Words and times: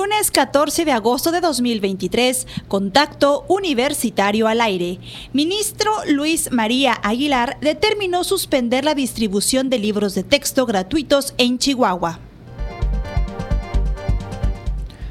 Lunes 0.00 0.30
14 0.30 0.86
de 0.86 0.92
agosto 0.92 1.30
de 1.30 1.42
2023, 1.42 2.46
contacto 2.68 3.44
universitario 3.48 4.48
al 4.48 4.62
aire. 4.62 4.98
Ministro 5.34 5.92
Luis 6.08 6.50
María 6.50 6.94
Aguilar 7.02 7.58
determinó 7.60 8.24
suspender 8.24 8.82
la 8.82 8.94
distribución 8.94 9.68
de 9.68 9.78
libros 9.78 10.14
de 10.14 10.22
texto 10.22 10.64
gratuitos 10.64 11.34
en 11.36 11.58
Chihuahua. 11.58 12.18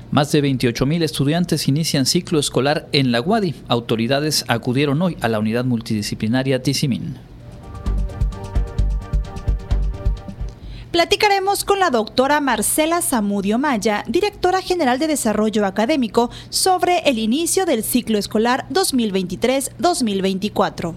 Más 0.09 0.31
de 0.31 0.41
28 0.41 0.87
mil 0.87 1.03
estudiantes 1.03 1.67
inician 1.67 2.07
ciclo 2.07 2.39
escolar 2.39 2.89
en 2.91 3.11
la 3.11 3.21
UADI. 3.21 3.53
Autoridades 3.67 4.43
acudieron 4.47 5.03
hoy 5.03 5.17
a 5.21 5.27
la 5.27 5.37
unidad 5.37 5.65
multidisciplinaria 5.65 6.63
Tizimín. 6.63 7.28
Platicaremos 10.91 11.65
con 11.65 11.77
la 11.77 11.91
doctora 11.91 12.41
Marcela 12.41 13.03
Zamudio 13.03 13.59
Maya, 13.59 14.03
directora 14.07 14.59
general 14.59 14.97
de 14.97 15.05
Desarrollo 15.05 15.67
Académico, 15.67 16.31
sobre 16.49 17.03
el 17.05 17.19
inicio 17.19 17.67
del 17.67 17.83
ciclo 17.83 18.17
escolar 18.17 18.65
2023-2024. 18.71 20.95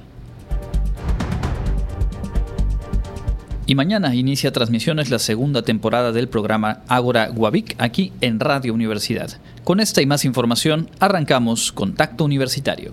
Y 3.66 3.74
mañana 3.74 4.14
inicia 4.14 4.50
transmisiones 4.50 5.10
la 5.10 5.18
segunda 5.18 5.60
temporada 5.60 6.10
del 6.10 6.30
programa 6.30 6.80
Ágora 6.88 7.28
Guavic 7.28 7.74
aquí 7.76 8.14
en 8.22 8.40
Radio 8.40 8.72
Universidad. 8.72 9.38
Con 9.62 9.78
esta 9.78 10.00
y 10.00 10.06
más 10.06 10.24
información 10.24 10.88
arrancamos 11.00 11.70
Contacto 11.70 12.24
Universitario. 12.24 12.92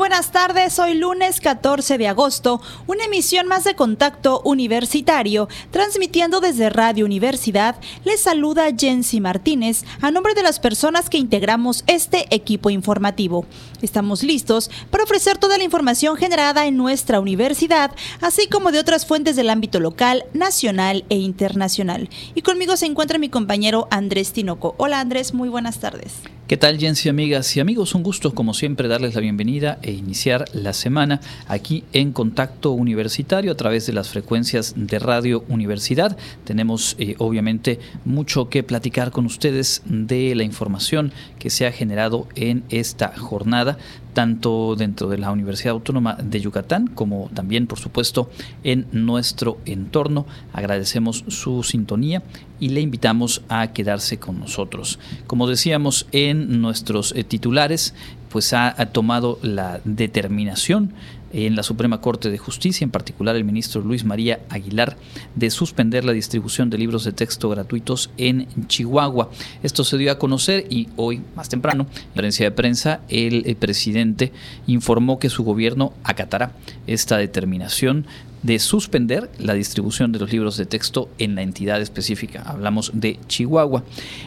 Buenas 0.00 0.32
tardes, 0.32 0.78
hoy 0.78 0.94
lunes 0.94 1.42
14 1.42 1.98
de 1.98 2.08
agosto, 2.08 2.62
una 2.86 3.04
emisión 3.04 3.46
más 3.46 3.64
de 3.64 3.74
Contacto 3.74 4.40
Universitario, 4.46 5.46
transmitiendo 5.72 6.40
desde 6.40 6.70
Radio 6.70 7.04
Universidad, 7.04 7.76
les 8.04 8.22
saluda 8.22 8.70
Jensi 8.74 9.20
Martínez 9.20 9.84
a 10.00 10.10
nombre 10.10 10.32
de 10.32 10.42
las 10.42 10.58
personas 10.58 11.10
que 11.10 11.18
integramos 11.18 11.84
este 11.86 12.34
equipo 12.34 12.70
informativo. 12.70 13.44
Estamos 13.82 14.22
listos 14.22 14.70
para 14.90 15.04
ofrecer 15.04 15.36
toda 15.36 15.58
la 15.58 15.64
información 15.64 16.16
generada 16.16 16.64
en 16.64 16.78
nuestra 16.78 17.20
universidad, 17.20 17.90
así 18.22 18.48
como 18.48 18.72
de 18.72 18.78
otras 18.78 19.04
fuentes 19.04 19.36
del 19.36 19.50
ámbito 19.50 19.80
local, 19.80 20.24
nacional 20.32 21.04
e 21.10 21.16
internacional. 21.16 22.08
Y 22.34 22.40
conmigo 22.40 22.78
se 22.78 22.86
encuentra 22.86 23.18
mi 23.18 23.28
compañero 23.28 23.86
Andrés 23.90 24.32
Tinoco. 24.32 24.74
Hola 24.78 24.98
Andrés, 24.98 25.34
muy 25.34 25.50
buenas 25.50 25.78
tardes. 25.78 26.22
¿Qué 26.50 26.56
tal, 26.56 26.78
Jensi, 26.78 27.08
amigas 27.08 27.56
y 27.56 27.60
amigos? 27.60 27.94
Un 27.94 28.02
gusto, 28.02 28.34
como 28.34 28.54
siempre, 28.54 28.88
darles 28.88 29.14
la 29.14 29.20
bienvenida 29.20 29.78
e 29.82 29.92
iniciar 29.92 30.46
la 30.52 30.72
semana 30.72 31.20
aquí 31.46 31.84
en 31.92 32.10
Contacto 32.10 32.72
Universitario 32.72 33.52
a 33.52 33.56
través 33.56 33.86
de 33.86 33.92
las 33.92 34.08
frecuencias 34.08 34.74
de 34.76 34.98
Radio 34.98 35.44
Universidad. 35.48 36.16
Tenemos, 36.42 36.96
eh, 36.98 37.14
obviamente, 37.18 37.78
mucho 38.04 38.48
que 38.48 38.64
platicar 38.64 39.12
con 39.12 39.26
ustedes 39.26 39.82
de 39.84 40.34
la 40.34 40.42
información 40.42 41.12
que 41.38 41.50
se 41.50 41.68
ha 41.68 41.70
generado 41.70 42.26
en 42.34 42.64
esta 42.68 43.16
jornada 43.16 43.78
tanto 44.20 44.76
dentro 44.76 45.08
de 45.08 45.16
la 45.16 45.32
Universidad 45.32 45.72
Autónoma 45.72 46.14
de 46.22 46.42
Yucatán 46.42 46.88
como 46.88 47.30
también, 47.32 47.66
por 47.66 47.78
supuesto, 47.78 48.28
en 48.64 48.86
nuestro 48.92 49.56
entorno. 49.64 50.26
Agradecemos 50.52 51.24
su 51.28 51.62
sintonía 51.62 52.22
y 52.58 52.68
le 52.68 52.82
invitamos 52.82 53.40
a 53.48 53.68
quedarse 53.72 54.18
con 54.18 54.38
nosotros. 54.38 54.98
Como 55.26 55.46
decíamos 55.46 56.06
en 56.12 56.60
nuestros 56.60 57.14
eh, 57.16 57.24
titulares, 57.24 57.94
pues 58.28 58.52
ha, 58.52 58.74
ha 58.78 58.86
tomado 58.92 59.38
la 59.40 59.80
determinación 59.86 60.92
en 61.32 61.56
la 61.56 61.62
Suprema 61.62 62.00
Corte 62.00 62.30
de 62.30 62.38
Justicia, 62.38 62.84
en 62.84 62.90
particular 62.90 63.36
el 63.36 63.44
ministro 63.44 63.80
Luis 63.80 64.04
María 64.04 64.40
Aguilar, 64.48 64.96
de 65.34 65.50
suspender 65.50 66.04
la 66.04 66.12
distribución 66.12 66.70
de 66.70 66.78
libros 66.78 67.04
de 67.04 67.12
texto 67.12 67.48
gratuitos 67.48 68.10
en 68.16 68.46
Chihuahua. 68.66 69.30
Esto 69.62 69.84
se 69.84 69.98
dio 69.98 70.12
a 70.12 70.18
conocer 70.18 70.66
y 70.70 70.88
hoy, 70.96 71.22
más 71.36 71.48
temprano, 71.48 71.86
en 71.94 72.04
conferencia 72.06 72.46
de 72.46 72.50
prensa, 72.50 73.00
el, 73.08 73.56
presidente 73.60 74.32
informó 74.66 75.18
que 75.18 75.28
su 75.28 75.44
gobierno 75.44 75.92
acatará 76.04 76.52
esta 76.86 77.18
determinación 77.18 78.06
de 78.42 78.58
suspender 78.58 79.30
la 79.38 79.54
distribución 79.54 80.12
de 80.12 80.18
los 80.18 80.32
libros 80.32 80.56
de 80.56 80.64
texto 80.64 81.10
en 81.18 81.34
la 81.34 81.42
entidad 81.42 81.80
específica. 81.82 82.42
Hablamos 82.46 82.90
de 82.94 83.18
Chihuahua. 83.26 83.84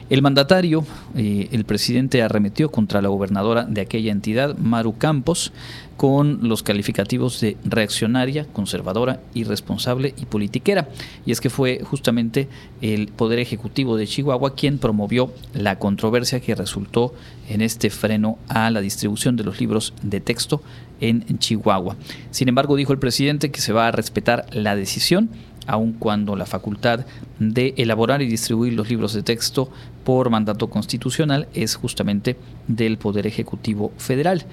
El 0.09 0.21
mandatario, 0.21 0.85
eh, 1.15 1.49
el 1.51 1.65
presidente 1.65 2.21
arremetió 2.21 2.69
contra 2.69 3.01
la 3.01 3.09
gobernadora 3.09 3.65
de 3.65 3.81
aquella 3.81 4.11
entidad, 4.11 4.55
Maru 4.57 4.97
Campos, 4.97 5.51
con 5.97 6.47
los 6.47 6.63
calificativos 6.63 7.39
de 7.39 7.57
reaccionaria, 7.63 8.45
conservadora, 8.51 9.21
irresponsable 9.33 10.13
y 10.17 10.25
politiquera. 10.25 10.89
Y 11.25 11.31
es 11.31 11.39
que 11.39 11.49
fue 11.49 11.81
justamente 11.83 12.47
el 12.81 13.07
Poder 13.07 13.39
Ejecutivo 13.39 13.95
de 13.95 14.07
Chihuahua 14.07 14.55
quien 14.55 14.79
promovió 14.79 15.31
la 15.53 15.79
controversia 15.79 16.39
que 16.39 16.55
resultó 16.55 17.13
en 17.47 17.61
este 17.61 17.89
freno 17.89 18.37
a 18.47 18.69
la 18.71 18.81
distribución 18.81 19.35
de 19.35 19.43
los 19.43 19.59
libros 19.59 19.93
de 20.01 20.19
texto 20.19 20.61
en 20.99 21.37
Chihuahua. 21.37 21.95
Sin 22.31 22.49
embargo, 22.49 22.75
dijo 22.75 22.93
el 22.93 22.99
presidente 22.99 23.51
que 23.51 23.61
se 23.61 23.73
va 23.73 23.87
a 23.87 23.91
respetar 23.91 24.45
la 24.51 24.75
decisión 24.75 25.29
aun 25.67 25.93
cuando 25.93 26.35
la 26.35 26.45
facultad 26.45 27.05
de 27.39 27.73
elaborar 27.77 28.21
y 28.21 28.27
distribuir 28.27 28.73
los 28.73 28.89
libros 28.89 29.13
de 29.13 29.23
texto 29.23 29.69
por 30.03 30.29
mandato 30.29 30.69
constitucional 30.69 31.47
es 31.53 31.75
justamente 31.75 32.37
del 32.67 32.97
Poder 32.97 33.27
Ejecutivo 33.27 33.91
Federal. 33.97 34.45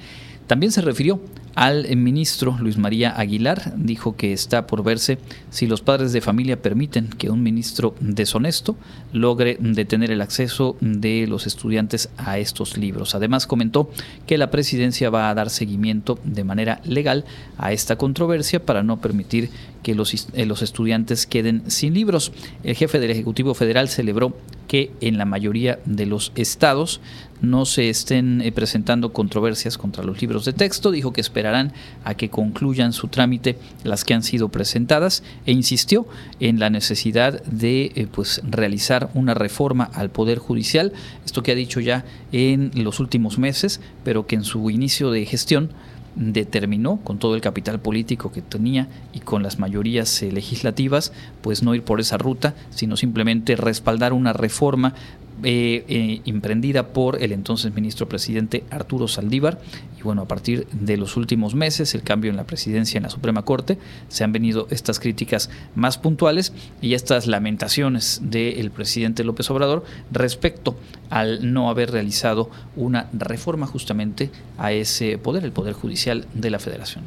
También 0.50 0.72
se 0.72 0.80
refirió 0.80 1.20
al 1.54 1.96
ministro 1.96 2.56
Luis 2.58 2.76
María 2.76 3.16
Aguilar, 3.16 3.72
dijo 3.76 4.16
que 4.16 4.32
está 4.32 4.66
por 4.66 4.82
verse 4.82 5.18
si 5.48 5.68
los 5.68 5.80
padres 5.80 6.12
de 6.12 6.20
familia 6.20 6.60
permiten 6.60 7.06
que 7.06 7.30
un 7.30 7.40
ministro 7.40 7.94
deshonesto 8.00 8.74
logre 9.12 9.58
detener 9.60 10.10
el 10.10 10.20
acceso 10.20 10.76
de 10.80 11.28
los 11.28 11.46
estudiantes 11.46 12.08
a 12.16 12.38
estos 12.38 12.76
libros. 12.78 13.14
Además 13.14 13.46
comentó 13.46 13.92
que 14.26 14.38
la 14.38 14.50
presidencia 14.50 15.08
va 15.08 15.30
a 15.30 15.34
dar 15.34 15.50
seguimiento 15.50 16.18
de 16.24 16.42
manera 16.42 16.80
legal 16.82 17.24
a 17.56 17.70
esta 17.70 17.94
controversia 17.94 18.66
para 18.66 18.82
no 18.82 19.00
permitir 19.00 19.50
que 19.84 19.94
los, 19.94 20.12
eh, 20.12 20.48
estudiantes 20.62 21.26
queden 21.26 21.70
sin 21.70 21.94
libros. 21.94 22.32
El 22.64 22.74
jefe 22.74 22.98
del 22.98 23.12
Ejecutivo 23.12 23.54
Federal 23.54 23.88
celebró 23.88 24.34
que 24.70 24.92
en 25.00 25.18
la 25.18 25.24
mayoría 25.24 25.80
de 25.84 26.06
los 26.06 26.30
estados 26.36 27.00
no 27.42 27.66
se 27.66 27.90
estén 27.90 28.40
eh, 28.40 28.52
presentando 28.52 29.12
controversias 29.12 29.76
contra 29.76 30.04
los 30.04 30.20
libros 30.20 30.44
de 30.44 30.52
texto. 30.52 30.92
Dijo 30.92 31.12
que 31.12 31.20
esperarán 31.20 31.72
a 32.04 32.14
que 32.14 32.30
concluyan 32.30 32.92
su 32.92 33.08
trámite 33.08 33.58
las 33.82 34.04
que 34.04 34.14
han 34.14 34.22
sido 34.22 34.48
presentadas 34.48 35.24
e 35.44 35.50
insistió 35.50 36.06
en 36.38 36.60
la 36.60 36.70
necesidad 36.70 37.42
de 37.42 37.90
eh, 37.96 38.06
pues, 38.08 38.42
realizar 38.48 39.10
una 39.14 39.34
reforma 39.34 39.90
al 39.92 40.10
Poder 40.10 40.38
Judicial. 40.38 40.92
Esto 41.24 41.42
que 41.42 41.50
ha 41.50 41.56
dicho 41.56 41.80
ya 41.80 42.04
en 42.30 42.70
los 42.76 43.00
últimos 43.00 43.38
meses, 43.38 43.80
pero 44.04 44.28
que 44.28 44.36
en 44.36 44.44
su 44.44 44.70
inicio 44.70 45.10
de 45.10 45.26
gestión 45.26 45.70
determinó 46.16 46.98
con 47.02 47.18
todo 47.18 47.34
el 47.34 47.40
capital 47.40 47.80
político 47.80 48.32
que 48.32 48.42
tenía 48.42 48.88
y 49.12 49.20
con 49.20 49.42
las 49.42 49.58
mayorías 49.58 50.22
eh, 50.22 50.32
legislativas, 50.32 51.12
pues 51.40 51.62
no 51.62 51.74
ir 51.74 51.82
por 51.82 52.00
esa 52.00 52.18
ruta, 52.18 52.54
sino 52.70 52.96
simplemente 52.96 53.56
respaldar 53.56 54.12
una 54.12 54.32
reforma 54.32 54.94
eh, 55.42 55.84
eh, 55.88 56.20
emprendida 56.26 56.88
por 56.88 57.22
el 57.22 57.32
entonces 57.32 57.74
ministro 57.74 58.08
presidente 58.08 58.64
Arturo 58.70 59.08
Saldívar. 59.08 59.60
Y 59.98 60.02
bueno, 60.02 60.22
a 60.22 60.28
partir 60.28 60.66
de 60.72 60.96
los 60.96 61.16
últimos 61.16 61.54
meses, 61.54 61.94
el 61.94 62.02
cambio 62.02 62.30
en 62.30 62.36
la 62.36 62.44
presidencia 62.44 62.98
en 62.98 63.04
la 63.04 63.10
Suprema 63.10 63.42
Corte, 63.42 63.78
se 64.08 64.24
han 64.24 64.32
venido 64.32 64.66
estas 64.70 65.00
críticas 65.00 65.50
más 65.74 65.98
puntuales 65.98 66.52
y 66.80 66.94
estas 66.94 67.26
lamentaciones 67.26 68.20
del 68.22 68.70
presidente 68.70 69.24
López 69.24 69.50
Obrador 69.50 69.84
respecto 70.10 70.76
al 71.10 71.52
no 71.52 71.70
haber 71.70 71.90
realizado 71.90 72.50
una 72.76 73.08
reforma 73.12 73.66
justamente 73.66 74.30
a 74.58 74.72
ese 74.72 75.18
poder, 75.18 75.44
el 75.44 75.52
Poder 75.52 75.74
Judicial 75.74 76.26
de 76.34 76.50
la 76.50 76.58
Federación. 76.58 77.04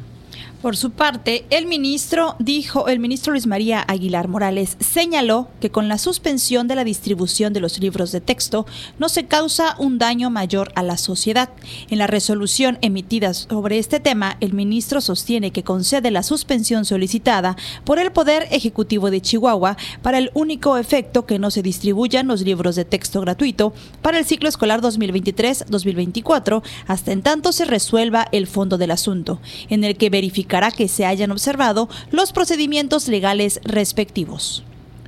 Por 0.64 0.78
su 0.78 0.92
parte, 0.92 1.44
el 1.50 1.66
ministro 1.66 2.36
dijo, 2.38 2.88
el 2.88 2.98
ministro 2.98 3.32
Luis 3.32 3.46
María 3.46 3.84
Aguilar 3.86 4.28
Morales 4.28 4.78
señaló 4.80 5.48
que 5.60 5.68
con 5.68 5.88
la 5.88 5.98
suspensión 5.98 6.68
de 6.68 6.74
la 6.74 6.84
distribución 6.84 7.52
de 7.52 7.60
los 7.60 7.78
libros 7.80 8.12
de 8.12 8.22
texto 8.22 8.64
no 8.98 9.10
se 9.10 9.26
causa 9.26 9.76
un 9.78 9.98
daño 9.98 10.30
mayor 10.30 10.72
a 10.74 10.82
la 10.82 10.96
sociedad. 10.96 11.50
En 11.90 11.98
la 11.98 12.06
resolución 12.06 12.78
emitida 12.80 13.34
sobre 13.34 13.78
este 13.78 14.00
tema, 14.00 14.38
el 14.40 14.54
ministro 14.54 15.02
sostiene 15.02 15.50
que 15.50 15.64
concede 15.64 16.10
la 16.10 16.22
suspensión 16.22 16.86
solicitada 16.86 17.56
por 17.84 17.98
el 17.98 18.10
Poder 18.10 18.48
Ejecutivo 18.50 19.10
de 19.10 19.20
Chihuahua 19.20 19.76
para 20.00 20.16
el 20.16 20.30
único 20.32 20.78
efecto 20.78 21.26
que 21.26 21.38
no 21.38 21.50
se 21.50 21.60
distribuyan 21.60 22.26
los 22.26 22.40
libros 22.40 22.74
de 22.74 22.86
texto 22.86 23.20
gratuito 23.20 23.74
para 24.00 24.18
el 24.18 24.24
ciclo 24.24 24.48
escolar 24.48 24.80
2023-2024 24.80 26.62
hasta 26.86 27.12
en 27.12 27.20
tanto 27.20 27.52
se 27.52 27.66
resuelva 27.66 28.26
el 28.32 28.46
fondo 28.46 28.78
del 28.78 28.92
asunto, 28.92 29.42
en 29.68 29.84
el 29.84 29.98
que 29.98 30.08
verifica 30.08 30.53
que 30.70 30.88
se 30.88 31.04
hayan 31.04 31.30
observado 31.30 31.88
los 32.10 32.32
procedimientos 32.32 33.08
legales 33.08 33.60
respectivos. 33.64 34.64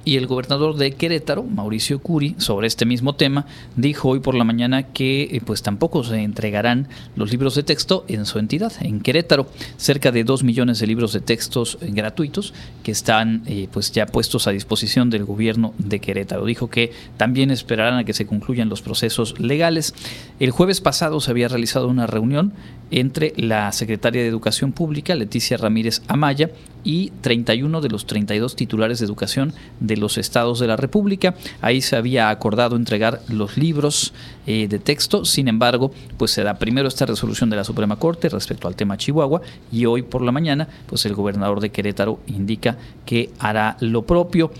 Y 0.08 0.16
el 0.18 0.28
gobernador 0.28 0.76
de 0.76 0.92
Querétaro, 0.92 1.42
Mauricio 1.42 1.98
Curi, 1.98 2.36
sobre 2.38 2.68
este 2.68 2.86
mismo 2.86 3.16
tema, 3.16 3.44
dijo 3.74 4.10
hoy 4.10 4.20
por 4.20 4.36
la 4.36 4.44
mañana 4.44 4.84
que 4.84 5.22
eh, 5.22 5.40
pues 5.44 5.62
tampoco 5.62 6.04
se 6.04 6.22
entregarán 6.22 6.86
los 7.16 7.32
libros 7.32 7.56
de 7.56 7.64
texto 7.64 8.04
en 8.06 8.24
su 8.24 8.38
entidad, 8.38 8.72
en 8.82 9.00
Querétaro. 9.00 9.48
Cerca 9.76 10.12
de 10.12 10.22
dos 10.22 10.44
millones 10.44 10.78
de 10.78 10.86
libros 10.86 11.12
de 11.12 11.22
textos 11.22 11.78
eh, 11.80 11.90
gratuitos 11.90 12.54
que 12.84 12.92
están 12.92 13.42
eh, 13.46 13.66
pues 13.72 13.90
ya 13.90 14.06
puestos 14.06 14.46
a 14.46 14.52
disposición 14.52 15.10
del 15.10 15.24
gobierno 15.24 15.74
de 15.78 15.98
Querétaro. 15.98 16.44
Dijo 16.44 16.70
que 16.70 16.92
también 17.16 17.50
esperarán 17.50 17.98
a 17.98 18.04
que 18.04 18.14
se 18.14 18.26
concluyan 18.26 18.68
los 18.68 18.82
procesos 18.82 19.40
legales. 19.40 19.92
El 20.38 20.52
jueves 20.52 20.80
pasado 20.80 21.18
se 21.20 21.32
había 21.32 21.48
realizado 21.48 21.88
una 21.88 22.06
reunión 22.06 22.52
entre 22.92 23.32
la 23.36 23.72
secretaria 23.72 24.22
de 24.22 24.28
Educación 24.28 24.70
Pública, 24.70 25.16
Leticia 25.16 25.56
Ramírez 25.56 26.02
Amaya, 26.06 26.50
y 26.84 27.10
31 27.20 27.80
de 27.80 27.88
los 27.88 28.06
32 28.06 28.56
titulares 28.56 28.98
de 28.98 29.06
educación 29.06 29.52
de 29.80 29.96
los 29.96 30.18
estados 30.18 30.60
de 30.60 30.66
la 30.66 30.76
República. 30.76 31.34
Ahí 31.60 31.80
se 31.80 31.96
había 31.96 32.30
acordado 32.30 32.76
entregar 32.76 33.20
los 33.28 33.56
libros 33.56 34.12
eh, 34.46 34.68
de 34.68 34.78
texto, 34.78 35.24
sin 35.24 35.48
embargo, 35.48 35.90
pues 36.16 36.30
se 36.30 36.42
da 36.42 36.54
primero 36.54 36.88
esta 36.88 37.06
resolución 37.06 37.50
de 37.50 37.56
la 37.56 37.64
Suprema 37.64 37.96
Corte 37.96 38.28
respecto 38.28 38.68
al 38.68 38.76
tema 38.76 38.96
Chihuahua 38.96 39.42
y 39.72 39.86
hoy 39.86 40.02
por 40.02 40.22
la 40.22 40.32
mañana, 40.32 40.68
pues 40.86 41.04
el 41.06 41.14
gobernador 41.14 41.60
de 41.60 41.70
Querétaro 41.70 42.20
indica 42.26 42.76
que 43.04 43.30
hará 43.38 43.76
lo 43.80 44.02
propio. 44.02 44.50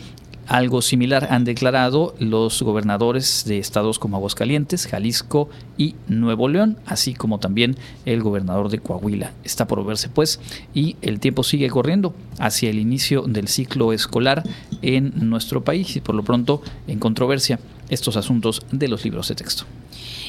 Algo 0.47 0.81
similar 0.81 1.27
han 1.31 1.45
declarado 1.45 2.15
los 2.21 2.63
gobernadores 2.63 3.45
de 3.47 3.59
estados 3.59 3.99
como 3.99 4.17
Aguascalientes, 4.17 4.87
Jalisco 4.87 5.49
y 5.77 5.97
Nuevo 6.07 6.49
León, 6.49 6.79
así 6.87 7.15
como 7.15 7.41
también 7.41 7.77
el 8.05 8.23
gobernador 8.23 8.69
de 8.69 8.79
Coahuila. 8.79 9.33
Está 9.43 9.67
por 9.67 9.85
verse 9.85 10.09
pues 10.09 10.39
y 10.73 10.97
el 11.03 11.19
tiempo 11.19 11.43
sigue 11.43 11.69
corriendo 11.69 12.15
hacia 12.39 12.71
el 12.71 12.79
inicio 12.79 13.23
del 13.23 13.49
ciclo 13.49 13.93
escolar 13.93 14.45
en 14.83 15.13
nuestro 15.29 15.65
país 15.65 15.97
y 15.97 16.01
por 16.01 16.15
lo 16.15 16.23
pronto 16.23 16.63
en 16.87 17.01
controversia 17.01 17.59
estos 17.89 18.17
asuntos 18.17 18.63
de 18.71 18.87
los 18.87 19.05
libros 19.05 19.27
de 19.29 19.35
texto. 19.35 19.65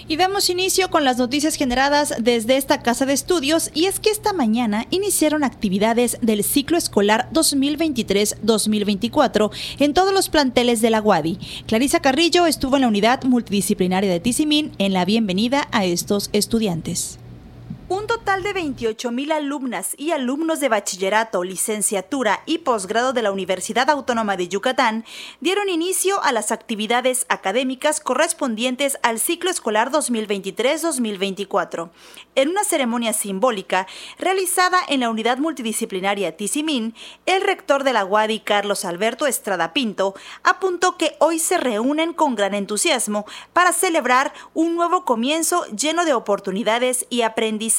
Y 0.09 0.15
damos 0.15 0.49
inicio 0.49 0.89
con 0.89 1.03
las 1.03 1.17
noticias 1.17 1.55
generadas 1.55 2.13
desde 2.19 2.55
esta 2.55 2.81
casa 2.81 3.05
de 3.05 3.11
estudios 3.11 3.71
y 3.73 3.87
es 3.87 3.99
que 3.99 4.09
esta 4.09 4.31
mañana 4.31 4.87
iniciaron 4.89 5.43
actividades 5.43 6.17
del 6.21 6.45
ciclo 6.45 6.77
escolar 6.77 7.27
2023-2024 7.33 9.51
en 9.79 9.93
todos 9.93 10.13
los 10.13 10.29
planteles 10.29 10.79
de 10.79 10.91
la 10.91 11.01
UADI. 11.01 11.37
Clarisa 11.65 11.99
Carrillo 11.99 12.45
estuvo 12.45 12.77
en 12.77 12.83
la 12.83 12.87
unidad 12.87 13.23
multidisciplinaria 13.23 14.09
de 14.09 14.21
Tizimín 14.21 14.71
en 14.77 14.93
la 14.93 15.03
bienvenida 15.03 15.67
a 15.71 15.83
estos 15.83 16.29
estudiantes. 16.31 17.19
Un 17.89 18.05
total 18.05 18.43
de 18.43 18.51
28 18.51 19.11
mil 19.11 19.31
alumnas 19.31 19.95
y 19.97 20.11
alumnos 20.11 20.59
de 20.59 20.67
bachillerato, 20.67 21.45
licenciatura 21.45 22.41
y 22.45 22.57
posgrado 22.57 23.13
de 23.13 23.21
la 23.21 23.31
Universidad 23.31 23.89
Autónoma 23.89 24.35
de 24.35 24.49
Yucatán 24.49 25.05
dieron 25.39 25.69
inicio 25.69 26.21
a 26.21 26.33
las 26.33 26.51
actividades 26.51 27.25
académicas 27.29 28.01
correspondientes 28.01 28.99
al 29.03 29.21
ciclo 29.21 29.49
escolar 29.49 29.89
2023-2024, 29.89 31.89
en 32.35 32.49
una 32.49 32.65
ceremonia 32.65 33.13
simbólica 33.13 33.87
realizada 34.19 34.79
en 34.89 34.99
la 34.99 35.09
unidad 35.09 35.37
multidisciplinaria 35.37 36.35
Tizimín, 36.35 36.93
el 37.25 37.41
rector 37.41 37.85
de 37.85 37.93
la 37.93 38.03
UADI, 38.03 38.41
Carlos 38.41 38.83
Alberto 38.83 39.27
Estrada 39.27 39.71
Pinto, 39.71 40.13
apuntó 40.43 40.97
que 40.97 41.15
hoy 41.19 41.39
se 41.39 41.57
reúnen 41.57 42.11
con 42.11 42.35
gran 42.35 42.53
entusiasmo 42.53 43.25
para 43.53 43.71
celebrar 43.71 44.33
un 44.53 44.75
nuevo 44.75 45.05
comienzo 45.05 45.63
lleno 45.67 46.03
de 46.03 46.13
oportunidades 46.13 47.05
y 47.09 47.21
aprendizaje 47.21 47.76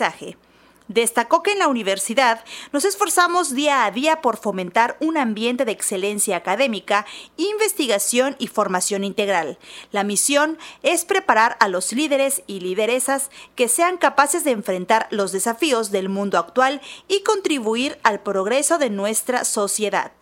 Destacó 0.89 1.43
que 1.43 1.53
en 1.53 1.59
la 1.59 1.69
universidad 1.69 2.43
nos 2.73 2.87
esforzamos 2.87 3.55
día 3.55 3.85
a 3.85 3.91
día 3.91 4.23
por 4.23 4.39
fomentar 4.39 4.97
un 5.01 5.19
ambiente 5.19 5.67
de 5.67 5.73
excelencia 5.73 6.37
académica, 6.37 7.05
investigación 7.37 8.37
y 8.39 8.47
formación 8.47 9.05
integral. 9.05 9.59
La 9.93 10.03
misión 10.03 10.57
es 10.83 11.05
preparar 11.05 11.59
a 11.61 11.69
los 11.69 11.93
líderes 11.93 12.43
y 12.47 12.61
lideresas 12.61 13.31
que 13.55 13.69
sean 13.69 13.99
capaces 13.99 14.45
de 14.45 14.53
enfrentar 14.53 15.09
los 15.11 15.31
desafíos 15.31 15.91
del 15.91 16.09
mundo 16.09 16.39
actual 16.39 16.81
y 17.07 17.23
contribuir 17.23 17.99
al 18.03 18.21
progreso 18.21 18.79
de 18.79 18.89
nuestra 18.89 19.45
sociedad. 19.45 20.13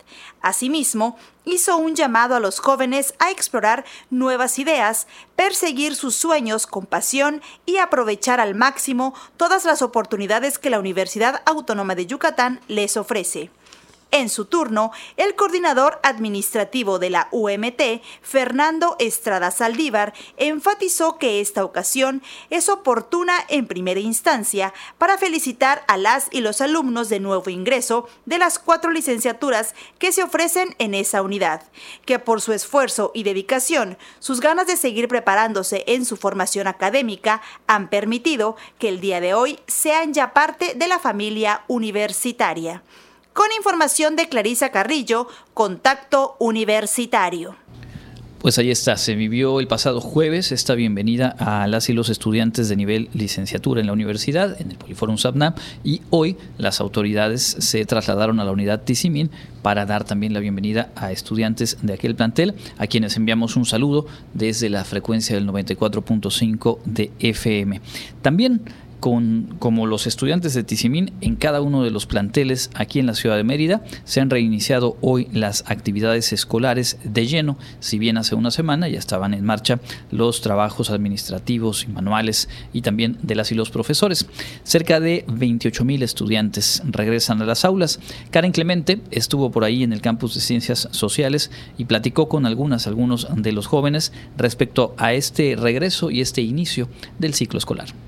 Asimismo, 0.40 1.16
hizo 1.46 1.78
un 1.78 1.94
llamado 1.94 2.34
a 2.34 2.40
los 2.40 2.60
jóvenes 2.60 3.14
a 3.18 3.30
explorar 3.30 3.86
nuevas 4.10 4.58
ideas, 4.58 5.06
perseguir 5.36 5.94
sus 5.94 6.14
sueños 6.14 6.66
con 6.66 6.84
pasión 6.84 7.40
y 7.64 7.78
aprovechar 7.78 8.40
al 8.40 8.54
máximo 8.54 9.14
todas 9.38 9.64
las 9.64 9.80
oportunidades 9.80 10.58
que 10.58 10.68
la 10.68 10.80
Universidad 10.80 11.40
Autónoma 11.46 11.94
de 11.94 12.04
Yucatán 12.06 12.60
les 12.68 12.98
ofrece. 12.98 13.50
En 14.12 14.28
su 14.28 14.44
turno, 14.44 14.92
el 15.16 15.34
coordinador 15.34 15.98
administrativo 16.04 17.00
de 17.00 17.10
la 17.10 17.28
UMT, 17.32 18.02
Fernando 18.22 18.94
Estrada 19.00 19.50
Saldívar, 19.50 20.14
enfatizó 20.36 21.18
que 21.18 21.40
esta 21.40 21.64
ocasión 21.64 22.22
es 22.48 22.68
oportuna 22.68 23.34
en 23.48 23.66
primera 23.66 23.98
instancia 23.98 24.72
para 24.96 25.18
felicitar 25.18 25.82
a 25.88 25.96
las 25.96 26.28
y 26.30 26.40
los 26.40 26.60
alumnos 26.60 27.08
de 27.08 27.18
nuevo 27.18 27.50
ingreso 27.50 28.08
de 28.26 28.38
las 28.38 28.60
cuatro 28.60 28.92
licenciaturas 28.92 29.74
que 29.98 30.12
se 30.12 30.22
ofrecen 30.22 30.76
en 30.78 30.94
esa 30.94 31.20
unidad, 31.20 31.62
que 32.04 32.20
por 32.20 32.40
su 32.40 32.52
esfuerzo 32.52 33.10
y 33.12 33.24
dedicación, 33.24 33.98
sus 34.20 34.40
ganas 34.40 34.68
de 34.68 34.76
seguir 34.76 35.08
preparándose 35.08 35.82
en 35.88 36.04
su 36.04 36.16
formación 36.16 36.68
académica 36.68 37.42
han 37.66 37.88
permitido 37.88 38.56
que 38.78 38.88
el 38.88 39.00
día 39.00 39.20
de 39.20 39.34
hoy 39.34 39.58
sean 39.66 40.14
ya 40.14 40.32
parte 40.32 40.74
de 40.74 40.86
la 40.86 41.00
familia 41.00 41.64
universitaria. 41.66 42.82
Con 43.36 43.48
información 43.54 44.16
de 44.16 44.30
Clarisa 44.30 44.70
Carrillo, 44.70 45.28
Contacto 45.52 46.36
Universitario. 46.38 47.54
Pues 48.38 48.56
ahí 48.56 48.70
está, 48.70 48.96
se 48.96 49.14
vivió 49.14 49.60
el 49.60 49.66
pasado 49.66 50.00
jueves 50.00 50.52
esta 50.52 50.74
bienvenida 50.74 51.36
a 51.38 51.66
las 51.66 51.90
y 51.90 51.92
los 51.92 52.08
estudiantes 52.08 52.70
de 52.70 52.76
nivel 52.76 53.10
licenciatura 53.12 53.82
en 53.82 53.88
la 53.88 53.92
universidad, 53.92 54.58
en 54.58 54.70
el 54.70 54.78
Poliforum 54.78 55.18
SAPNAM, 55.18 55.54
y 55.84 56.00
hoy 56.08 56.38
las 56.56 56.80
autoridades 56.80 57.42
se 57.42 57.84
trasladaron 57.84 58.40
a 58.40 58.44
la 58.44 58.52
unidad 58.52 58.84
Tizimín 58.84 59.30
para 59.60 59.84
dar 59.84 60.04
también 60.04 60.32
la 60.32 60.40
bienvenida 60.40 60.90
a 60.96 61.12
estudiantes 61.12 61.76
de 61.82 61.92
aquel 61.92 62.14
plantel, 62.14 62.54
a 62.78 62.86
quienes 62.86 63.18
enviamos 63.18 63.56
un 63.56 63.66
saludo 63.66 64.06
desde 64.32 64.70
la 64.70 64.82
frecuencia 64.84 65.36
del 65.36 65.46
94.5 65.46 66.78
de 66.86 67.10
FM. 67.18 67.82
También 68.22 68.62
como 69.60 69.86
los 69.86 70.08
estudiantes 70.08 70.54
de 70.54 70.64
Tizimín 70.64 71.12
en 71.20 71.36
cada 71.36 71.60
uno 71.60 71.84
de 71.84 71.92
los 71.92 72.06
planteles 72.06 72.70
aquí 72.74 72.98
en 72.98 73.06
la 73.06 73.14
ciudad 73.14 73.36
de 73.36 73.44
Mérida. 73.44 73.84
Se 74.04 74.20
han 74.20 74.30
reiniciado 74.30 74.96
hoy 75.00 75.28
las 75.32 75.62
actividades 75.68 76.32
escolares 76.32 76.98
de 77.04 77.26
lleno, 77.26 77.56
si 77.78 78.00
bien 78.00 78.18
hace 78.18 78.34
una 78.34 78.50
semana 78.50 78.88
ya 78.88 78.98
estaban 78.98 79.32
en 79.32 79.44
marcha 79.44 79.78
los 80.10 80.40
trabajos 80.40 80.90
administrativos 80.90 81.84
y 81.84 81.86
manuales 81.86 82.48
y 82.72 82.82
también 82.82 83.16
de 83.22 83.36
las 83.36 83.52
y 83.52 83.54
los 83.54 83.70
profesores. 83.70 84.26
Cerca 84.64 84.98
de 84.98 85.24
28 85.28 85.84
mil 85.84 86.02
estudiantes 86.02 86.82
regresan 86.84 87.40
a 87.40 87.44
las 87.44 87.64
aulas. 87.64 88.00
Karen 88.32 88.50
Clemente 88.50 89.00
estuvo 89.12 89.52
por 89.52 89.62
ahí 89.62 89.84
en 89.84 89.92
el 89.92 90.00
campus 90.00 90.34
de 90.34 90.40
Ciencias 90.40 90.88
Sociales 90.90 91.52
y 91.78 91.84
platicó 91.84 92.28
con 92.28 92.44
algunas, 92.44 92.88
algunos 92.88 93.28
de 93.36 93.52
los 93.52 93.68
jóvenes 93.68 94.12
respecto 94.36 94.94
a 94.98 95.12
este 95.12 95.54
regreso 95.54 96.10
y 96.10 96.20
este 96.20 96.42
inicio 96.42 96.88
del 97.20 97.34
ciclo 97.34 97.58
escolar. 97.58 98.05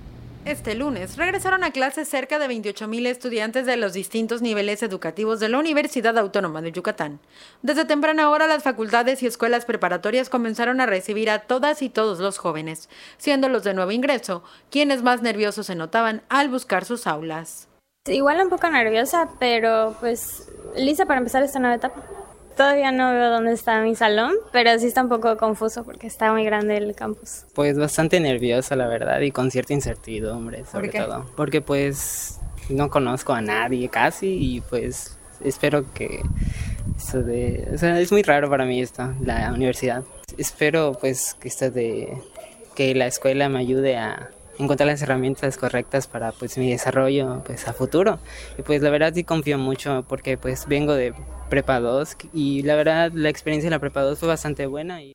Este 0.48 0.74
lunes 0.74 1.18
regresaron 1.18 1.62
a 1.62 1.72
clases 1.72 2.08
cerca 2.08 2.38
de 2.38 2.48
28.000 2.48 3.06
estudiantes 3.08 3.66
de 3.66 3.76
los 3.76 3.92
distintos 3.92 4.40
niveles 4.40 4.82
educativos 4.82 5.40
de 5.40 5.50
la 5.50 5.58
Universidad 5.58 6.16
Autónoma 6.16 6.62
de 6.62 6.72
Yucatán. 6.72 7.20
Desde 7.60 7.84
temprana 7.84 8.30
hora 8.30 8.46
las 8.46 8.62
facultades 8.62 9.22
y 9.22 9.26
escuelas 9.26 9.66
preparatorias 9.66 10.30
comenzaron 10.30 10.80
a 10.80 10.86
recibir 10.86 11.28
a 11.28 11.40
todas 11.40 11.82
y 11.82 11.90
todos 11.90 12.18
los 12.18 12.38
jóvenes, 12.38 12.88
siendo 13.18 13.50
los 13.50 13.62
de 13.62 13.74
nuevo 13.74 13.90
ingreso 13.90 14.42
quienes 14.70 15.02
más 15.02 15.20
nerviosos 15.20 15.66
se 15.66 15.74
notaban 15.74 16.22
al 16.30 16.48
buscar 16.48 16.86
sus 16.86 17.06
aulas. 17.06 17.68
Igual 18.06 18.40
un 18.40 18.48
poco 18.48 18.70
nerviosa, 18.70 19.28
pero 19.38 19.98
pues 20.00 20.50
lista 20.74 21.04
para 21.04 21.18
empezar 21.18 21.42
esta 21.42 21.58
nueva 21.58 21.76
etapa. 21.76 22.02
Todavía 22.58 22.90
no 22.90 23.12
veo 23.12 23.30
dónde 23.30 23.52
está 23.52 23.80
mi 23.82 23.94
salón, 23.94 24.34
pero 24.50 24.76
sí 24.80 24.88
está 24.88 25.04
un 25.04 25.08
poco 25.08 25.36
confuso 25.36 25.84
porque 25.84 26.08
está 26.08 26.32
muy 26.32 26.44
grande 26.44 26.76
el 26.76 26.92
campus. 26.96 27.44
Pues 27.54 27.78
bastante 27.78 28.18
nerviosa, 28.18 28.74
la 28.74 28.88
verdad, 28.88 29.20
y 29.20 29.30
con 29.30 29.52
cierta 29.52 29.74
incertidumbre, 29.74 30.64
sobre 30.66 30.88
todo. 30.88 31.24
Porque 31.36 31.60
pues 31.60 32.40
no 32.68 32.90
conozco 32.90 33.32
a 33.32 33.40
nadie 33.40 33.88
casi 33.88 34.26
y 34.56 34.60
pues 34.60 35.16
espero 35.44 35.84
que 35.94 36.20
eso 36.96 37.22
de, 37.22 37.68
o 37.72 37.78
sea, 37.78 38.00
es 38.00 38.10
muy 38.10 38.22
raro 38.22 38.50
para 38.50 38.64
mí 38.64 38.82
esto, 38.82 39.14
la 39.22 39.52
universidad. 39.52 40.02
Espero 40.36 40.98
pues 41.00 41.36
que 41.38 41.46
esto 41.46 41.70
de 41.70 42.12
que 42.74 42.92
la 42.96 43.06
escuela 43.06 43.48
me 43.48 43.60
ayude 43.60 43.96
a 43.96 44.30
encontrar 44.58 44.88
las 44.88 45.02
herramientas 45.02 45.56
correctas 45.56 46.06
para 46.06 46.32
pues 46.32 46.58
mi 46.58 46.70
desarrollo 46.70 47.42
pues 47.44 47.68
a 47.68 47.72
futuro. 47.72 48.18
Y 48.58 48.62
pues 48.62 48.82
la 48.82 48.90
verdad 48.90 49.12
sí 49.14 49.24
confío 49.24 49.58
mucho 49.58 50.04
porque 50.08 50.36
pues 50.36 50.66
vengo 50.66 50.94
de 50.94 51.14
prepa 51.48 51.80
2 51.80 52.16
y 52.32 52.62
la 52.62 52.74
verdad 52.74 53.10
la 53.14 53.28
experiencia 53.28 53.68
de 53.68 53.76
la 53.76 53.80
prepa 53.80 54.02
2 54.02 54.18
fue 54.18 54.28
bastante 54.28 54.66
buena 54.66 55.02
y 55.02 55.12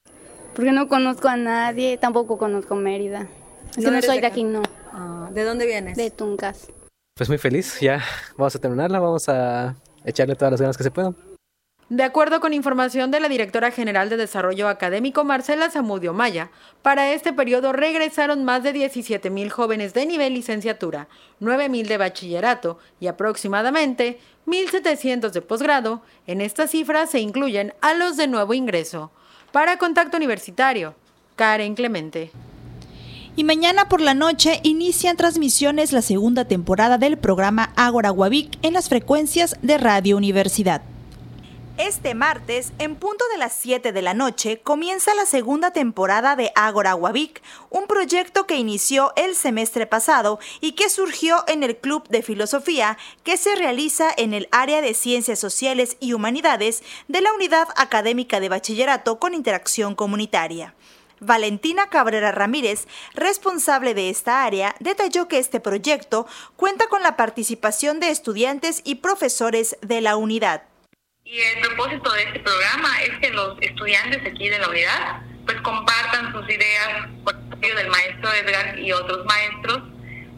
porque 0.55 0.71
no 0.71 0.87
conozco 0.87 1.27
a 1.27 1.35
nadie, 1.35 1.97
tampoco 1.97 2.37
conozco 2.37 2.75
Mérida. 2.75 3.27
Es 3.75 3.83
no 3.83 4.01
soy 4.01 4.19
de 4.19 4.27
aquí, 4.27 4.43
no. 4.43 4.61
Ah, 4.91 5.29
¿De 5.31 5.43
dónde 5.43 5.65
vienes? 5.65 5.97
De 5.97 6.11
Tuncas. 6.11 6.67
Pues 7.15 7.27
muy 7.27 7.39
feliz, 7.39 7.79
ya 7.79 8.03
vamos 8.37 8.55
a 8.55 8.59
terminarla, 8.59 8.99
vamos 8.99 9.27
a 9.29 9.75
echarle 10.05 10.35
todas 10.35 10.51
las 10.51 10.61
ganas 10.61 10.77
que 10.77 10.83
se 10.83 10.91
puedan. 10.91 11.15
De 11.93 12.01
acuerdo 12.01 12.39
con 12.39 12.53
información 12.53 13.11
de 13.11 13.19
la 13.19 13.29
directora 13.29 13.69
general 13.69 14.09
de 14.09 14.17
Desarrollo 14.17 14.67
Académico, 14.67 15.23
Marcela 15.23 15.69
Zamudio 15.69 16.11
Maya, 16.11 16.49
para 16.81 17.11
este 17.11 17.33
periodo 17.33 17.71
regresaron 17.71 18.43
más 18.43 18.63
de 18.63 18.73
17 18.73 19.29
mil 19.29 19.51
jóvenes 19.51 19.93
de 19.93 20.07
nivel 20.07 20.33
licenciatura, 20.33 21.07
9 21.39 21.69
mil 21.69 21.87
de 21.87 21.99
bachillerato 21.99 22.79
y 22.99 23.05
aproximadamente 23.05 24.17
1.700 24.47 25.29
de 25.33 25.41
posgrado. 25.43 26.01
En 26.25 26.41
estas 26.41 26.71
cifras 26.71 27.11
se 27.11 27.19
incluyen 27.19 27.75
a 27.81 27.93
los 27.93 28.17
de 28.17 28.25
nuevo 28.25 28.55
ingreso. 28.55 29.11
Para 29.51 29.77
Contacto 29.77 30.17
Universitario, 30.17 30.95
Karen 31.35 31.75
Clemente. 31.75 32.31
Y 33.35 33.43
mañana 33.43 33.87
por 33.87 34.01
la 34.01 34.15
noche 34.15 34.61
inician 34.63 35.15
transmisiones 35.15 35.93
la 35.93 36.01
segunda 36.01 36.45
temporada 36.45 36.97
del 36.97 37.17
programa 37.17 37.71
Agora 37.75 38.09
Guavic 38.09 38.57
en 38.63 38.73
las 38.73 38.89
frecuencias 38.89 39.57
de 39.61 39.77
Radio 39.77 40.17
Universidad. 40.17 40.81
Este 41.79 42.13
martes, 42.13 42.71
en 42.77 42.95
punto 42.95 43.25
de 43.31 43.39
las 43.39 43.53
7 43.53 43.91
de 43.91 44.01
la 44.03 44.13
noche, 44.13 44.61
comienza 44.61 45.15
la 45.15 45.25
segunda 45.25 45.71
temporada 45.71 46.35
de 46.35 46.51
Agora 46.53 46.93
Guavic, 46.93 47.41
un 47.71 47.87
proyecto 47.87 48.45
que 48.45 48.57
inició 48.57 49.11
el 49.15 49.33
semestre 49.33 49.87
pasado 49.87 50.37
y 50.61 50.73
que 50.73 50.87
surgió 50.87 51.43
en 51.47 51.63
el 51.63 51.75
Club 51.77 52.07
de 52.09 52.21
Filosofía 52.21 52.99
que 53.23 53.37
se 53.37 53.55
realiza 53.55 54.09
en 54.15 54.35
el 54.35 54.49
área 54.51 54.81
de 54.81 54.93
Ciencias 54.93 55.39
Sociales 55.39 55.97
y 55.99 56.13
Humanidades 56.13 56.83
de 57.07 57.21
la 57.21 57.33
Unidad 57.33 57.67
Académica 57.75 58.39
de 58.39 58.49
Bachillerato 58.49 59.17
con 59.17 59.33
Interacción 59.33 59.95
Comunitaria. 59.95 60.75
Valentina 61.21 61.89
Cabrera 61.89 62.31
Ramírez, 62.31 62.87
responsable 63.15 63.95
de 63.95 64.11
esta 64.11 64.43
área, 64.43 64.75
detalló 64.79 65.27
que 65.27 65.39
este 65.39 65.59
proyecto 65.59 66.27
cuenta 66.55 66.85
con 66.85 67.01
la 67.01 67.17
participación 67.17 67.99
de 67.99 68.09
estudiantes 68.09 68.81
y 68.83 68.95
profesores 68.95 69.75
de 69.81 70.01
la 70.01 70.17
unidad. 70.17 70.72
Y 71.25 71.39
el 71.39 71.61
propósito 71.61 72.11
de 72.11 72.23
este 72.23 72.39
programa 72.39 73.01
es 73.01 73.17
que 73.19 73.31
los 73.31 73.57
estudiantes 73.61 74.21
aquí 74.25 74.49
de 74.49 74.59
la 74.59 74.69
unidad 74.69 75.21
pues 75.45 75.59
compartan 75.61 76.33
sus 76.33 76.49
ideas 76.49 77.07
por 77.23 77.35
medio 77.57 77.75
del 77.75 77.89
maestro 77.89 78.33
Edgar 78.33 78.77
y 78.77 78.91
otros 78.91 79.25
maestros 79.25 79.81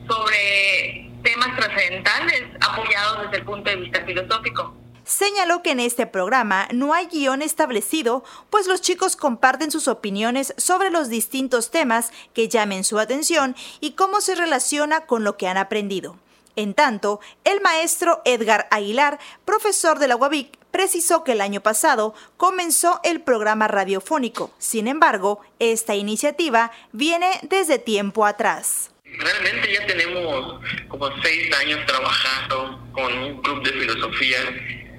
sobre 0.08 1.12
temas 1.24 1.56
trascendentales 1.56 2.44
apoyados 2.62 3.24
desde 3.24 3.38
el 3.38 3.46
punto 3.46 3.70
de 3.70 3.76
vista 3.78 4.06
filosófico. 4.06 4.76
Señaló 5.04 5.64
que 5.64 5.72
en 5.72 5.80
este 5.80 6.08
programa 6.08 6.68
no 6.72 6.94
hay 6.94 7.08
guion 7.08 7.42
establecido, 7.42 8.24
pues 8.50 8.68
los 8.68 8.82
chicos 8.82 9.16
comparten 9.16 9.72
sus 9.72 9.88
opiniones 9.88 10.54
sobre 10.58 10.92
los 10.92 11.10
distintos 11.10 11.72
temas 11.72 12.12
que 12.34 12.48
llamen 12.48 12.84
su 12.84 13.00
atención 13.00 13.56
y 13.82 13.94
cómo 13.94 14.22
se 14.22 14.36
relaciona 14.36 15.06
con 15.08 15.24
lo 15.24 15.38
que 15.38 15.48
han 15.48 15.58
aprendido. 15.58 16.18
En 16.56 16.74
tanto, 16.74 17.20
el 17.44 17.62
maestro 17.62 18.22
Edgar 18.26 18.68
Aguilar, 18.72 19.20
profesor 19.44 20.00
de 20.00 20.08
la 20.08 20.16
UABIC, 20.16 20.58
precisó 20.72 21.24
que 21.24 21.34
el 21.34 21.42
año 21.42 21.62
pasado 21.62 22.14
comenzó 22.38 23.00
el 23.04 23.22
programa 23.22 23.68
radiofónico. 23.68 24.54
Sin 24.58 24.88
embargo, 24.88 25.42
esta 25.60 25.96
iniciativa 25.96 26.72
viene 26.92 27.28
desde 27.44 27.80
tiempo 27.80 28.26
atrás. 28.26 28.92
Realmente 29.04 29.72
ya 29.72 29.86
tenemos 29.88 30.60
como 30.90 31.10
seis 31.22 31.54
años 31.56 31.80
trabajando 31.86 32.90
con 32.92 33.18
un 33.18 33.42
club 33.42 33.64
de 33.64 33.72
filosofía 33.72 34.38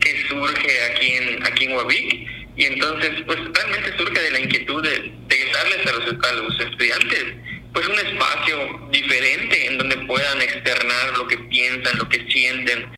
que 0.00 0.28
surge 0.28 0.84
aquí 0.90 1.12
en, 1.12 1.46
aquí 1.46 1.64
en 1.64 1.76
UABIC 1.76 2.36
y 2.56 2.64
entonces 2.64 3.10
pues 3.26 3.38
realmente 3.52 3.96
surge 3.98 4.18
de 4.18 4.30
la 4.30 4.40
inquietud 4.40 4.82
de, 4.82 5.12
darles 5.52 5.86
a 5.86 5.92
los, 5.92 6.24
a 6.24 6.32
los 6.32 6.60
estudiantes 6.60 7.24
pues 7.72 7.86
un 7.88 7.98
espacio 7.98 8.88
diferente 8.90 9.66
en 9.66 9.78
donde 9.78 9.96
puedan 10.06 10.40
externar 10.42 11.18
lo 11.18 11.26
que 11.26 11.38
piensan, 11.38 11.98
lo 11.98 12.08
que 12.08 12.26
sienten. 12.30 12.96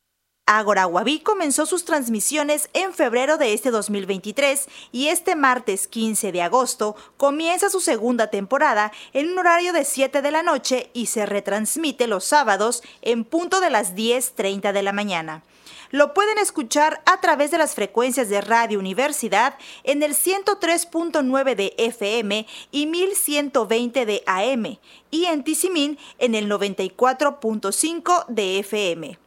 Agora 0.50 0.86
Guaví 0.86 1.20
comenzó 1.20 1.66
sus 1.66 1.84
transmisiones 1.84 2.70
en 2.72 2.94
febrero 2.94 3.36
de 3.36 3.52
este 3.52 3.70
2023 3.70 4.66
y 4.92 5.08
este 5.08 5.36
martes 5.36 5.86
15 5.88 6.32
de 6.32 6.40
agosto 6.40 6.96
comienza 7.18 7.68
su 7.68 7.80
segunda 7.80 8.28
temporada 8.28 8.90
en 9.12 9.28
un 9.28 9.38
horario 9.38 9.74
de 9.74 9.84
7 9.84 10.22
de 10.22 10.30
la 10.30 10.42
noche 10.42 10.88
y 10.94 11.04
se 11.04 11.26
retransmite 11.26 12.06
los 12.06 12.24
sábados 12.24 12.82
en 13.02 13.24
punto 13.24 13.60
de 13.60 13.68
las 13.68 13.94
10.30 13.94 14.72
de 14.72 14.82
la 14.82 14.92
mañana. 14.94 15.42
Lo 15.90 16.12
pueden 16.12 16.36
escuchar 16.36 17.00
a 17.06 17.20
través 17.20 17.50
de 17.50 17.58
las 17.58 17.74
frecuencias 17.74 18.28
de 18.28 18.40
Radio 18.42 18.78
Universidad 18.78 19.54
en 19.84 20.02
el 20.02 20.14
103.9 20.14 21.54
de 21.54 21.74
FM 21.78 22.46
y 22.70 22.86
1120 22.86 24.04
de 24.04 24.22
AM 24.26 24.78
y 25.10 25.24
en 25.24 25.44
Tizimín 25.44 25.98
en 26.18 26.34
el 26.34 26.50
94.5 26.50 28.26
de 28.28 28.58
FM. 28.58 29.18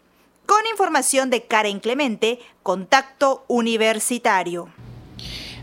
Con 0.45 0.61
información 0.69 1.29
de 1.31 1.43
Karen 1.43 1.79
Clemente, 1.79 2.39
Contacto 2.61 3.43
Universitario. 3.47 4.69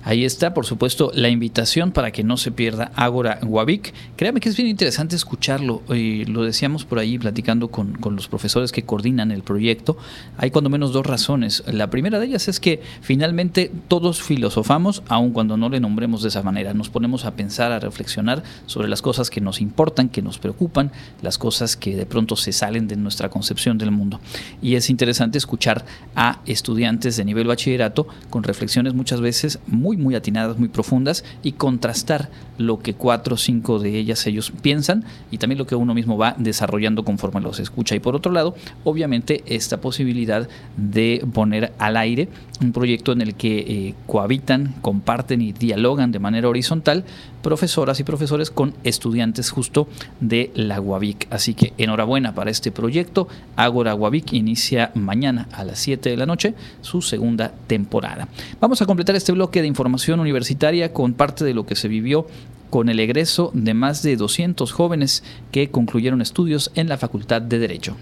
Ahí 0.05 0.25
está, 0.25 0.55
por 0.55 0.67
supuesto, 0.67 1.11
la 1.15 1.29
invitación 1.29 1.93
para 1.93 2.11
que 2.11 2.25
no 2.25 2.37
se 2.37 2.51
pierda 2.51 2.93
Ágora 2.95 3.39
Guavic. 3.43 3.93
Créame 4.17 4.41
que 4.41 4.49
es 4.49 4.57
bien 4.57 4.69
interesante 4.69 5.17
escucharlo. 5.17 5.83
lo 5.89 6.43
decíamos 6.45 6.85
por 6.85 6.99
ahí 6.99 7.19
platicando 7.19 7.69
con, 7.69 7.93
con, 7.95 8.17
los 8.17 8.29
profesores 8.29 8.73
que 8.73 8.83
coordinan 8.83 9.31
el 9.31 9.43
proyecto. 9.43 9.97
Hay 10.37 10.51
cuando 10.51 10.71
menos 10.71 10.93
dos 10.93 11.07
razones. 11.07 11.63
La 11.67 11.91
primera 11.91 12.19
de 12.19 12.27
ellas 12.27 12.49
es 12.49 12.61
que 12.61 12.81
finalmente 13.01 13.71
todos 13.89 14.23
filosofamos, 14.23 15.03
aun 15.09 15.33
cuando 15.33 15.57
no 15.57 15.69
le 15.69 15.81
nombremos 15.81 16.23
de 16.23 16.29
esa 16.29 16.43
manera. 16.43 16.75
Nos 16.75 16.89
ponemos 16.89 17.25
a 17.25 17.35
pensar, 17.35 17.73
a 17.73 17.81
reflexionar 17.81 18.43
sobre 18.67 18.89
las 18.89 19.03
cosas 19.03 19.31
que 19.31 19.41
nos 19.41 19.61
importan, 19.61 20.09
que 20.09 20.23
nos 20.23 20.39
preocupan, 20.39 20.93
las 21.23 21.39
cosas 21.39 21.77
que 21.77 21.97
de 21.97 22.07
pronto 22.07 22.37
se 22.37 22.53
salen 22.53 22.89
de 22.89 22.97
nuestra 22.97 23.29
concepción 23.29 23.79
del 23.79 23.91
mundo. 23.91 24.21
Y 24.63 24.75
es 24.75 24.91
interesante 24.91 25.39
escuchar 25.39 25.85
a 26.15 26.41
estudiantes 26.47 27.17
de 27.17 27.25
nivel 27.25 27.47
bachillerato 27.47 28.07
con 28.31 28.43
reflexiones 28.43 28.95
muchas 28.95 29.21
veces 29.21 29.59
muy 29.67 29.88
muy 29.97 30.15
atinadas, 30.15 30.59
muy 30.59 30.69
profundas 30.69 31.25
y 31.43 31.53
contrastar 31.53 32.31
lo 32.59 32.81
que 32.81 32.95
cuatro 32.95 33.35
o 33.35 33.39
cinco 33.39 33.79
de 33.79 33.97
ellas 33.97 34.27
ellos 34.27 34.53
piensan 34.63 35.05
y 35.31 35.39
también 35.39 35.59
lo 35.59 35.67
que 35.67 35.77
uno 35.77 35.95
mismo 35.95 36.19
va 36.19 36.35
desarrollando 36.39 37.05
conforme 37.05 37.41
los 37.41 37.61
escucha. 37.61 37.95
Y 37.95 38.01
por 38.01 38.17
otro 38.17 38.33
lado, 38.33 38.55
obviamente 38.85 39.43
esta 39.47 39.81
posibilidad 39.81 40.49
de 40.77 41.25
poner 41.33 41.73
al 41.79 41.97
aire 41.97 42.29
un 42.61 42.73
proyecto 42.73 43.13
en 43.13 43.21
el 43.21 43.35
que 43.35 43.59
eh, 43.59 43.95
cohabitan, 44.07 44.75
comparten 44.81 45.41
y 45.41 45.53
dialogan 45.53 46.11
de 46.11 46.19
manera 46.19 46.49
horizontal 46.49 47.05
profesoras 47.43 48.01
y 48.01 48.05
profesores 48.05 48.51
con 48.51 48.75
estudiantes 48.83 49.51
justo 49.51 49.89
de 50.21 50.51
la 50.55 50.81
UABIC. 50.81 51.29
Así 51.31 51.55
que 51.55 51.73
enhorabuena 51.79 52.35
para 52.35 52.51
este 52.51 52.73
proyecto. 52.73 53.29
Agora 53.57 53.95
UABIC 53.95 54.33
inicia 54.33 54.91
mañana 54.95 55.49
a 55.53 55.65
las 55.65 55.79
7 55.79 56.11
de 56.11 56.17
la 56.17 56.27
noche 56.27 56.55
su 56.81 57.01
segunda 57.01 57.53
temporada. 57.67 58.29
Vamos 58.61 58.83
a 58.83 58.87
completar 58.87 59.15
este 59.15 59.33
bloque 59.33 59.61
de 59.61 59.69
información 59.69 59.78
universitaria 60.21 60.93
con 60.93 61.15
parte 61.15 61.45
de 61.45 61.55
lo 61.55 61.67
que 61.67 61.77
se 61.77 61.89
vivió 61.89 62.27
con 62.71 62.89
el 62.89 63.01
egreso 63.01 63.51
de 63.55 63.75
más 63.75 64.03
de 64.03 64.17
200 64.17 64.73
jóvenes 64.73 65.23
que 65.53 65.71
concluyeron 65.71 66.21
estudios 66.21 66.71
en 66.75 66.89
la 66.89 66.99
Facultad 66.99 67.43
de 67.43 67.59
Derecho. 67.59 67.97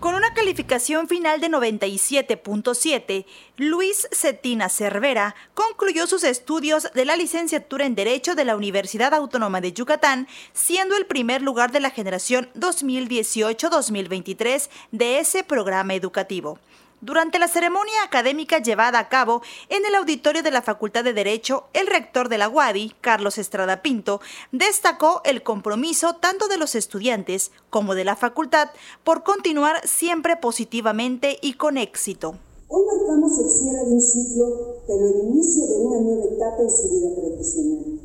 Con 0.00 0.14
una 0.14 0.32
calificación 0.32 1.08
final 1.08 1.42
de 1.42 1.50
97.7, 1.50 3.26
Luis 3.58 4.08
Cetina 4.12 4.70
Cervera 4.70 5.34
concluyó 5.52 6.06
sus 6.06 6.24
estudios 6.24 6.88
de 6.94 7.04
la 7.04 7.16
licenciatura 7.16 7.84
en 7.84 7.94
Derecho 7.94 8.34
de 8.34 8.46
la 8.46 8.56
Universidad 8.56 9.12
Autónoma 9.12 9.60
de 9.60 9.74
Yucatán, 9.74 10.26
siendo 10.54 10.96
el 10.96 11.04
primer 11.04 11.42
lugar 11.42 11.70
de 11.70 11.80
la 11.80 11.90
generación 11.90 12.48
2018-2023 12.54 14.70
de 14.90 15.18
ese 15.18 15.44
programa 15.44 15.92
educativo. 15.92 16.58
Durante 17.02 17.38
la 17.38 17.48
ceremonia 17.48 18.04
académica 18.04 18.58
llevada 18.58 18.98
a 18.98 19.08
cabo 19.08 19.40
en 19.70 19.86
el 19.86 19.94
auditorio 19.94 20.42
de 20.42 20.50
la 20.50 20.60
Facultad 20.60 21.02
de 21.02 21.14
Derecho, 21.14 21.64
el 21.72 21.86
rector 21.86 22.28
de 22.28 22.36
la 22.36 22.50
UADI, 22.50 22.92
Carlos 23.00 23.38
Estrada 23.38 23.80
Pinto, 23.80 24.20
destacó 24.52 25.22
el 25.24 25.42
compromiso 25.42 26.16
tanto 26.16 26.46
de 26.46 26.58
los 26.58 26.74
estudiantes 26.74 27.52
como 27.70 27.94
de 27.94 28.04
la 28.04 28.16
facultad 28.16 28.68
por 29.02 29.22
continuar 29.22 29.80
siempre 29.88 30.36
positivamente 30.36 31.38
y 31.40 31.54
con 31.54 31.78
éxito. 31.78 32.34
Hoy 32.68 32.84
marcamos 32.84 33.32
el 33.38 33.48
cierre 33.48 33.86
de 33.86 33.92
un 33.94 34.02
ciclo, 34.02 34.82
pero 34.86 35.00
el 35.08 35.28
inicio 35.30 35.66
de 35.68 35.76
una 35.78 36.00
nueva 36.02 36.24
etapa 36.24 36.60
en 36.60 36.70
su 36.70 36.90
vida 36.90 37.14
profesional, 37.18 37.98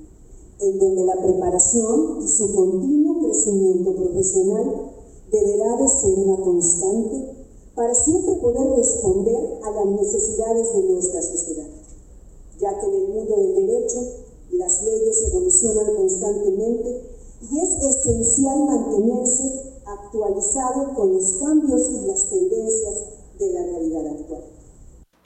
en 0.61 0.79
donde 0.79 1.03
la 1.03 1.21
preparación 1.21 2.23
y 2.23 2.27
su 2.29 2.55
continuo 2.55 3.25
crecimiento 3.25 3.93
profesional 3.93 4.93
deberá 5.29 5.75
de 5.81 5.87
ser 5.89 6.13
una 6.17 6.37
constante 6.37 7.34
para 7.75 7.93
siempre 7.93 8.35
poder 8.35 8.77
responder 8.77 9.59
a 9.63 9.71
las 9.71 9.85
necesidades 9.85 10.73
de 10.73 10.83
nuestra 10.83 11.21
sociedad, 11.21 11.67
ya 12.59 12.79
que 12.79 12.85
en 12.85 12.93
el 12.93 13.07
mundo 13.09 13.35
del 13.35 13.67
derecho 13.67 13.99
las 14.51 14.81
leyes 14.83 15.23
evolucionan 15.27 15.95
constantemente 15.95 17.01
y 17.41 17.59
es 17.59 17.69
esencial 17.83 18.59
mantenerse 18.65 19.73
actualizado 19.85 20.93
con 20.95 21.13
los 21.13 21.33
cambios 21.33 21.89
y 21.89 22.07
las 22.07 22.29
tendencias 22.29 22.95
de 23.37 23.53
la 23.53 23.63
realidad 23.63 24.07
actual. 24.07 24.54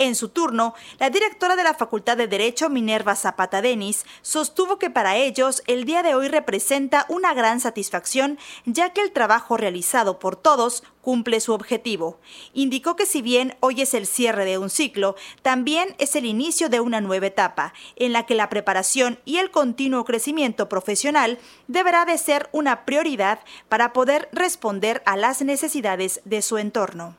En 0.01 0.15
su 0.15 0.29
turno, 0.29 0.75
la 0.97 1.09
directora 1.09 1.57
de 1.57 1.63
la 1.65 1.73
Facultad 1.73 2.15
de 2.15 2.29
Derecho, 2.29 2.69
Minerva 2.69 3.17
Zapata 3.17 3.61
Denis, 3.61 4.05
sostuvo 4.21 4.79
que 4.79 4.89
para 4.89 5.17
ellos 5.17 5.61
el 5.67 5.83
día 5.83 6.03
de 6.03 6.15
hoy 6.15 6.29
representa 6.29 7.05
una 7.09 7.33
gran 7.33 7.59
satisfacción, 7.59 8.39
ya 8.65 8.93
que 8.93 9.01
el 9.01 9.11
trabajo 9.11 9.57
realizado 9.57 10.17
por 10.17 10.37
todos 10.37 10.83
cumple 11.01 11.41
su 11.41 11.51
objetivo. 11.51 12.17
Indicó 12.53 12.95
que 12.95 13.05
si 13.05 13.21
bien 13.21 13.57
hoy 13.59 13.81
es 13.81 13.93
el 13.93 14.07
cierre 14.07 14.45
de 14.45 14.57
un 14.57 14.69
ciclo, 14.69 15.17
también 15.41 15.93
es 15.97 16.15
el 16.15 16.23
inicio 16.23 16.69
de 16.69 16.79
una 16.79 17.01
nueva 17.01 17.27
etapa, 17.27 17.73
en 17.97 18.13
la 18.13 18.25
que 18.25 18.35
la 18.35 18.47
preparación 18.47 19.19
y 19.25 19.39
el 19.39 19.51
continuo 19.51 20.05
crecimiento 20.05 20.69
profesional 20.69 21.39
deberá 21.67 22.05
de 22.05 22.17
ser 22.17 22.47
una 22.53 22.85
prioridad 22.85 23.41
para 23.67 23.91
poder 23.91 24.29
responder 24.31 25.03
a 25.05 25.17
las 25.17 25.41
necesidades 25.41 26.21
de 26.23 26.41
su 26.41 26.57
entorno. 26.57 27.17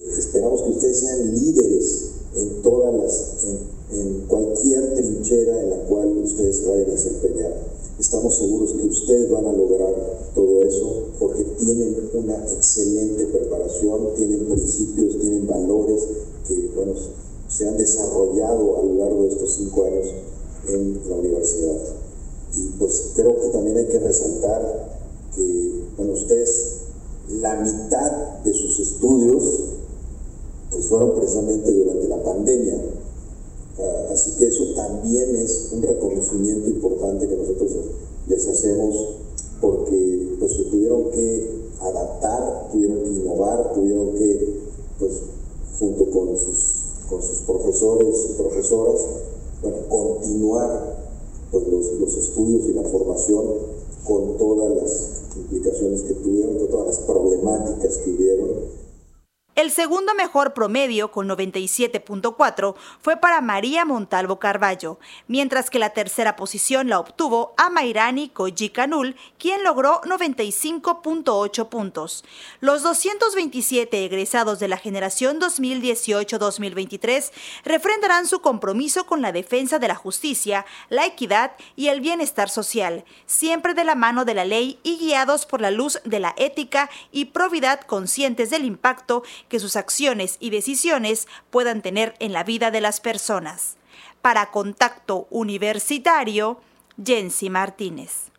Esperamos 0.00 0.62
que 0.62 0.70
ustedes 0.70 1.00
sean 1.00 1.34
líderes 1.34 2.10
en 2.34 2.62
todas 2.62 2.94
las, 2.94 3.44
en, 3.92 4.24
cualquier 4.28 4.94
trinchera 4.94 5.62
en 5.62 5.70
la 5.70 5.84
cual 5.84 6.16
ustedes 6.18 6.66
vayan 6.66 6.88
a 6.88 6.92
desempeñar. 6.92 7.52
Estamos 7.98 8.34
seguros 8.34 8.72
que 8.72 8.86
ustedes 8.86 9.30
van 9.30 9.44
a 9.44 9.52
lograr 9.52 9.92
todo 10.34 10.62
eso 10.62 11.08
porque 11.18 11.44
tienen 11.58 12.08
una 12.14 12.36
excelente 12.50 13.26
preparación, 13.26 14.14
tienen 14.16 14.46
principios, 14.46 15.18
tienen 15.18 15.46
valores 15.46 16.06
que 16.48 16.70
bueno, 16.74 16.94
se 17.48 17.68
han 17.68 17.76
desarrollado 17.76 18.78
a 18.78 18.82
lo 18.82 18.94
largo 18.94 19.24
de 19.24 19.28
estos 19.28 19.52
cinco 19.52 19.84
años 19.84 20.06
en 20.68 20.98
la 21.10 21.16
universidad. 21.16 21.76
Y 22.56 22.68
pues 22.78 23.10
creo 23.16 23.38
que 23.38 23.48
también 23.48 23.76
hay 23.76 23.86
que 23.86 23.98
resaltar 23.98 24.96
que 25.36 25.82
bueno, 25.98 26.14
ustedes 26.14 26.76
la 27.28 27.56
mitad 27.56 28.38
de 28.44 28.54
sus 28.54 28.80
estudios 28.80 29.79
pues 30.70 30.86
fueron 30.86 31.14
precisamente 31.14 31.72
durante 31.72 32.08
la 32.08 32.22
pandemia. 32.22 32.80
Ah, 33.78 34.12
así 34.12 34.32
que 34.38 34.46
eso 34.46 34.64
también 34.74 35.36
es 35.36 35.70
un 35.72 35.82
reconocimiento 35.82 36.68
importante 36.68 37.28
que 37.28 37.36
nosotros 37.36 37.70
les 38.28 38.46
hacemos 38.46 39.16
porque 39.60 40.36
pues, 40.38 40.52
se 40.52 40.64
tuvieron 40.64 41.10
que 41.10 41.60
adaptar, 41.80 42.68
tuvieron 42.72 43.02
que 43.02 43.10
innovar, 43.10 43.72
tuvieron 43.74 44.12
que, 44.14 44.60
pues, 44.98 45.12
junto 45.78 46.10
con 46.10 46.36
sus, 46.36 46.82
con 47.08 47.22
sus 47.22 47.38
profesores 47.40 48.30
y 48.30 48.32
profesoras, 48.34 49.00
continuar 49.88 50.96
pues, 51.50 51.66
los, 51.68 51.92
los 52.00 52.16
estudios 52.16 52.66
y 52.66 52.72
la 52.72 52.84
formación 52.84 53.44
con 54.04 54.38
todas 54.38 54.76
las 54.76 55.10
implicaciones 55.36 56.02
que 56.02 56.14
tuvieron, 56.14 56.58
con 56.58 56.68
todas 56.68 56.86
las 56.86 56.98
problemáticas 57.00 57.98
que 57.98 58.10
hubieron 58.10 58.79
el 59.60 59.70
segundo 59.70 60.14
mejor 60.14 60.54
promedio, 60.54 61.10
con 61.10 61.28
97.4, 61.28 62.74
fue 63.02 63.18
para 63.18 63.42
María 63.42 63.84
Montalvo 63.84 64.38
Carballo, 64.38 64.98
mientras 65.28 65.68
que 65.68 65.78
la 65.78 65.90
tercera 65.90 66.34
posición 66.34 66.88
la 66.88 66.98
obtuvo 66.98 67.52
a 67.58 67.68
Mairani 67.68 68.32
Canul, 68.72 69.16
quien 69.38 69.62
logró 69.62 70.00
95.8 70.02 71.68
puntos. 71.68 72.24
Los 72.60 72.82
227 72.82 74.02
egresados 74.06 74.60
de 74.60 74.68
la 74.68 74.78
generación 74.78 75.38
2018-2023 75.40 77.30
refrendarán 77.64 78.26
su 78.26 78.40
compromiso 78.40 79.04
con 79.04 79.20
la 79.20 79.32
defensa 79.32 79.78
de 79.78 79.88
la 79.88 79.94
justicia, 79.94 80.64
la 80.88 81.04
equidad 81.04 81.52
y 81.76 81.88
el 81.88 82.00
bienestar 82.00 82.48
social, 82.48 83.04
siempre 83.26 83.74
de 83.74 83.84
la 83.84 83.94
mano 83.94 84.24
de 84.24 84.32
la 84.32 84.46
ley 84.46 84.78
y 84.82 84.96
guiados 84.96 85.44
por 85.44 85.60
la 85.60 85.70
luz 85.70 86.00
de 86.04 86.20
la 86.20 86.34
ética 86.38 86.88
y 87.12 87.26
probidad 87.26 87.82
conscientes 87.82 88.48
del 88.48 88.64
impacto 88.64 89.22
que 89.50 89.60
sus 89.60 89.76
acciones 89.76 90.38
y 90.40 90.48
decisiones 90.48 91.28
puedan 91.50 91.82
tener 91.82 92.14
en 92.20 92.32
la 92.32 92.44
vida 92.44 92.70
de 92.70 92.80
las 92.80 93.00
personas. 93.00 93.76
Para 94.22 94.50
Contacto 94.50 95.26
Universitario, 95.28 96.58
Jensi 97.04 97.50
Martínez. 97.50 98.29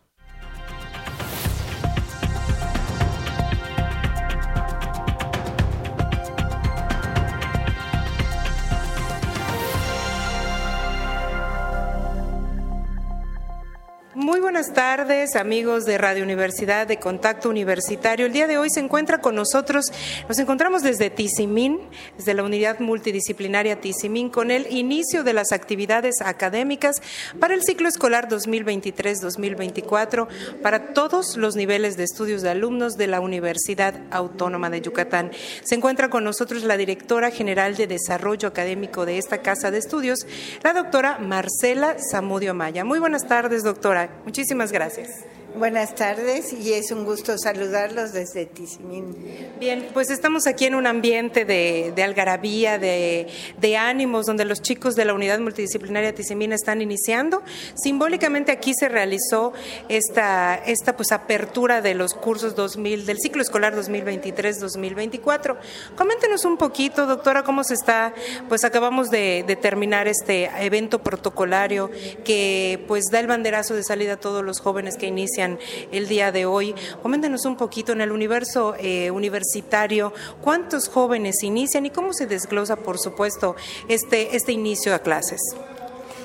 Muy 14.21 14.39
buenas 14.39 14.71
tardes, 14.71 15.35
amigos 15.35 15.85
de 15.85 15.97
Radio 15.97 16.23
Universidad 16.23 16.85
de 16.85 16.99
Contacto 16.99 17.49
Universitario. 17.49 18.27
El 18.27 18.33
día 18.33 18.45
de 18.45 18.59
hoy 18.59 18.69
se 18.69 18.79
encuentra 18.79 19.19
con 19.19 19.33
nosotros, 19.33 19.85
nos 20.29 20.37
encontramos 20.37 20.83
desde 20.83 21.09
Tizimín, 21.09 21.79
desde 22.17 22.35
la 22.35 22.43
unidad 22.43 22.79
multidisciplinaria 22.81 23.81
Tizimín, 23.81 24.29
con 24.29 24.51
el 24.51 24.71
inicio 24.71 25.23
de 25.23 25.33
las 25.33 25.51
actividades 25.51 26.21
académicas 26.21 27.01
para 27.39 27.55
el 27.55 27.63
ciclo 27.63 27.87
escolar 27.87 28.29
2023-2024 28.29 30.27
para 30.61 30.93
todos 30.93 31.35
los 31.35 31.55
niveles 31.55 31.97
de 31.97 32.03
estudios 32.03 32.43
de 32.43 32.51
alumnos 32.51 32.97
de 32.97 33.07
la 33.07 33.21
Universidad 33.21 33.95
Autónoma 34.11 34.69
de 34.69 34.81
Yucatán. 34.81 35.31
Se 35.63 35.73
encuentra 35.73 36.11
con 36.11 36.23
nosotros 36.23 36.61
la 36.63 36.77
directora 36.77 37.31
general 37.31 37.75
de 37.75 37.87
Desarrollo 37.87 38.49
Académico 38.49 39.07
de 39.07 39.17
esta 39.17 39.39
casa 39.41 39.71
de 39.71 39.79
estudios, 39.79 40.27
la 40.61 40.73
doctora 40.73 41.17
Marcela 41.17 41.95
Zamudio 42.11 42.53
Maya. 42.53 42.85
Muy 42.85 42.99
buenas 42.99 43.27
tardes, 43.27 43.63
doctora. 43.63 44.10
Muchísimas 44.25 44.71
gracias. 44.71 45.25
Buenas 45.55 45.95
tardes 45.95 46.53
y 46.53 46.71
es 46.73 46.91
un 46.91 47.03
gusto 47.03 47.37
saludarlos 47.37 48.13
desde 48.13 48.45
Tizimín. 48.45 49.15
Bien, 49.59 49.89
pues 49.93 50.09
estamos 50.09 50.47
aquí 50.47 50.65
en 50.65 50.75
un 50.75 50.87
ambiente 50.87 51.43
de, 51.43 51.93
algarabía, 52.01 52.79
de, 52.79 53.27
ánimos, 53.77 54.25
donde 54.25 54.45
los 54.45 54.61
chicos 54.61 54.95
de 54.95 55.03
la 55.03 55.13
unidad 55.13 55.39
multidisciplinaria 55.39 56.15
Tizimín 56.15 56.53
están 56.53 56.81
iniciando. 56.81 57.43
Simbólicamente 57.75 58.53
aquí 58.53 58.73
se 58.73 58.87
realizó 58.87 59.51
esta, 59.89 60.55
esta 60.55 60.95
pues, 60.95 61.11
apertura 61.11 61.81
de 61.81 61.95
los 61.95 62.13
cursos 62.13 62.55
2000, 62.55 63.05
del 63.05 63.19
ciclo 63.19 63.41
escolar 63.41 63.75
2023-2024. 63.75 65.57
Coméntenos 65.97 66.45
un 66.45 66.57
poquito, 66.57 67.05
doctora, 67.05 67.43
cómo 67.43 67.65
se 67.65 67.73
está, 67.73 68.13
pues 68.47 68.63
acabamos 68.63 69.09
de, 69.09 69.43
de 69.45 69.55
terminar 69.57 70.07
este 70.07 70.49
evento 70.61 71.03
protocolario 71.03 71.91
que 72.23 72.83
pues 72.87 73.05
da 73.11 73.19
el 73.19 73.27
banderazo 73.27 73.75
de 73.75 73.83
salida 73.83 74.13
a 74.13 74.17
todos 74.17 74.45
los 74.45 74.61
jóvenes 74.61 74.95
que 74.95 75.07
inician 75.07 75.40
el 75.91 76.07
día 76.07 76.31
de 76.31 76.45
hoy. 76.45 76.75
Coméntenos 77.01 77.45
un 77.45 77.57
poquito 77.57 77.91
en 77.91 78.01
el 78.01 78.11
universo 78.11 78.75
eh, 78.79 79.11
universitario, 79.11 80.13
cuántos 80.41 80.87
jóvenes 80.87 81.43
inician 81.43 81.85
y 81.85 81.89
cómo 81.89 82.13
se 82.13 82.27
desglosa, 82.27 82.75
por 82.75 82.99
supuesto, 82.99 83.55
este, 83.87 84.35
este 84.35 84.51
inicio 84.51 84.93
a 84.93 84.99
clases. 84.99 85.41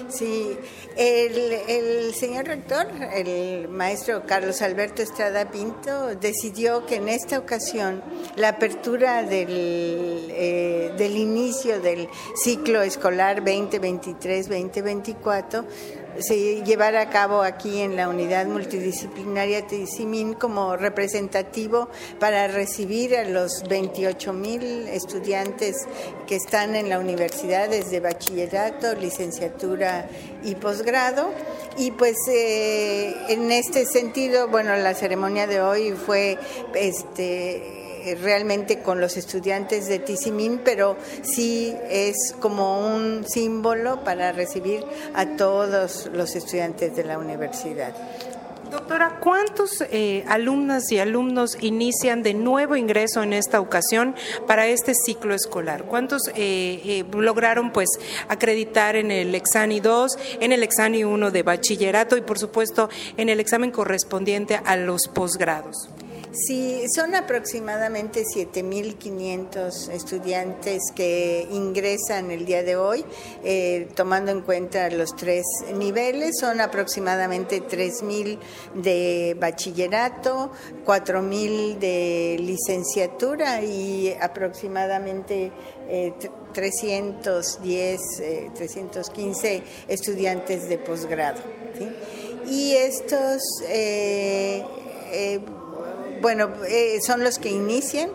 Sí, 0.08 0.56
el, 0.96 2.14
señor 2.14 2.46
rector, 2.46 2.86
el 3.12 3.68
maestro 3.68 4.22
Carlos 4.24 4.62
Alberto 4.62 5.02
Estrada 5.02 5.50
Pinto, 5.50 6.14
decidió 6.14 6.86
que 6.86 6.94
en 6.96 7.08
esta 7.08 7.38
ocasión 7.38 8.02
la 8.36 8.48
apertura 8.50 9.22
del, 9.22 10.28
eh, 10.30 10.92
del 10.96 11.16
inicio 11.16 11.80
del 11.80 12.08
ciclo 12.34 12.82
escolar 12.82 13.44
2023-2024 13.44 15.64
se 16.20 16.62
llevará 16.62 17.02
a 17.02 17.10
cabo 17.10 17.42
aquí 17.42 17.80
en 17.80 17.96
la 17.96 18.08
unidad 18.08 18.46
multidisciplinaria 18.46 19.66
Tizimín 19.66 20.34
como 20.34 20.76
representativo 20.76 21.88
para 22.18 22.48
recibir 22.48 23.16
a 23.16 23.24
los 23.24 23.62
28 23.68 24.32
mil 24.32 24.88
estudiantes 24.88 25.76
que 26.26 26.36
están 26.36 26.76
en 26.76 26.88
la 26.88 26.98
universidad 26.98 27.68
desde 27.68 28.00
bachillerato, 28.00 28.94
licenciatura 28.94 30.08
y 30.42 30.54
posgrado. 30.54 31.30
Y 31.76 31.90
pues 31.90 32.16
eh, 32.30 33.14
en 33.28 33.52
este 33.52 33.84
sentido, 33.84 34.48
bueno, 34.48 34.76
la 34.76 34.94
ceremonia 34.94 35.46
de 35.46 35.60
hoy 35.60 35.92
fue 35.92 36.38
este 36.74 37.85
eh, 38.06 38.14
realmente 38.14 38.82
con 38.82 39.00
los 39.00 39.16
estudiantes 39.16 39.88
de 39.88 39.98
Tizimín, 39.98 40.60
pero 40.64 40.96
sí 41.22 41.74
es 41.90 42.36
como 42.38 42.94
un 42.94 43.24
símbolo 43.26 44.04
para 44.04 44.30
recibir 44.30 44.84
a 45.12 45.36
todos 45.36 46.08
los 46.12 46.36
estudiantes 46.36 46.94
de 46.94 47.02
la 47.02 47.18
universidad. 47.18 47.96
Doctora, 48.70 49.18
¿cuántos 49.20 49.82
eh, 49.90 50.24
alumnas 50.28 50.92
y 50.92 51.00
alumnos 51.00 51.58
inician 51.60 52.22
de 52.22 52.34
nuevo 52.34 52.76
ingreso 52.76 53.24
en 53.24 53.32
esta 53.32 53.60
ocasión 53.60 54.14
para 54.46 54.68
este 54.68 54.94
ciclo 54.94 55.34
escolar? 55.34 55.84
¿Cuántos 55.84 56.30
eh, 56.36 57.04
lograron 57.12 57.72
pues 57.72 57.88
acreditar 58.28 58.94
en 58.94 59.10
el 59.10 59.34
Exani 59.34 59.80
2, 59.80 60.16
en 60.40 60.52
el 60.52 60.62
Exani 60.62 61.02
1 61.02 61.32
de 61.32 61.42
bachillerato 61.42 62.16
y 62.16 62.20
por 62.20 62.38
supuesto 62.38 62.88
en 63.16 63.30
el 63.30 63.40
examen 63.40 63.72
correspondiente 63.72 64.60
a 64.64 64.76
los 64.76 65.08
posgrados? 65.08 65.88
Sí, 66.38 66.84
son 66.94 67.14
aproximadamente 67.14 68.22
7.500 68.24 69.90
estudiantes 69.90 70.82
que 70.94 71.48
ingresan 71.50 72.30
el 72.30 72.44
día 72.44 72.62
de 72.62 72.76
hoy, 72.76 73.06
eh, 73.42 73.88
tomando 73.94 74.32
en 74.32 74.42
cuenta 74.42 74.90
los 74.90 75.16
tres 75.16 75.46
niveles. 75.74 76.36
Son 76.38 76.60
aproximadamente 76.60 77.62
3.000 77.62 78.38
de 78.74 79.34
bachillerato, 79.40 80.52
4.000 80.84 81.78
de 81.78 82.36
licenciatura 82.38 83.62
y 83.62 84.14
aproximadamente 84.20 85.52
310, 86.52 88.00
eh, 88.20 88.50
315 88.54 89.56
eh, 89.56 89.62
estudiantes 89.88 90.68
de 90.68 90.76
posgrado. 90.76 91.40
Y 92.46 92.74
estos 92.74 93.42
bueno, 96.20 96.50
eh, 96.68 96.98
son 97.00 97.22
los 97.22 97.38
que 97.38 97.50
inician, 97.50 98.10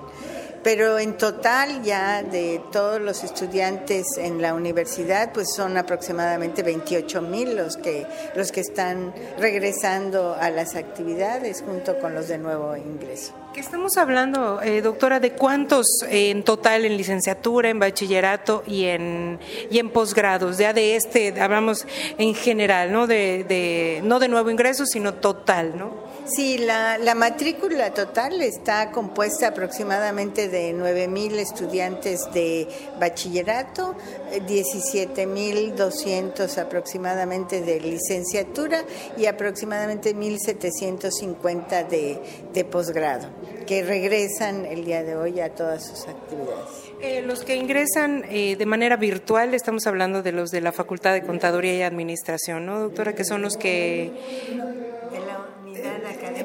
pero 0.63 0.99
en 0.99 1.17
total 1.17 1.81
ya 1.83 2.21
de 2.23 2.61
todos 2.71 3.01
los 3.01 3.23
estudiantes 3.23 4.05
en 4.17 4.41
la 4.41 4.53
universidad, 4.53 5.33
pues 5.33 5.53
son 5.53 5.77
aproximadamente 5.77 6.61
28 6.63 7.21
mil 7.21 7.55
los 7.55 7.77
que, 7.77 8.05
los 8.35 8.51
que 8.51 8.61
están 8.61 9.13
regresando 9.39 10.35
a 10.39 10.49
las 10.49 10.75
actividades 10.75 11.63
junto 11.65 11.99
con 11.99 12.13
los 12.13 12.27
de 12.27 12.37
nuevo 12.37 12.75
ingreso. 12.75 13.40
¿Qué 13.53 13.59
estamos 13.59 13.97
hablando, 13.97 14.61
eh, 14.61 14.81
doctora, 14.81 15.19
de 15.19 15.33
cuántos 15.33 15.85
en 16.07 16.43
total 16.43 16.85
en 16.85 16.95
licenciatura, 16.95 17.69
en 17.69 17.79
bachillerato 17.79 18.63
y 18.65 18.85
en, 18.85 19.39
y 19.69 19.79
en 19.79 19.89
posgrados? 19.89 20.57
Ya 20.57 20.71
de 20.71 20.95
este, 20.95 21.37
hablamos 21.41 21.85
en 22.17 22.33
general, 22.33 22.93
¿no? 22.93 23.07
De, 23.07 23.99
no 24.05 24.19
de 24.19 24.29
nuevo 24.29 24.49
ingreso, 24.49 24.85
sino 24.85 25.15
total, 25.15 25.77
¿no? 25.77 25.91
Sí, 26.25 26.59
la, 26.59 26.97
la 26.97 27.13
matrícula 27.13 27.93
total 27.93 28.41
está 28.41 28.91
compuesta 28.91 29.47
aproximadamente 29.47 30.47
de 30.47 30.73
9.000 30.73 31.39
estudiantes 31.39 32.31
de 32.33 32.69
bachillerato, 33.01 33.95
17.200 34.31 36.57
aproximadamente 36.57 37.61
de 37.61 37.79
licenciatura 37.79 38.83
y 39.17 39.25
aproximadamente 39.25 40.15
1.750 40.15 41.87
de, 41.87 42.19
de 42.53 42.65
posgrado, 42.65 43.27
que 43.65 43.83
regresan 43.83 44.65
el 44.65 44.85
día 44.85 45.03
de 45.03 45.15
hoy 45.15 45.39
a 45.39 45.49
todas 45.49 45.85
sus 45.85 46.07
actividades. 46.07 46.91
Eh, 47.01 47.21
los 47.21 47.43
que 47.43 47.55
ingresan 47.55 48.25
eh, 48.29 48.55
de 48.55 48.65
manera 48.65 48.95
virtual, 48.95 49.53
estamos 49.53 49.87
hablando 49.87 50.21
de 50.21 50.31
los 50.31 50.51
de 50.51 50.61
la 50.61 50.71
Facultad 50.71 51.13
de 51.13 51.23
Contaduría 51.23 51.75
y 51.75 51.81
Administración, 51.81 52.65
¿no, 52.65 52.79
doctora? 52.79 53.13
Que 53.13 53.23
son 53.23 53.41
los 53.41 53.57
que 53.57 54.11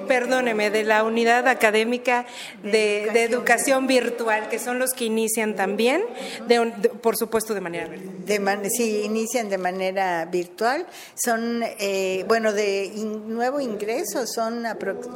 perdóneme, 0.06 0.70
de 0.70 0.84
la 0.84 1.04
unidad 1.04 1.48
académica 1.48 2.26
de, 2.62 3.04
educación, 3.24 3.86
virtual, 3.86 4.48
que 4.48 4.58
son 4.58 4.78
los 4.78 4.92
que 4.92 5.04
inician 5.04 5.56
también, 5.56 6.02
de, 6.46 6.60
por 7.02 7.16
supuesto 7.16 7.54
de 7.54 7.60
manera 7.60 7.88
virtual. 7.88 8.62
De 8.62 8.70
sí, 8.70 9.02
inician 9.04 9.48
de 9.48 9.58
manera 9.58 10.24
virtual. 10.26 10.86
Son, 11.14 11.62
eh, 11.78 12.24
bueno, 12.28 12.52
de 12.52 12.90
nuevo 12.96 13.60
ingreso, 13.60 14.26
son 14.26 14.64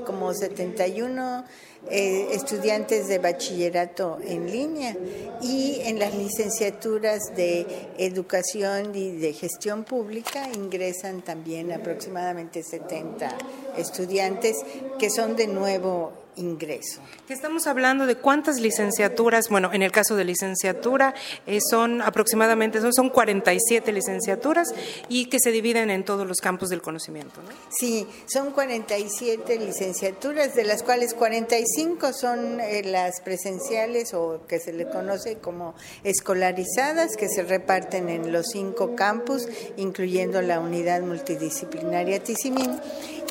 como 0.04 0.34
71 0.34 1.44
eh, 1.88 2.28
estudiantes 2.32 3.08
de 3.08 3.18
bachillerato 3.18 4.18
en 4.24 4.50
línea 4.50 4.94
y 5.40 5.80
en 5.84 5.98
las 5.98 6.14
licenciaturas 6.14 7.34
de 7.34 7.66
educación 7.96 8.94
y 8.94 9.12
de 9.12 9.32
gestión 9.32 9.84
pública 9.84 10.48
ingresan 10.54 11.22
también 11.22 11.72
aproximadamente 11.72 12.62
70 12.62 13.36
estudiantes 13.78 14.58
que 14.98 15.08
son 15.08 15.36
de 15.36 15.46
nuevo 15.46 16.12
ingreso. 16.40 17.00
estamos 17.28 17.66
hablando 17.66 18.06
de 18.06 18.16
cuántas 18.16 18.60
licenciaturas, 18.60 19.48
bueno, 19.48 19.70
en 19.72 19.82
el 19.82 19.92
caso 19.92 20.16
de 20.16 20.24
licenciatura 20.24 21.14
eh, 21.46 21.60
son 21.60 22.02
aproximadamente, 22.02 22.80
son, 22.80 22.92
son 22.92 23.10
47 23.10 23.92
licenciaturas 23.92 24.68
y 25.08 25.26
que 25.26 25.38
se 25.38 25.52
dividen 25.52 25.90
en 25.90 26.04
todos 26.04 26.26
los 26.26 26.38
campos 26.38 26.68
del 26.68 26.82
conocimiento, 26.82 27.40
¿no? 27.42 27.48
Sí, 27.70 28.06
son 28.26 28.50
47 28.52 29.58
licenciaturas, 29.58 30.54
de 30.54 30.64
las 30.64 30.82
cuales 30.82 31.14
45 31.14 32.12
son 32.12 32.60
eh, 32.60 32.82
las 32.84 33.20
presenciales 33.20 34.14
o 34.14 34.40
que 34.48 34.58
se 34.58 34.72
le 34.72 34.88
conoce 34.88 35.38
como 35.38 35.74
escolarizadas, 36.04 37.16
que 37.16 37.28
se 37.28 37.42
reparten 37.42 38.08
en 38.08 38.32
los 38.32 38.46
cinco 38.52 38.96
campus, 38.96 39.46
incluyendo 39.76 40.42
la 40.42 40.60
unidad 40.60 41.02
multidisciplinaria 41.02 42.22
Tizimín, 42.22 42.80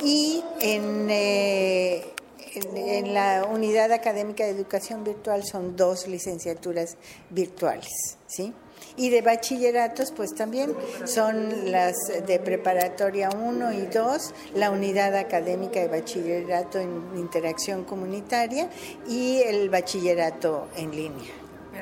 y 0.03 0.43
en... 0.61 1.07
Eh, 1.09 2.13
en, 2.55 3.13
la 3.13 3.45
unidad 3.49 3.91
académica 3.91 4.43
de 4.43 4.51
educación 4.51 5.03
virtual 5.03 5.43
son 5.43 5.75
dos 5.75 6.07
licenciaturas 6.07 6.97
virtuales, 7.29 8.17
¿sí? 8.27 8.53
Y 8.95 9.09
de 9.09 9.21
bachilleratos, 9.21 10.11
pues 10.11 10.33
también 10.35 10.73
son 11.05 11.71
las 11.71 11.95
de 12.25 12.39
preparatoria 12.39 13.29
1 13.29 13.73
y 13.73 13.85
2, 13.87 14.33
la 14.55 14.71
unidad 14.71 15.15
académica 15.15 15.79
de 15.79 15.87
bachillerato 15.87 16.79
en 16.79 17.17
interacción 17.17 17.83
comunitaria 17.83 18.69
y 19.07 19.41
el 19.41 19.69
bachillerato 19.69 20.67
en 20.75 20.91
línea. 20.91 21.38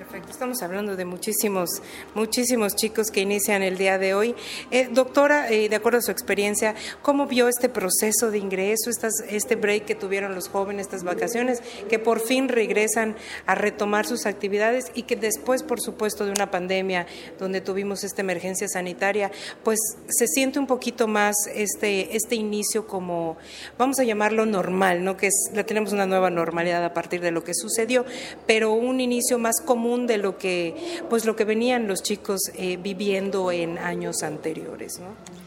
Perfecto, 0.08 0.32
estamos 0.32 0.62
hablando 0.62 0.96
de 0.96 1.04
muchísimos, 1.04 1.82
muchísimos 2.16 2.78
chicos 2.78 3.12
que 3.12 3.20
inician 3.20 3.62
el 3.62 3.78
día 3.78 3.98
de 3.98 4.14
hoy. 4.14 4.36
Eh, 4.72 4.88
doctora, 4.90 5.52
eh, 5.52 5.68
de 5.68 5.76
acuerdo 5.76 6.00
a 6.00 6.02
su 6.02 6.12
experiencia, 6.12 6.76
¿cómo 7.02 7.26
vio 7.26 7.50
este 7.50 7.68
proceso 7.68 8.32
de 8.32 8.38
ingreso, 8.38 8.90
estas, 8.90 9.16
este 9.28 9.58
break 9.58 9.84
que 9.84 9.96
tuvieron 9.96 10.34
los 10.34 10.48
jóvenes, 10.48 10.86
estas 10.86 11.04
vacaciones, 11.04 11.62
que 11.90 12.00
por 12.00 12.22
fin 12.22 12.48
regresan 12.48 13.18
a 13.48 13.56
retomar 13.56 14.06
sus 14.06 14.26
actividades 14.26 14.94
y 14.94 15.04
que 15.04 15.18
después, 15.18 15.62
por 15.62 15.82
supuesto, 15.82 16.26
de 16.26 16.32
una 16.32 16.52
pandemia 16.52 17.06
donde 17.38 17.60
tuvimos 17.60 18.06
esta 18.06 18.22
emergencia 18.22 18.70
sanitaria, 18.70 19.30
pues 19.66 19.78
se 20.08 20.28
siente 20.28 20.58
un 20.58 20.68
poquito 20.68 21.10
más 21.10 21.36
este, 21.54 22.16
este 22.16 22.36
inicio 22.36 22.88
como, 22.88 23.36
vamos 23.78 24.00
a 24.00 24.06
llamarlo 24.06 24.46
normal, 24.46 25.04
¿no? 25.04 25.18
Que 25.18 25.28
es, 25.28 25.52
la 25.54 25.66
tenemos 25.66 25.92
una 25.92 26.06
nueva 26.06 26.30
normalidad 26.30 26.86
a 26.86 26.94
partir 26.94 27.20
de 27.20 27.32
lo 27.32 27.44
que 27.44 27.54
sucedió, 27.54 28.06
pero 28.46 28.72
un 28.72 29.02
inicio 29.02 29.38
más 29.38 29.60
común 29.60 29.97
de 30.06 30.18
lo 30.18 30.38
que, 30.38 31.02
pues 31.10 31.26
lo 31.26 31.36
que 31.36 31.46
venían 31.46 31.88
los 31.88 32.04
chicos 32.04 32.40
eh, 32.56 32.78
viviendo 32.78 33.52
en 33.52 33.78
años 33.78 34.22
anteriores, 34.22 35.00
¿no? 35.00 35.38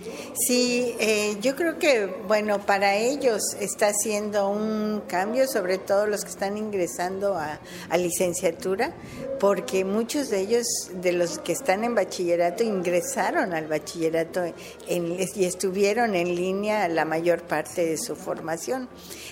Sí, 0.46 0.94
eh, 0.98 1.36
yo 1.40 1.54
creo 1.56 1.78
que, 1.78 2.06
bueno, 2.26 2.64
para 2.64 2.96
ellos 2.96 3.42
está 3.60 3.88
haciendo 3.88 4.48
un 4.48 5.02
cambio, 5.06 5.46
sobre 5.46 5.76
todo 5.76 6.06
los 6.06 6.24
que 6.24 6.30
están 6.30 6.56
ingresando 6.56 7.36
a, 7.36 7.60
licenciatura, 7.96 8.94
porque 9.38 9.84
muchos 9.84 10.30
de 10.30 10.40
ellos, 10.40 10.66
de 10.94 11.12
los 11.12 11.38
que 11.38 11.52
están 11.52 11.84
en 11.84 11.94
bachillerato, 11.94 12.62
ingresaron 12.62 13.52
al 13.52 13.66
bachillerato 13.66 14.42
y 14.88 15.44
estuvieron 15.44 16.14
en 16.14 16.34
línea 16.34 16.88
la 16.88 17.04
mayor 17.04 17.42
parte 17.42 17.84
de 17.84 17.98
su 17.98 18.16
formación. 18.16 18.88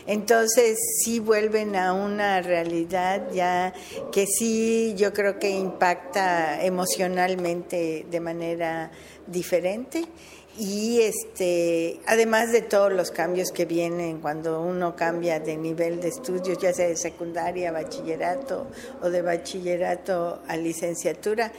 Entonces, 0.06 0.78
sí 1.02 1.20
vuelven 1.20 1.76
a 1.76 1.92
una 1.92 2.42
realidad 2.42 3.30
ya 3.32 3.72
que 4.12 4.26
sí 4.26 4.94
yo 4.96 5.07
creo 5.12 5.38
que 5.38 5.50
impacta 5.50 6.62
emocionalmente 6.64 8.06
de 8.10 8.20
manera 8.20 8.90
diferente. 9.26 10.04
Y 10.58 11.02
este 11.02 12.00
además 12.06 12.50
de 12.50 12.62
todos 12.62 12.92
los 12.92 13.12
cambios 13.12 13.52
que 13.52 13.64
vienen 13.64 14.20
cuando 14.20 14.60
uno 14.60 14.96
cambia 14.96 15.38
de 15.38 15.56
nivel 15.56 16.00
de 16.00 16.08
estudios 16.08 16.58
ya 16.58 16.72
sea 16.72 16.88
de 16.88 16.96
secundaria 16.96 17.68
a 17.68 17.72
bachillerato 17.72 18.66
o 19.00 19.08
de 19.08 19.22
bachillerato 19.22 20.42
a 20.48 20.56
licenciatura 20.56 21.52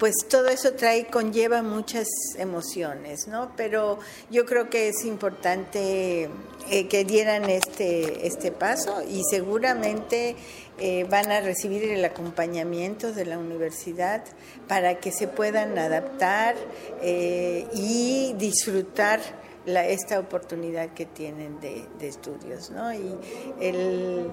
pues 0.00 0.16
todo 0.28 0.48
eso 0.48 0.72
trae 0.72 1.06
conlleva 1.06 1.62
muchas 1.62 2.08
emociones 2.38 3.28
no 3.28 3.52
pero 3.54 3.98
yo 4.30 4.46
creo 4.46 4.70
que 4.70 4.88
es 4.88 5.04
importante 5.04 6.30
eh, 6.70 6.88
que 6.88 7.04
dieran 7.04 7.48
este 7.50 8.26
este 8.26 8.50
paso 8.50 9.02
y 9.02 9.22
seguramente 9.30 10.36
eh, 10.78 11.04
van 11.10 11.30
a 11.30 11.42
recibir 11.42 11.84
el 11.84 12.02
acompañamiento 12.02 13.12
de 13.12 13.26
la 13.26 13.38
universidad 13.38 14.24
para 14.66 14.98
que 14.98 15.12
se 15.12 15.28
puedan 15.28 15.78
adaptar 15.78 16.56
eh, 17.02 17.66
y 17.74 18.32
disfrutar 18.38 19.20
la, 19.66 19.86
esta 19.86 20.18
oportunidad 20.18 20.94
que 20.94 21.04
tienen 21.04 21.60
de, 21.60 21.86
estudios, 22.00 22.70
¿no? 22.70 22.94
Y 22.94 23.14
el, 23.60 24.30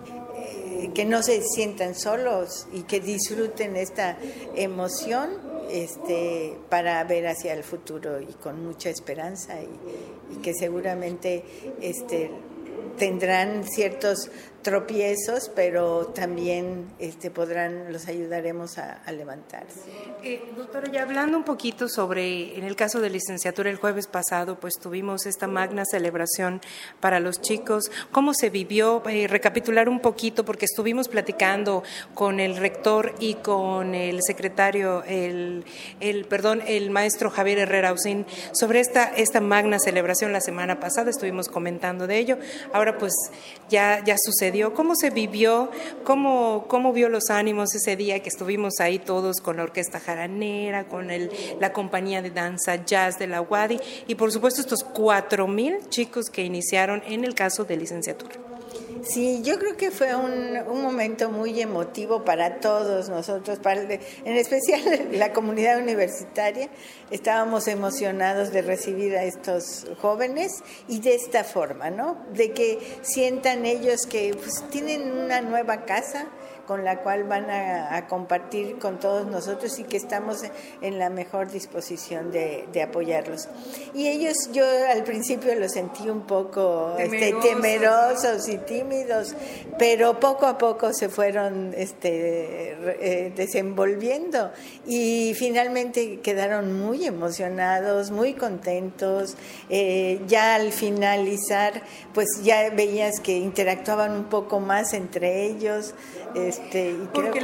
que 0.94 1.04
no 1.04 1.22
se 1.22 1.42
sientan 1.42 1.96
solos 1.96 2.68
y 2.72 2.84
que 2.84 3.02
disfruten 3.02 3.76
esta 3.76 4.18
emoción 4.56 5.47
este, 5.70 6.58
para 6.70 7.04
ver 7.04 7.28
hacia 7.28 7.54
el 7.54 7.64
futuro 7.64 8.22
y 8.22 8.34
con 8.34 8.66
mucha 8.66 8.90
esperanza 8.90 9.56
y, 9.62 10.36
y 10.36 10.42
que 10.42 10.54
seguramente 10.54 11.44
este, 11.82 12.32
tendrán 12.98 13.64
ciertos 13.64 14.30
tropiezos, 14.62 15.50
pero 15.56 16.08
también 16.08 16.88
este, 17.00 17.32
podrán, 17.32 17.92
los 17.94 18.08
ayudaremos 18.08 18.78
a, 18.78 19.02
levantarse. 19.12 19.80
Eh, 20.24 20.42
doctora, 20.58 20.92
ya 20.92 21.04
hablando 21.04 21.38
un 21.38 21.44
poquito 21.44 21.88
sobre, 21.88 22.58
en 22.58 22.66
el 22.66 22.76
caso 22.76 23.00
de 23.00 23.10
licenciatura, 23.10 23.70
el 23.70 23.78
jueves 23.78 24.08
pasado, 24.08 24.60
pues 24.60 24.74
tuvimos 24.80 25.26
esta 25.26 25.48
magna 25.48 25.84
celebración 25.90 26.62
para 27.00 27.20
los 27.20 27.40
chicos. 27.40 27.90
¿Cómo 28.12 28.34
se 28.34 28.50
vivió? 28.50 29.02
Eh, 29.08 29.28
recapitular 29.28 29.88
un 29.88 30.02
poquito, 30.02 30.44
porque 30.44 30.66
estuvimos 30.66 31.08
platicando 31.08 31.84
con 32.14 32.40
el 32.40 32.58
rector 32.58 33.16
y 33.20 33.36
con 33.36 33.96
el 33.96 34.22
secretario, 34.22 35.04
el, 35.04 35.64
el 36.02 36.26
perdón, 36.26 36.62
el 36.68 36.90
maestro 36.90 37.30
Javier 37.30 37.60
Herrera 37.60 37.90
Ausín, 37.90 38.26
sobre 38.52 38.82
esta, 38.82 39.06
esta 39.16 39.40
magna 39.40 39.80
celebración 39.80 40.34
la 40.34 40.42
semana 40.42 40.80
pasada, 40.80 41.10
estuvimos 41.10 41.48
comentando 41.48 42.06
de 42.06 42.18
ello. 42.18 42.38
Ahora 42.74 42.98
pues 42.98 43.14
ya, 43.70 44.04
ya 44.04 44.16
sucedió 44.18 44.47
¿Cómo 44.74 44.96
se 44.96 45.10
vivió? 45.10 45.70
¿Cómo, 46.04 46.66
¿Cómo 46.68 46.94
vio 46.94 47.10
los 47.10 47.30
ánimos 47.30 47.76
ese 47.76 47.96
día 47.96 48.22
que 48.22 48.30
estuvimos 48.30 48.80
ahí 48.80 49.00
todos 49.00 49.42
con 49.42 49.58
la 49.58 49.64
orquesta 49.64 50.00
jaranera, 50.00 50.88
con 50.88 51.08
la 51.60 51.74
compañía 51.74 52.22
de 52.22 52.32
danza 52.32 52.86
jazz 52.86 53.20
de 53.20 53.28
la 53.28 53.42
UADI 53.42 53.80
y 54.08 54.16
por 54.16 54.32
supuesto 54.32 54.62
estos 54.62 54.84
cuatro 54.84 55.48
mil 55.48 55.78
chicos 55.90 56.30
que 56.30 56.44
iniciaron 56.44 57.04
en 57.08 57.24
el 57.24 57.36
caso 57.36 57.66
de 57.66 57.78
licenciatura? 57.78 58.47
Sí, 59.10 59.42
yo 59.42 59.58
creo 59.58 59.78
que 59.78 59.90
fue 59.90 60.16
un, 60.16 60.58
un, 60.68 60.82
momento 60.82 61.30
muy 61.30 61.62
emotivo 61.62 62.26
para 62.26 62.60
todos 62.60 63.08
nosotros, 63.10 63.58
para 63.60 63.82
en 63.82 64.00
especial 64.26 64.82
la 65.14 65.32
comunidad 65.32 65.80
universitaria. 65.80 66.70
Estábamos 67.10 67.68
emocionados 67.68 68.52
de 68.52 68.62
recibir 68.62 69.16
a 69.16 69.24
estos 69.24 69.88
jóvenes 70.02 70.62
y 70.90 71.00
de 71.00 71.16
esta 71.16 71.46
forma, 71.46 71.90
¿no? 71.90 72.18
De 72.34 72.52
que 72.52 72.80
sientan 73.02 73.66
ellos 73.66 74.06
que 74.08 74.36
pues, 74.36 74.64
tienen 74.72 75.12
una 75.12 75.42
nueva 75.42 75.86
casa, 75.86 76.28
con 76.68 76.84
la 76.84 77.00
cual 77.00 77.24
van 77.24 77.50
a, 77.50 78.06
compartir 78.08 78.78
con 78.78 79.00
todos 79.00 79.26
nosotros 79.26 79.80
y 79.80 79.84
que 79.84 79.98
estamos 79.98 80.44
en 80.82 81.00
la 81.00 81.10
mejor 81.10 81.50
disposición 81.50 82.32
de, 82.32 82.68
apoyarlos. 82.82 83.48
Y 83.94 84.08
ellos, 84.08 84.52
yo 84.52 84.64
al 84.92 85.04
principio 85.04 85.56
los 85.56 85.72
sentí 85.72 86.10
un 86.10 86.28
poco 86.28 86.96
este, 87.00 87.34
temerosos 87.42 88.48
y 88.50 88.58
tímidos, 88.60 89.34
pero 89.80 90.20
poco 90.20 90.46
a 90.46 90.58
poco 90.58 90.94
se 90.94 91.10
fueron 91.10 91.74
este, 91.76 92.78
eh, 93.00 93.34
desenvolviendo 93.36 94.52
y 94.86 95.34
finalmente 95.36 96.20
quedaron 96.20 96.80
muy 96.80 97.06
emocionados, 97.06 98.12
muy 98.12 98.34
contentos. 98.34 99.36
Eh, 99.70 100.22
ya 100.28 100.56
al 100.56 100.72
finalizar, 100.72 101.82
pues 102.14 102.28
ya 102.44 102.70
veías 102.70 103.20
que 103.20 103.38
interactuaban 103.38 104.12
un 104.12 104.26
poco 104.26 104.60
más 104.60 104.94
entre 104.94 105.46
ellos. 105.46 105.94
Este, 106.36 106.96
Porque 107.14 107.40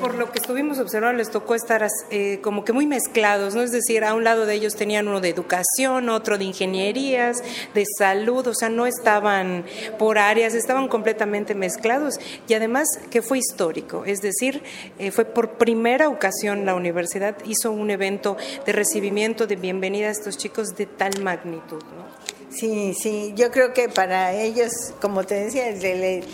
por 0.00 0.14
lo 0.14 0.30
que 0.30 0.38
estuvimos 0.38 0.78
observando 0.78 1.16
les 1.16 1.30
tocó 1.30 1.54
estar 1.54 1.86
eh, 2.10 2.40
como 2.42 2.64
que 2.64 2.72
muy 2.72 2.86
mezclados, 2.86 3.54
¿no? 3.54 3.62
Es 3.62 3.72
decir, 3.72 4.04
a 4.04 4.14
un 4.14 4.24
lado 4.24 4.46
de 4.46 4.54
ellos 4.54 4.74
tenían 4.74 5.08
uno 5.08 5.20
de 5.20 5.28
educación, 5.28 6.08
otro 6.08 6.38
de 6.38 6.44
ingenierías, 6.44 7.42
de 7.74 7.84
salud, 7.98 8.46
o 8.46 8.54
sea, 8.54 8.68
no 8.68 8.86
estaban 8.86 9.64
por 9.98 10.18
áreas, 10.18 10.54
estaban 10.54 10.88
completamente 10.88 11.54
mezclados 11.54 12.18
y 12.48 12.54
además 12.54 12.88
que 13.10 13.22
fue 13.22 13.38
histórico, 13.38 14.04
es 14.04 14.20
decir, 14.20 14.62
eh, 14.98 15.10
fue 15.10 15.24
por 15.24 15.52
primera 15.58 16.08
ocasión 16.08 16.64
la 16.64 16.74
universidad 16.74 17.36
hizo 17.44 17.70
un 17.70 17.90
evento 17.90 18.36
de 18.64 18.72
recibimiento, 18.72 19.46
de 19.46 19.56
bienvenida 19.56 20.08
a 20.08 20.10
estos 20.10 20.36
chicos 20.36 20.76
de 20.76 20.86
tal 20.86 21.22
magnitud, 21.22 21.82
¿no? 21.82 22.36
Sí, 22.56 22.94
sí, 22.94 23.34
yo 23.36 23.50
creo 23.50 23.74
que 23.74 23.90
para 23.90 24.32
ellos, 24.32 24.72
como 25.02 25.24
te 25.24 25.34
decía, 25.34 25.68
el, 25.68 25.84
el, 25.84 26.24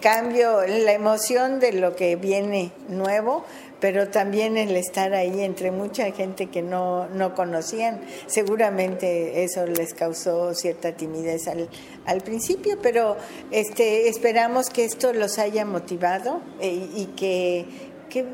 cambio, 0.00 0.62
la 0.66 0.92
emoción 0.92 1.60
de 1.60 1.72
lo 1.72 1.94
que 1.94 2.16
viene 2.16 2.72
nuevo, 2.88 3.44
pero 3.80 4.08
también 4.08 4.56
el 4.56 4.76
estar 4.76 5.14
ahí 5.14 5.42
entre 5.42 5.70
mucha 5.70 6.10
gente 6.12 6.46
que 6.46 6.62
no, 6.62 7.06
no 7.08 7.34
conocían, 7.34 8.00
seguramente 8.26 9.44
eso 9.44 9.66
les 9.66 9.94
causó 9.94 10.54
cierta 10.54 10.92
timidez 10.92 11.46
al, 11.48 11.68
al 12.06 12.20
principio, 12.22 12.78
pero 12.82 13.16
este, 13.50 14.08
esperamos 14.08 14.70
que 14.70 14.84
esto 14.84 15.12
los 15.12 15.38
haya 15.38 15.64
motivado 15.64 16.40
eh, 16.60 16.88
y 16.94 17.06
que, 17.16 17.66
que 18.08 18.24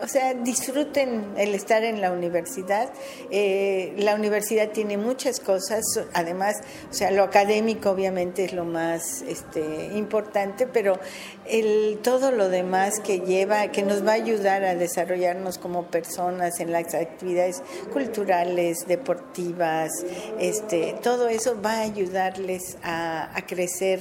o 0.00 0.06
sea, 0.06 0.34
disfruten 0.34 1.34
el 1.36 1.54
estar 1.54 1.82
en 1.82 2.00
la 2.00 2.12
universidad. 2.12 2.90
Eh, 3.30 3.94
la 3.98 4.14
universidad 4.14 4.70
tiene 4.70 4.96
muchas 4.96 5.40
cosas, 5.40 5.82
además, 6.12 6.56
o 6.90 6.94
sea, 6.94 7.10
lo 7.10 7.24
académico 7.24 7.90
obviamente 7.90 8.44
es 8.44 8.52
lo 8.52 8.64
más 8.64 9.22
este, 9.22 9.90
importante, 9.94 10.66
pero 10.66 10.98
el, 11.46 11.98
todo 12.02 12.30
lo 12.30 12.48
demás 12.48 13.00
que 13.00 13.20
lleva, 13.20 13.68
que 13.68 13.82
nos 13.82 14.06
va 14.06 14.12
a 14.12 14.14
ayudar 14.14 14.64
a 14.64 14.74
desarrollarnos 14.74 15.58
como 15.58 15.86
personas 15.86 16.60
en 16.60 16.72
las 16.72 16.94
actividades 16.94 17.62
culturales, 17.92 18.86
deportivas, 18.86 19.90
este, 20.38 20.94
todo 21.02 21.28
eso 21.28 21.60
va 21.60 21.78
a 21.78 21.80
ayudarles 21.80 22.78
a, 22.82 23.34
crecer 23.46 24.00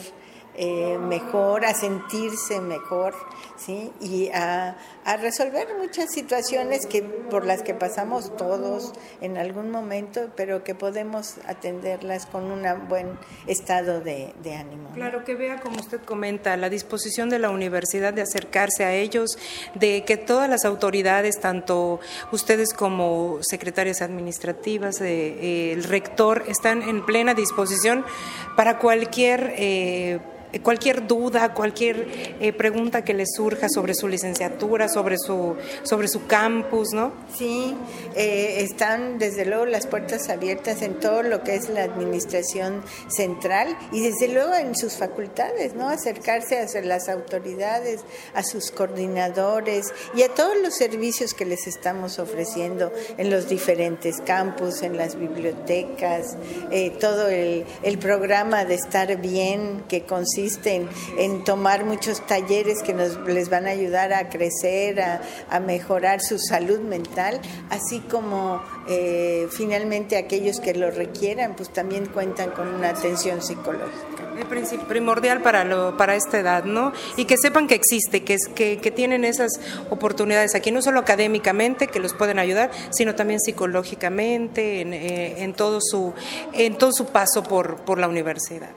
eh, 0.56 0.98
mejor, 0.98 1.66
a 1.66 1.74
sentirse 1.74 2.60
mejor, 2.60 3.14
¿sí? 3.58 3.92
Y 4.00 4.30
a, 4.30 4.76
resolver 5.22 5.68
muchas 5.80 6.12
situaciones 6.12 6.86
que 6.86 7.02
por 7.02 7.46
las 7.46 7.64
que 7.64 7.74
pasamos 7.74 8.36
todos 8.36 8.94
en 9.22 9.38
algún 9.38 9.72
momento, 9.72 10.30
pero 10.36 10.64
que 10.64 10.76
podemos 10.76 11.36
atenderlas 11.48 12.26
con 12.26 12.52
un 12.52 12.66
buen 12.90 13.18
estado 13.48 14.02
de, 14.02 14.34
ánimo. 14.58 14.90
Claro, 14.94 15.24
que 15.24 15.36
vea, 15.36 15.60
como 15.62 15.78
usted 15.78 16.02
comenta, 16.02 16.58
la 16.58 16.70
disposición 16.70 17.30
de 17.30 17.40
la 17.40 17.50
universidad 17.50 18.14
de 18.14 18.22
acercarse 18.22 18.84
a 18.84 18.94
ellos, 18.94 19.38
de 19.76 20.04
que 20.06 20.18
todas 20.18 20.50
las 20.50 20.66
autoridades, 20.66 21.40
tanto 21.40 22.00
ustedes 22.32 22.74
como 22.74 23.40
secretarias 23.42 24.02
administrativas, 24.02 25.00
eh, 25.02 25.72
el 25.72 25.84
rector, 25.84 26.44
están 26.48 26.82
en 26.82 27.06
plena 27.06 27.34
disposición 27.34 28.06
para 28.56 28.78
cualquier... 28.78 29.54
Eh, 29.58 30.20
cualquier 30.64 31.08
duda, 31.08 31.54
cualquier 31.54 32.08
eh, 32.40 32.54
pregunta 32.54 33.04
que 33.04 33.14
les 33.14 33.30
surja 33.36 33.47
sobre 33.70 33.94
su 33.94 34.08
licenciatura, 34.08 34.90
sobre 34.90 35.18
su, 35.18 35.56
sobre 35.84 36.08
su 36.08 36.26
campus, 36.28 36.90
¿no? 36.94 37.14
Sí, 37.36 37.76
eh, 38.16 38.58
están 38.60 39.20
desde 39.20 39.46
luego 39.46 39.66
las 39.66 39.88
puertas 39.88 40.30
abiertas 40.30 40.82
en 40.82 41.00
todo 41.00 41.24
lo 41.24 41.44
que 41.44 41.56
es 41.56 41.70
la 41.70 41.84
administración 41.84 42.84
central 43.08 43.78
y 43.92 44.02
desde 44.02 44.28
luego 44.28 44.54
en 44.56 44.76
sus 44.76 44.96
facultades, 44.96 45.74
¿no? 45.76 45.90
Acercarse 45.90 46.60
a 46.60 46.82
las 46.82 47.10
autoridades, 47.10 48.02
a 48.34 48.44
sus 48.44 48.72
coordinadores 48.72 49.88
y 50.16 50.24
a 50.24 50.30
todos 50.30 50.56
los 50.62 50.76
servicios 50.76 51.34
que 51.34 51.46
les 51.46 51.68
estamos 51.68 52.20
ofreciendo 52.20 52.92
en 53.18 53.30
los 53.30 53.48
diferentes 53.48 54.16
campus, 54.26 54.82
en 54.82 54.98
las 54.98 55.18
bibliotecas, 55.18 56.38
todo 57.00 57.28
el, 57.28 57.66
el 57.84 57.98
programa 57.98 58.66
de 58.66 58.76
estar 58.76 59.20
bien 59.22 59.84
que 59.88 60.04
consiste 60.04 60.88
en, 61.18 61.44
tomar 61.44 61.86
muchos 61.86 62.26
talleres 62.26 62.82
que 62.84 62.94
nos, 62.94 63.24
les 63.38 63.50
van 63.50 63.68
a 63.68 63.70
ayudar 63.70 64.14
a 64.14 64.30
crecer, 64.30 65.00
a, 65.00 65.60
mejorar 65.60 66.22
su 66.22 66.40
salud 66.40 66.80
mental, 66.80 67.40
así 67.70 68.00
como 68.00 68.64
eh, 68.90 69.48
finalmente 69.52 70.18
aquellos 70.18 70.60
que 70.60 70.74
lo 70.74 70.90
requieran, 70.90 71.56
pues 71.56 71.72
también 71.72 72.08
cuentan 72.08 72.50
con 72.52 72.68
una 72.68 72.90
atención 72.90 73.42
psicológica. 73.42 74.28
Es 74.40 74.74
primordial 74.88 75.42
para, 75.42 75.64
lo, 75.64 75.98
para 75.98 76.16
esta 76.16 76.40
edad, 76.40 76.64
¿no? 76.64 76.94
Y 77.16 77.26
que 77.26 77.38
sepan 77.38 77.68
que 77.68 77.76
existe, 77.76 78.24
que, 78.24 78.38
que, 78.56 78.78
que 78.78 78.92
tienen 78.92 79.24
esas 79.24 79.60
oportunidades 79.90 80.56
aquí, 80.56 80.72
no 80.72 80.82
solo 80.82 81.00
académicamente, 81.00 81.88
que 81.88 82.00
los 82.00 82.14
pueden 82.14 82.40
ayudar, 82.40 82.72
sino 82.92 83.16
también 83.16 83.40
psicológicamente, 83.40 84.82
en, 84.82 84.94
eh, 84.94 85.44
en 85.44 85.54
todo, 85.54 85.80
su, 85.82 86.14
en 86.54 86.78
todo 86.78 86.92
su 86.92 87.06
paso 87.08 87.44
por, 87.44 87.78
por 87.78 88.00
la 88.00 88.08
universidad. 88.08 88.70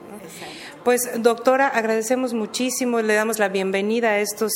Pues 0.83 1.21
doctora, 1.21 1.67
agradecemos 1.67 2.33
muchísimo, 2.33 3.01
le 3.01 3.13
damos 3.13 3.37
la 3.37 3.49
bienvenida 3.49 4.09
a 4.09 4.19
estos 4.19 4.51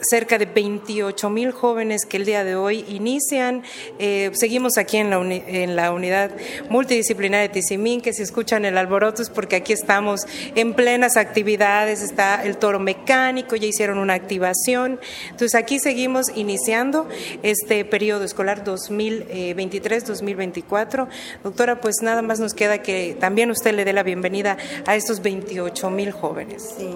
cerca 0.00 0.38
de 0.38 0.46
28 0.46 1.28
mil 1.30 1.52
jóvenes 1.52 2.06
que 2.06 2.16
el 2.16 2.24
día 2.24 2.42
de 2.44 2.56
hoy 2.56 2.84
inician. 2.88 3.62
Eh, 3.98 4.30
seguimos 4.34 4.78
aquí 4.78 4.96
en 4.96 5.10
la, 5.10 5.20
en 5.20 5.76
la 5.76 5.92
unidad 5.92 6.30
multidisciplinaria 6.68 7.48
de 7.48 7.54
Tizimín, 7.54 8.00
que 8.00 8.12
si 8.12 8.22
escuchan 8.22 8.64
el 8.64 8.78
alboroto 8.78 9.22
es 9.22 9.30
porque 9.30 9.56
aquí 9.56 9.72
estamos 9.72 10.26
en 10.54 10.74
plenas 10.74 11.16
actividades, 11.16 12.02
está 12.02 12.44
el 12.44 12.56
toro 12.56 12.78
mecánico, 12.78 13.56
ya 13.56 13.66
hicieron 13.66 13.98
una 13.98 14.14
activación. 14.14 15.00
Entonces 15.24 15.54
aquí 15.54 15.78
seguimos 15.78 16.30
iniciando 16.34 17.06
este 17.42 17.84
periodo 17.84 18.24
escolar 18.24 18.64
2023-2024. 18.64 21.08
Doctora, 21.42 21.80
pues 21.80 21.96
nada 22.02 22.22
más 22.22 22.40
nos 22.40 22.54
queda 22.54 22.82
que 22.82 23.16
también 23.18 23.50
usted 23.50 23.74
le 23.74 23.84
dé 23.84 23.92
la 23.92 24.02
bienvenida 24.02 24.56
a 24.86 24.96
estos 24.96 25.20
28 25.22 25.90
mil 25.90 26.12
jóvenes. 26.12 26.74
Sí, 26.78 26.88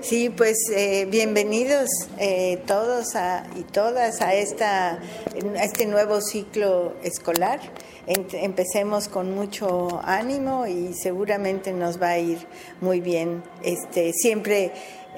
sí 0.00 0.30
pues 0.30 0.56
eh, 0.74 1.06
bienvenidos. 1.10 1.88
Eh, 2.18 2.43
todos 2.66 3.14
y 3.56 3.62
todas 3.62 4.20
a, 4.20 4.28
a 4.28 4.34
este 4.34 5.86
nuevo 5.86 6.20
ciclo 6.20 6.94
escolar. 7.02 7.60
empecemos 8.06 9.08
con 9.08 9.34
mucho 9.34 10.00
ánimo 10.04 10.66
y 10.66 10.94
seguramente 10.94 11.72
nos 11.72 12.00
va 12.00 12.10
a 12.10 12.18
ir 12.18 12.38
muy 12.80 13.00
bien. 13.00 13.42
Este, 13.62 14.12
siempre 14.12 14.72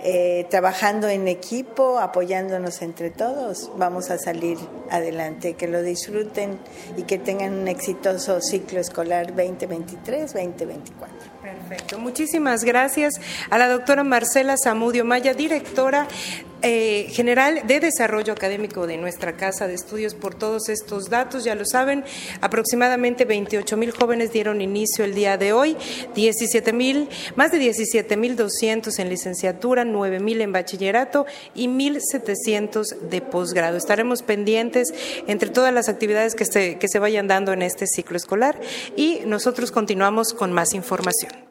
eh, 0.05 0.47
trabajando 0.51 1.09
en 1.09 1.27
equipo, 1.27 1.99
apoyándonos 1.99 2.83
entre 2.83 3.11
todos, 3.11 3.71
vamos 3.77 4.11
a 4.11 4.19
salir 4.19 4.59
adelante. 4.91 5.55
Que 5.55 5.69
lo 5.69 5.83
disfruten 5.83 6.59
y 6.97 7.05
que 7.05 7.19
tengan 7.19 7.55
un 7.55 7.67
exitoso 7.67 8.41
ciclo 8.43 8.79
escolar 8.79 9.35
2023-2024. 9.35 10.87
Perfecto. 11.43 11.99
Muchísimas 11.99 12.65
gracias 12.65 13.15
a 13.49 13.57
la 13.57 13.69
doctora 13.69 14.05
Marcela 14.05 14.57
Zamudio 14.63 15.05
Maya, 15.05 15.33
directora 15.33 16.07
eh, 16.69 17.07
general 17.11 17.63
de 17.69 17.79
Desarrollo 17.79 18.33
Académico 18.33 18.89
de 18.89 18.97
nuestra 18.97 19.37
Casa 19.37 19.69
de 19.69 19.75
Estudios 19.75 20.15
por 20.15 20.35
todos 20.35 20.69
estos 20.69 21.09
datos. 21.09 21.45
Ya 21.45 21.55
lo 21.55 21.65
saben, 21.65 22.05
aproximadamente 22.41 23.25
28 23.25 23.77
mil 23.77 23.93
jóvenes 23.93 24.33
dieron 24.33 24.61
inicio 24.61 25.05
el 25.05 25.15
día 25.15 25.37
de 25.37 25.53
hoy, 25.53 25.77
17 26.17 26.73
mil, 26.73 27.09
más 27.37 27.53
de 27.53 27.59
17 27.59 28.17
mil 28.17 28.35
200 28.35 28.99
en 28.99 29.09
licenciatura, 29.09 29.85
9 29.85 30.19
mil 30.19 30.41
en 30.41 30.51
bachillerato 30.51 31.25
y 31.55 31.69
1.700 31.69 32.99
de 32.99 33.21
posgrado. 33.21 33.77
Estaremos 33.77 34.23
pendientes 34.23 34.93
entre 35.29 35.51
todas 35.51 35.73
las 35.73 35.89
actividades 35.89 36.35
que 36.35 36.47
se, 36.47 36.79
que 36.79 36.89
se 36.89 36.99
vayan 36.99 37.29
dando 37.29 37.53
en 37.53 37.63
este 37.63 37.87
ciclo 37.87 38.17
escolar 38.17 38.61
y 38.97 39.21
nosotros 39.25 39.71
continuamos 39.71 40.33
con 40.33 40.53
más 40.53 40.75
información. 40.75 41.46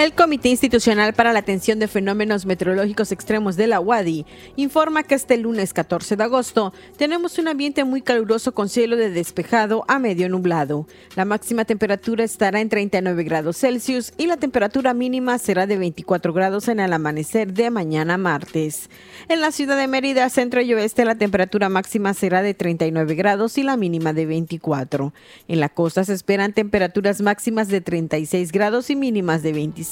El 0.00 0.14
Comité 0.14 0.48
Institucional 0.48 1.12
para 1.12 1.34
la 1.34 1.40
Atención 1.40 1.78
de 1.78 1.86
Fenómenos 1.86 2.46
Meteorológicos 2.46 3.12
Extremos 3.12 3.56
de 3.56 3.66
la 3.66 3.80
UADI 3.80 4.24
informa 4.56 5.02
que 5.02 5.14
este 5.14 5.36
lunes 5.36 5.74
14 5.74 6.16
de 6.16 6.24
agosto 6.24 6.72
tenemos 6.96 7.38
un 7.38 7.48
ambiente 7.48 7.84
muy 7.84 8.00
caluroso 8.00 8.52
con 8.52 8.70
cielo 8.70 8.96
de 8.96 9.10
despejado 9.10 9.84
a 9.88 9.98
medio 9.98 10.30
nublado. 10.30 10.86
La 11.16 11.26
máxima 11.26 11.66
temperatura 11.66 12.24
estará 12.24 12.62
en 12.62 12.70
39 12.70 13.24
grados 13.24 13.58
Celsius 13.58 14.14
y 14.16 14.26
la 14.26 14.38
temperatura 14.38 14.94
mínima 14.94 15.36
será 15.36 15.66
de 15.66 15.76
24 15.76 16.32
grados 16.32 16.68
en 16.68 16.80
el 16.80 16.94
amanecer 16.94 17.52
de 17.52 17.68
mañana 17.68 18.16
martes. 18.16 18.88
En 19.28 19.42
la 19.42 19.52
ciudad 19.52 19.76
de 19.76 19.86
Mérida, 19.86 20.30
centro 20.30 20.62
y 20.62 20.72
oeste, 20.72 21.04
la 21.04 21.16
temperatura 21.16 21.68
máxima 21.68 22.14
será 22.14 22.40
de 22.40 22.54
39 22.54 23.16
grados 23.16 23.58
y 23.58 23.64
la 23.64 23.76
mínima 23.76 24.14
de 24.14 24.24
24. 24.24 25.12
En 25.46 25.60
la 25.60 25.68
costa 25.68 26.04
se 26.04 26.14
esperan 26.14 26.54
temperaturas 26.54 27.20
máximas 27.20 27.68
de 27.68 27.82
36 27.82 28.50
grados 28.50 28.88
y 28.88 28.96
mínimas 28.96 29.42
de 29.42 29.52
25 29.52 29.89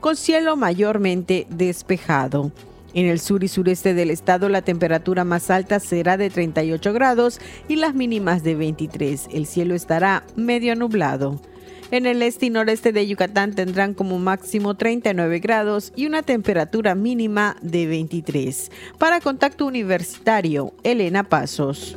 con 0.00 0.16
cielo 0.16 0.56
mayormente 0.56 1.46
despejado. 1.50 2.52
En 2.94 3.06
el 3.06 3.18
sur 3.20 3.42
y 3.44 3.48
sureste 3.48 3.92
del 3.92 4.10
estado 4.10 4.48
la 4.48 4.62
temperatura 4.62 5.24
más 5.24 5.50
alta 5.50 5.80
será 5.80 6.16
de 6.16 6.30
38 6.30 6.92
grados 6.92 7.40
y 7.68 7.76
las 7.76 7.94
mínimas 7.94 8.42
de 8.42 8.54
23. 8.54 9.28
El 9.32 9.46
cielo 9.46 9.74
estará 9.74 10.24
medio 10.36 10.76
nublado. 10.76 11.40
En 11.90 12.06
el 12.06 12.22
este 12.22 12.46
y 12.46 12.50
noreste 12.50 12.92
de 12.92 13.06
Yucatán 13.06 13.52
tendrán 13.52 13.94
como 13.94 14.18
máximo 14.18 14.74
39 14.74 15.40
grados 15.40 15.92
y 15.94 16.06
una 16.06 16.22
temperatura 16.22 16.94
mínima 16.94 17.56
de 17.60 17.86
23. 17.86 18.70
Para 18.98 19.20
Contacto 19.20 19.66
Universitario, 19.66 20.72
Elena 20.82 21.24
Pasos. 21.24 21.96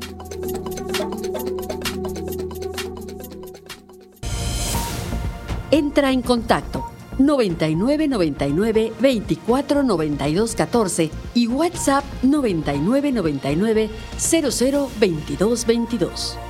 Entra 5.71 6.11
en 6.11 6.23
contacto 6.23 6.88
99 7.19 8.08
99 8.08 8.93
24 8.99 9.84
92 9.84 10.55
14 10.55 11.12
y 11.36 11.47
WhatsApp 11.47 12.03
99 12.23 13.12
99 13.12 13.89
00 14.17 14.89
22 14.99 15.65
22. 15.65 16.48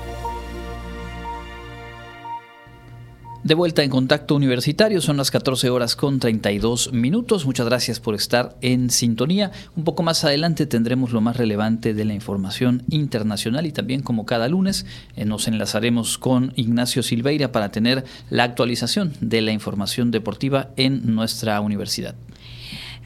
De 3.49 3.55
vuelta 3.55 3.81
en 3.81 3.89
contacto 3.89 4.35
universitario, 4.35 5.01
son 5.01 5.17
las 5.17 5.31
14 5.31 5.71
horas 5.71 5.95
con 5.95 6.19
32 6.19 6.93
minutos. 6.93 7.47
Muchas 7.47 7.65
gracias 7.65 7.99
por 7.99 8.13
estar 8.13 8.55
en 8.62 8.91
sintonía. 8.91 9.51
Un 9.75 9.85
poco 9.85 10.03
más 10.03 10.23
adelante 10.23 10.67
tendremos 10.67 11.13
lo 11.13 11.19
más 11.19 11.35
relevante 11.35 11.95
de 11.95 12.05
la 12.05 12.13
información 12.13 12.83
internacional 12.91 13.65
y 13.65 13.71
también 13.71 14.03
como 14.03 14.27
cada 14.27 14.47
lunes 14.49 14.85
eh, 15.15 15.25
nos 15.25 15.47
enlazaremos 15.47 16.19
con 16.19 16.53
Ignacio 16.57 17.01
Silveira 17.01 17.51
para 17.51 17.71
tener 17.71 18.05
la 18.29 18.43
actualización 18.43 19.13
de 19.19 19.41
la 19.41 19.51
información 19.51 20.12
deportiva 20.12 20.69
en 20.75 21.15
nuestra 21.15 21.59
universidad. 21.59 22.13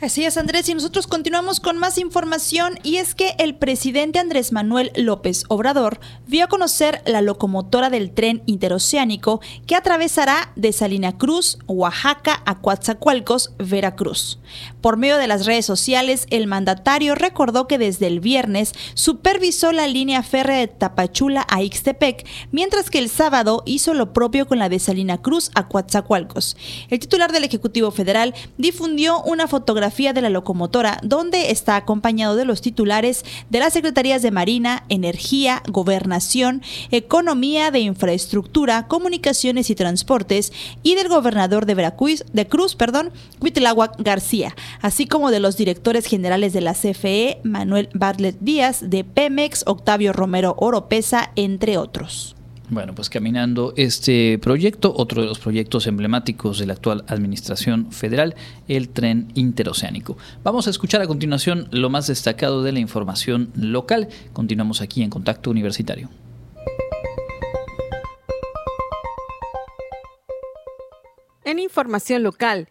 Así 0.02 0.26
es, 0.26 0.38
Andrés, 0.38 0.68
y 0.68 0.74
nosotros 0.74 1.08
continuamos 1.08 1.60
con 1.60 1.78
más 1.78 1.98
información 1.98 2.78
y 2.84 2.98
es 2.98 3.16
que 3.16 3.36
el 3.40 3.56
presidente 3.56 4.20
Andrés 4.20 4.52
Manuel 4.52 4.92
López 4.96 5.46
Obrador 5.48 6.00
vio 6.28 6.46
a 6.46 6.48
conocer 6.48 7.02
la 7.06 7.22
locomotora 7.22 7.90
del 7.90 8.12
tren 8.12 8.44
interoceánico 8.46 9.40
que 9.66 9.76
atravesará 9.76 10.52
de 10.56 10.74
Salina 10.74 11.18
Cruz, 11.18 11.58
Oaxaca 11.68 12.42
a 12.46 12.60
Coatzacoalcos, 12.60 13.54
Veracruz. 13.60 14.40
Por 14.84 14.98
medio 14.98 15.18
de 15.18 15.28
las 15.28 15.46
redes 15.46 15.66
sociales, 15.66 16.28
el 16.30 16.46
mandatario 16.46 17.16
recordó 17.16 17.70
que 17.70 17.78
desde 17.78 18.06
el 18.06 18.20
viernes 18.20 18.74
supervisó 18.96 19.72
la 19.72 19.88
línea 19.88 20.24
férrea 20.24 20.58
de 20.58 20.68
Tapachula 20.68 21.48
a 21.50 21.64
Ixtepec, 21.64 22.28
mientras 22.52 22.90
que 22.90 23.00
el 23.00 23.08
sábado 23.08 23.64
hizo 23.66 23.94
lo 23.94 24.12
propio 24.12 24.46
con 24.46 24.60
la 24.60 24.68
de 24.68 24.80
Salina 24.80 25.22
Cruz 25.22 25.52
a 25.56 25.70
Coatzacoalcos. 25.70 26.58
El 26.90 27.00
titular 27.00 27.32
del 27.32 27.46
Ejecutivo 27.46 27.92
Federal 27.92 28.34
difundió 28.58 29.22
una 29.22 29.48
fotografía 29.48 30.12
de 30.12 30.20
la 30.20 30.30
locomotora, 30.30 31.00
donde 31.02 31.52
está 31.52 31.78
acompañado 31.78 32.36
de 32.36 32.44
los 32.44 32.60
titulares 32.60 33.24
de 33.50 33.60
las 33.60 33.72
Secretarías 33.72 34.22
de 34.22 34.32
Marina, 34.32 34.84
Energía, 34.90 35.64
Gobernación, 35.70 36.62
Economía 36.92 37.72
de 37.72 37.80
Infraestructura, 37.80 38.90
Comunicaciones 38.90 39.70
y 39.70 39.76
Transportes 39.76 40.52
y 40.84 40.96
del 40.96 41.08
gobernador 41.08 41.66
de 41.66 41.76
Veracruz, 41.76 42.26
de 42.34 42.48
Cruz, 42.50 42.76
perdón, 42.76 43.14
Huitláhuac 43.40 43.96
García, 44.00 44.54
así 44.82 45.08
como 45.08 45.32
de 45.32 45.40
los 45.40 45.58
directores 45.58 46.06
generales 46.06 46.54
de 46.54 46.62
la 46.62 46.74
CFE, 46.74 47.40
Manuel 47.44 47.90
Bartlett 47.94 48.38
Díaz, 48.40 48.90
de 48.90 49.04
Pemex, 49.04 49.64
Octavio 49.68 50.14
Romero 50.14 50.56
Oropesa, 50.58 51.32
entre 51.36 51.78
otros. 51.78 52.36
Bueno, 52.70 52.96
pues 52.96 53.10
caminando 53.10 53.74
este 53.76 54.40
proyecto, 54.40 54.94
otro 54.96 55.22
de 55.22 55.28
los 55.28 55.38
proyectos 55.38 55.86
emblemáticos 55.86 56.58
de 56.58 56.66
la 56.66 56.74
actual 56.74 57.04
Administración 57.08 57.92
Federal, 57.92 58.36
el 58.68 58.90
tren 58.90 59.28
interoceánico. 59.36 60.18
Vamos 60.44 60.66
a 60.66 60.70
escuchar 60.70 61.02
a 61.02 61.08
continuación 61.08 61.68
lo 61.72 61.90
más 61.90 62.08
destacado 62.08 62.64
de 62.64 62.72
la 62.72 62.80
información 62.80 63.52
local. 63.56 64.08
Continuamos 64.32 64.82
aquí 64.82 65.04
en 65.04 65.10
Contacto 65.10 65.52
Universitario. 65.52 66.10
En 71.46 71.60
información 71.60 72.24
local, 72.24 72.70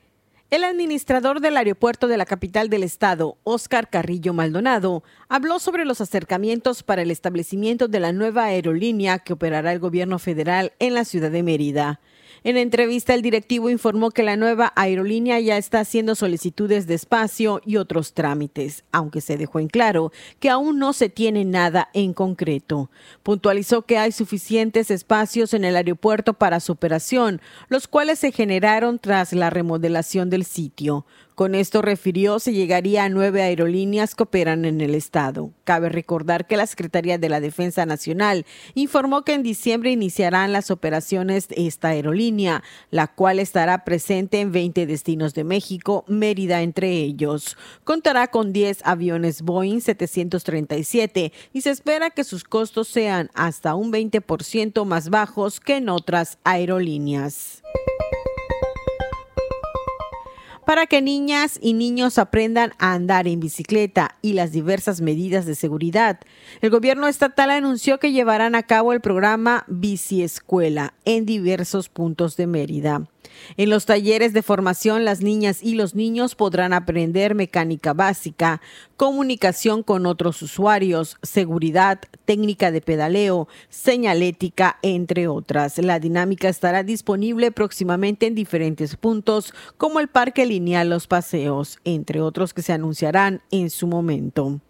el 0.53 0.65
administrador 0.65 1.41
del 1.41 1.57
aeropuerto 1.57 2.09
de 2.09 2.19
la 2.19 2.27
capital 2.27 2.69
del 2.69 2.83
estado, 2.83 3.39
Óscar 3.43 3.89
Carrillo 3.89 4.35
Maldonado, 4.35 5.03
habló 5.31 5.59
sobre 5.59 5.87
los 5.87 6.03
acercamientos 6.03 6.83
para 6.83 7.01
el 7.01 7.11
establecimiento 7.11 7.89
de 7.89 8.01
la 8.01 8.13
nueva 8.13 8.45
aerolínea 8.45 9.19
que 9.21 9.33
operará 9.33 9.73
el 9.73 9.79
gobierno 9.79 10.19
federal 10.19 10.75
en 10.79 10.93
la 10.93 11.07
ciudad 11.07 11.31
de 11.31 11.43
Mérida. 11.43 12.01
En 12.45 12.57
entrevista, 12.57 13.15
el 13.15 13.23
directivo 13.23 13.71
informó 13.71 14.11
que 14.11 14.25
la 14.25 14.37
nueva 14.37 14.73
aerolínea 14.75 15.39
ya 15.39 15.57
está 15.57 15.79
haciendo 15.79 16.17
solicitudes 16.17 16.89
de 16.89 16.95
espacio 16.95 17.61
y 17.65 17.77
otros 17.77 18.15
trámites, 18.15 18.83
aunque 18.91 19.21
se 19.21 19.37
dejó 19.37 19.61
en 19.61 19.69
claro 19.69 20.11
que 20.41 20.51
aún 20.51 20.81
no 20.81 20.93
se 20.93 21.09
tiene 21.09 21.45
nada 21.45 21.89
en 21.95 22.13
concreto. 22.13 22.91
Puntualizó 23.23 23.83
que 23.83 23.97
hay 23.97 24.11
suficientes 24.11 24.91
espacios 24.91 25.55
en 25.55 25.65
el 25.65 25.77
aeropuerto 25.77 26.35
para 26.35 26.59
su 26.59 26.73
operación, 26.73 27.41
los 27.69 27.87
cuales 27.87 28.19
se 28.19 28.33
generaron 28.33 28.99
tras 28.99 29.33
la 29.33 29.49
remodelación 29.49 30.29
del 30.29 30.45
sitio. 30.45 31.07
Con 31.35 31.55
esto 31.55 31.81
refirió 31.81 32.39
se 32.39 32.53
llegaría 32.53 33.05
a 33.05 33.09
nueve 33.09 33.43
aerolíneas 33.43 34.15
que 34.15 34.25
operan 34.25 34.65
en 34.65 34.81
el 34.81 34.95
estado. 34.95 35.51
Cabe 35.65 35.89
recordar 35.89 36.47
que 36.47 36.57
la 36.57 36.67
Secretaría 36.67 37.19
de 37.19 37.29
la 37.29 37.41
Defensa 37.41 37.87
Nacional 37.87 38.45
informó 38.75 39.23
que 39.23 39.33
en 39.33 39.43
diciembre 39.43 39.91
iniciarán 39.91 40.53
las 40.53 40.71
operaciones 40.71 41.49
de 41.49 41.67
esta 41.67 41.89
aerolínea, 41.89 42.63
la 42.91 43.07
cual 43.07 43.39
estará 43.39 43.85
presente 43.85 44.41
en 44.41 44.53
20 44.53 44.87
destinos 44.87 45.33
de 45.35 45.45
México, 45.45 46.05
Mérida 46.07 46.63
entre 46.63 46.91
ellos. 46.91 47.57
Contará 47.85 48.29
con 48.29 48.53
10 48.53 48.83
aviones 48.85 49.43
Boeing 49.43 49.81
737 49.81 51.33
y 51.53 51.61
se 51.63 51.71
espera 51.71 52.11
que 52.11 52.25
sus 52.25 52.45
costos 52.45 52.89
sean 52.89 53.31
hasta 53.35 53.75
un 53.75 53.93
20% 53.93 54.85
más 54.85 55.09
bajos 55.09 55.61
que 55.61 55.77
en 55.77 55.89
otras 55.89 56.39
aerolíneas 56.45 57.63
para 60.73 60.87
que 60.87 61.03
niñas 61.03 61.59
y 61.61 61.75
niños 61.75 62.17
aprendan 62.17 62.73
a 62.79 62.95
andar 62.95 63.29
en 63.29 63.41
bicicleta 63.41 64.17
y 64.23 64.33
las 64.33 64.53
diversas 64.53 65.03
medidas 65.03 65.45
de 65.45 65.55
seguridad. 65.55 66.19
El 66.63 66.71
gobierno 66.71 67.09
estatal 67.09 67.51
anunció 67.51 67.99
que 67.99 68.11
llevarán 68.11 68.55
a 68.55 68.63
cabo 68.63 68.95
el 68.95 69.03
programa 69.03 69.67
Bici 69.67 70.23
Escuela 70.23 70.95
en 71.05 71.27
diversos 71.27 71.91
puntos 71.91 72.39
de 72.39 72.47
Mérida. 72.47 73.07
En 73.57 73.71
los 73.71 73.87
talleres 73.87 74.33
de 74.33 74.43
formación, 74.43 75.05
las 75.05 75.21
niñas 75.21 75.63
y 75.63 75.75
los 75.75 75.95
niños 75.95 76.35
podrán 76.35 76.73
aprender 76.73 77.35
mecánica 77.35 77.93
básica, 77.93 78.61
comunicación 78.97 79.83
con 79.83 80.07
otros 80.07 80.43
usuarios, 80.43 81.17
seguridad, 81.23 82.01
técnica 82.25 82.71
de 82.71 82.81
pedaleo, 82.81 83.49
señalética, 83.69 84.79
entre 84.83 85.29
otras. 85.29 85.79
La 85.79 85.99
dinámica 85.99 86.49
estará 86.49 86.83
disponible 86.83 87.53
próximamente 87.53 88.27
en 88.27 88.35
diferentes 88.35 88.97
puntos, 88.97 89.55
como 89.77 90.01
el 90.01 90.09
Parque 90.09 90.47
Lineal 90.47 90.91
Los 90.91 91.07
Paseos, 91.07 91.79
entre 91.85 92.21
otros 92.21 92.55
que 92.55 92.63
se 92.63 92.73
anunciarán 92.73 93.43
en 93.51 93.71
su 93.71 93.87
momento. 93.87 94.61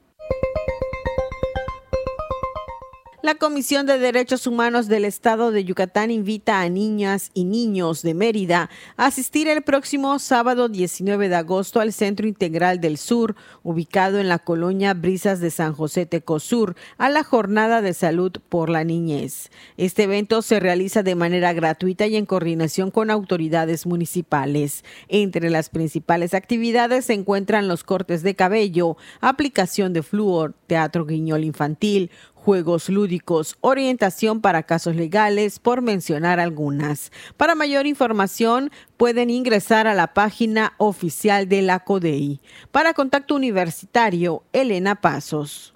La 3.23 3.37
Comisión 3.37 3.87
de 3.87 4.01
Derechos 4.01 4.49
Humanos 4.49 4.89
del 4.89 5.05
Estado 5.05 5.53
de 5.53 5.63
Yucatán 5.63 6.11
invita 6.11 6.61
a 6.61 6.69
niñas 6.69 7.31
y 7.35 7.45
niños 7.45 8.03
de 8.03 8.15
Mérida 8.15 8.69
a 8.97 9.07
asistir 9.07 9.47
el 9.47 9.63
próximo 9.63 10.19
sábado 10.19 10.69
19 10.69 11.29
de 11.29 11.37
agosto 11.37 11.79
al 11.79 11.93
Centro 11.93 12.27
Integral 12.27 12.81
del 12.81 12.99
Sur, 12.99 13.37
ubicado 13.63 14.19
en 14.19 14.29
la 14.29 14.41
colonia 14.41 14.93
Brisas 14.95 15.39
de 15.39 15.53
San 15.53 15.73
José 15.73 16.05
Tecosur, 16.05 16.75
a 16.99 17.11
la 17.11 17.23
Jornada 17.23 17.81
de 17.81 17.95
Salud 17.95 18.33
por 18.49 18.69
la 18.69 18.83
Niñez. 18.83 19.51
Este 19.77 20.03
evento 20.03 20.43
se 20.43 20.59
realiza 20.59 21.05
de 21.05 21.15
manera 21.15 21.53
gratuita 21.53 22.09
y 22.09 22.17
en 22.17 22.27
coordinación 22.27 22.91
con 22.91 23.09
autoridades 23.09 23.87
municipales. 23.87 24.85
Entre 25.07 25.49
las 25.49 25.69
principales 25.69 26.35
actividades 26.35 27.05
se 27.05 27.13
encuentran 27.13 27.69
los 27.69 27.85
cortes 27.85 28.25
de 28.25 28.35
cabello, 28.35 28.97
aplicación 29.21 29.93
de 29.93 30.03
flúor, 30.03 30.57
teatro 30.67 31.07
guiñol 31.07 31.45
infantil, 31.45 32.11
juegos 32.43 32.89
lúdicos, 32.89 33.57
orientación 33.61 34.41
para 34.41 34.65
casos 34.65 34.97
legales, 34.97 35.61
por 35.61 35.81
mencionar 35.81 36.41
algunas. 36.41 37.13
Para 37.37 37.55
mayor 37.55 37.87
información, 37.87 38.73
pueden 38.97 39.31
ingresar 39.31 39.87
a 39.87 39.95
la 39.95 40.13
página 40.13 40.75
oficial 40.79 41.49
de 41.49 41.63
la 41.63 41.81
CODEI. 41.81 42.41
Para 42.73 42.95
Contacto 42.95 43.37
Universitario, 43.37 44.43
Elena 44.53 45.01
Pasos. 45.01 45.72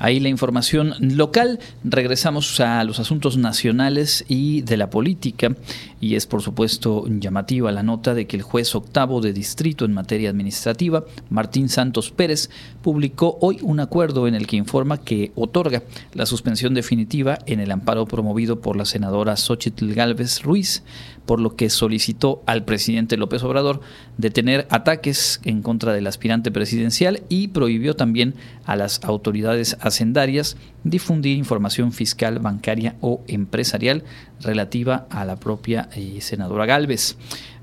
Ahí 0.00 0.18
la 0.18 0.30
información 0.30 0.94
local. 0.98 1.60
Regresamos 1.84 2.58
a 2.58 2.82
los 2.84 2.98
asuntos 3.00 3.36
nacionales 3.36 4.24
y 4.28 4.62
de 4.62 4.78
la 4.78 4.88
política. 4.88 5.54
Y 6.00 6.14
es 6.14 6.26
por 6.26 6.40
supuesto 6.40 7.04
llamativa 7.06 7.70
la 7.70 7.82
nota 7.82 8.14
de 8.14 8.26
que 8.26 8.36
el 8.36 8.42
juez 8.42 8.74
octavo 8.74 9.20
de 9.20 9.34
distrito 9.34 9.84
en 9.84 9.92
materia 9.92 10.30
administrativa, 10.30 11.04
Martín 11.28 11.68
Santos 11.68 12.10
Pérez, 12.10 12.48
publicó 12.80 13.36
hoy 13.42 13.58
un 13.60 13.78
acuerdo 13.78 14.26
en 14.26 14.34
el 14.34 14.46
que 14.46 14.56
informa 14.56 15.02
que 15.02 15.32
otorga 15.34 15.82
la 16.14 16.24
suspensión 16.24 16.72
definitiva 16.72 17.38
en 17.44 17.60
el 17.60 17.70
amparo 17.70 18.06
promovido 18.06 18.62
por 18.62 18.76
la 18.76 18.86
senadora 18.86 19.36
Xochitl 19.36 19.92
Gálvez 19.92 20.42
Ruiz 20.42 20.82
por 21.30 21.40
lo 21.40 21.54
que 21.54 21.70
solicitó 21.70 22.42
al 22.44 22.64
presidente 22.64 23.16
López 23.16 23.44
Obrador 23.44 23.82
detener 24.18 24.66
ataques 24.68 25.40
en 25.44 25.62
contra 25.62 25.92
del 25.92 26.08
aspirante 26.08 26.50
presidencial 26.50 27.22
y 27.28 27.46
prohibió 27.46 27.94
también 27.94 28.34
a 28.64 28.74
las 28.74 29.04
autoridades 29.04 29.76
hacendarias 29.80 30.56
difundir 30.82 31.36
información 31.36 31.92
fiscal, 31.92 32.40
bancaria 32.40 32.96
o 33.00 33.22
empresarial 33.28 34.02
relativa 34.40 35.06
a 35.08 35.24
la 35.24 35.36
propia 35.36 35.88
eh, 35.94 36.20
senadora 36.20 36.66
Galvez. 36.66 37.16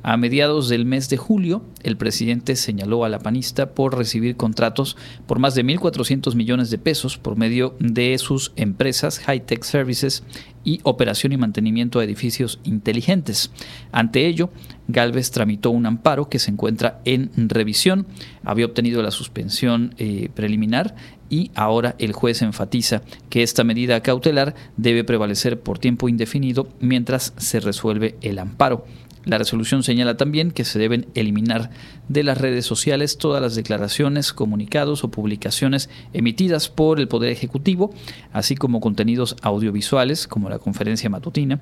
A 0.04 0.16
mediados 0.16 0.70
del 0.70 0.86
mes 0.86 1.10
de 1.10 1.18
julio, 1.18 1.64
el 1.84 1.98
presidente 1.98 2.56
señaló 2.56 3.04
a 3.04 3.10
la 3.10 3.20
panista 3.20 3.72
por 3.72 3.98
recibir 3.98 4.38
contratos 4.38 4.96
por 5.26 5.40
más 5.40 5.56
de 5.56 5.66
1.400 5.66 6.36
millones 6.36 6.70
de 6.70 6.78
pesos 6.78 7.18
por 7.18 7.36
medio 7.36 7.76
de 7.80 8.18
sus 8.18 8.54
empresas 8.56 9.20
High 9.20 9.46
Tech 9.46 9.64
Services 9.64 10.24
y 10.64 10.80
operación 10.84 11.32
y 11.32 11.38
mantenimiento 11.38 12.00
de 12.00 12.06
edificios 12.06 12.60
inteligentes. 12.64 13.52
Ante 13.92 14.28
ello, 14.28 14.50
Galvez 14.88 15.32
tramitó 15.32 15.72
un 15.72 15.86
amparo 15.86 16.30
que 16.30 16.40
se 16.40 16.52
encuentra 16.52 17.02
en 17.06 17.32
revisión. 17.50 18.06
Había 18.44 18.66
obtenido 18.66 19.02
la 19.02 19.12
suspensión 19.12 19.96
eh, 19.98 20.30
preliminar 20.34 20.96
y 21.30 21.52
ahora 21.56 21.96
el 22.00 22.14
juez 22.14 22.42
enfatiza 22.42 23.02
que 23.30 23.44
esta 23.44 23.64
medida 23.64 24.02
cautelar 24.02 24.56
debe 24.78 25.04
prevalecer 25.04 25.60
por 25.60 25.80
tiempo 25.80 26.10
indefinido 26.10 26.68
mientras 26.80 27.34
se 27.38 27.60
resuelve 27.60 28.18
el 28.22 28.40
amparo. 28.40 28.86
La 29.28 29.38
resolución 29.38 29.84
señala 29.84 30.16
también 30.16 30.52
que 30.52 30.64
se 30.64 30.80
deben 30.80 31.08
eliminar 31.14 31.70
de 32.08 32.24
las 32.24 32.38
redes 32.38 32.66
sociales 32.66 33.18
todas 33.18 33.42
las 33.42 33.56
declaraciones, 33.56 34.32
comunicados 34.32 35.04
o 35.04 35.12
publicaciones 35.12 35.90
emitidas 36.14 36.70
por 36.70 37.02
el 37.02 37.10
Poder 37.10 37.30
Ejecutivo, 37.30 37.94
así 38.32 38.56
como 38.56 38.80
contenidos 38.80 39.36
audiovisuales, 39.42 40.30
como 40.30 40.50
la 40.50 40.60
conferencia 40.60 41.10
matutina, 41.10 41.60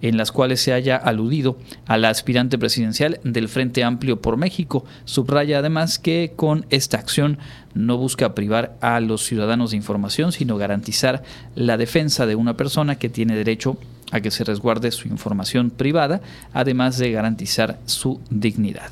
en 0.00 0.16
las 0.16 0.30
cuales 0.30 0.60
se 0.60 0.72
haya 0.72 0.94
aludido 0.94 1.58
a 1.86 1.98
la 1.98 2.10
aspirante 2.10 2.56
presidencial 2.56 3.18
del 3.24 3.48
Frente 3.48 3.82
Amplio 3.82 4.22
por 4.22 4.36
México. 4.36 4.84
Subraya 5.04 5.58
además 5.58 5.98
que 5.98 6.34
con 6.36 6.66
esta 6.70 6.98
acción 6.98 7.38
no 7.74 7.96
busca 7.96 8.32
privar 8.36 8.76
a 8.80 9.00
los 9.00 9.24
ciudadanos 9.24 9.72
de 9.72 9.76
información, 9.76 10.30
sino 10.30 10.56
garantizar 10.56 11.24
la 11.56 11.76
defensa 11.76 12.26
de 12.26 12.36
una 12.36 12.56
persona 12.56 12.94
que 12.94 13.08
tiene 13.08 13.34
derecho 13.34 13.76
a 13.96 13.97
que 14.22 14.30
se 14.30 14.44
resguarde 14.44 14.90
su 14.90 15.08
información 15.08 15.70
privada, 15.70 16.20
además 16.52 16.98
de 16.98 17.12
garantizar 17.12 17.78
su 17.86 18.20
dignidad. 18.30 18.90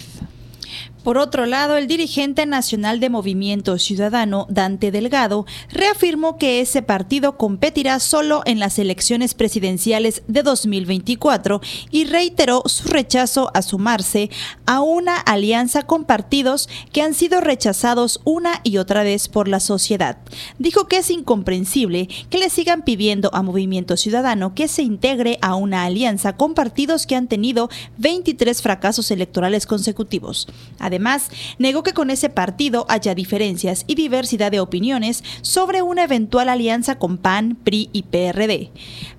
Por 1.07 1.19
otro 1.19 1.47
lado, 1.47 1.77
el 1.77 1.87
dirigente 1.87 2.47
nacional 2.47 2.99
de 2.99 3.11
Movimiento 3.11 3.79
Ciudadano, 3.79 4.49
Dante 4.51 4.91
Delgado, 4.91 5.47
reafirmó 5.71 6.37
que 6.37 6.61
ese 6.61 6.83
partido 6.83 7.37
competirá 7.37 8.01
solo 8.01 8.43
en 8.45 8.59
las 8.59 8.77
elecciones 8.81 9.35
presidenciales 9.35 10.25
de 10.27 10.43
2024 10.43 11.61
y 11.93 12.07
reiteró 12.07 12.65
su 12.67 12.89
rechazo 12.89 13.53
a 13.55 13.63
sumarse 13.63 14.31
a 14.67 14.81
una 14.81 15.17
alianza 15.17 15.85
con 15.85 16.07
partidos 16.07 16.69
que 16.93 17.03
han 17.03 17.15
sido 17.15 17.41
rechazados 17.41 18.21
una 18.25 18.61
y 18.65 18.79
otra 18.79 19.05
vez 19.05 19.29
por 19.29 19.47
la 19.47 19.61
sociedad. 19.61 20.19
Dijo 20.59 20.89
que 20.89 20.97
es 20.97 21.11
incomprensible 21.11 22.09
que 22.31 22.39
le 22.39 22.51
sigan 22.51 22.83
pidiendo 22.83 23.31
a 23.33 23.43
Movimiento 23.43 23.97
Ciudadano 23.97 24.57
que 24.57 24.67
se 24.67 24.83
integre 24.83 25.39
a 25.41 25.55
una 25.55 25.85
alianza 25.85 26.37
con 26.37 26.55
partidos 26.55 27.07
que 27.07 27.15
han 27.15 27.29
tenido 27.29 27.71
23 27.99 28.61
fracasos 28.61 29.13
electorales 29.13 29.67
consecutivos. 29.67 30.49
Además, 30.81 30.96
negó 31.59 31.83
que 31.83 31.93
con 31.93 32.11
ese 32.11 32.29
partido 32.29 32.87
haya 32.89 33.15
diferencias 33.15 33.85
y 33.87 33.95
diversidad 33.95 34.51
de 34.51 34.61
opiniones 34.61 35.25
sobre 35.43 35.83
una 35.83 36.05
eventual 36.05 36.49
alianza 36.49 36.99
con 36.99 37.19
PAN, 37.19 37.57
PRI 37.63 37.91
y 37.93 38.03
PRD. 38.05 38.71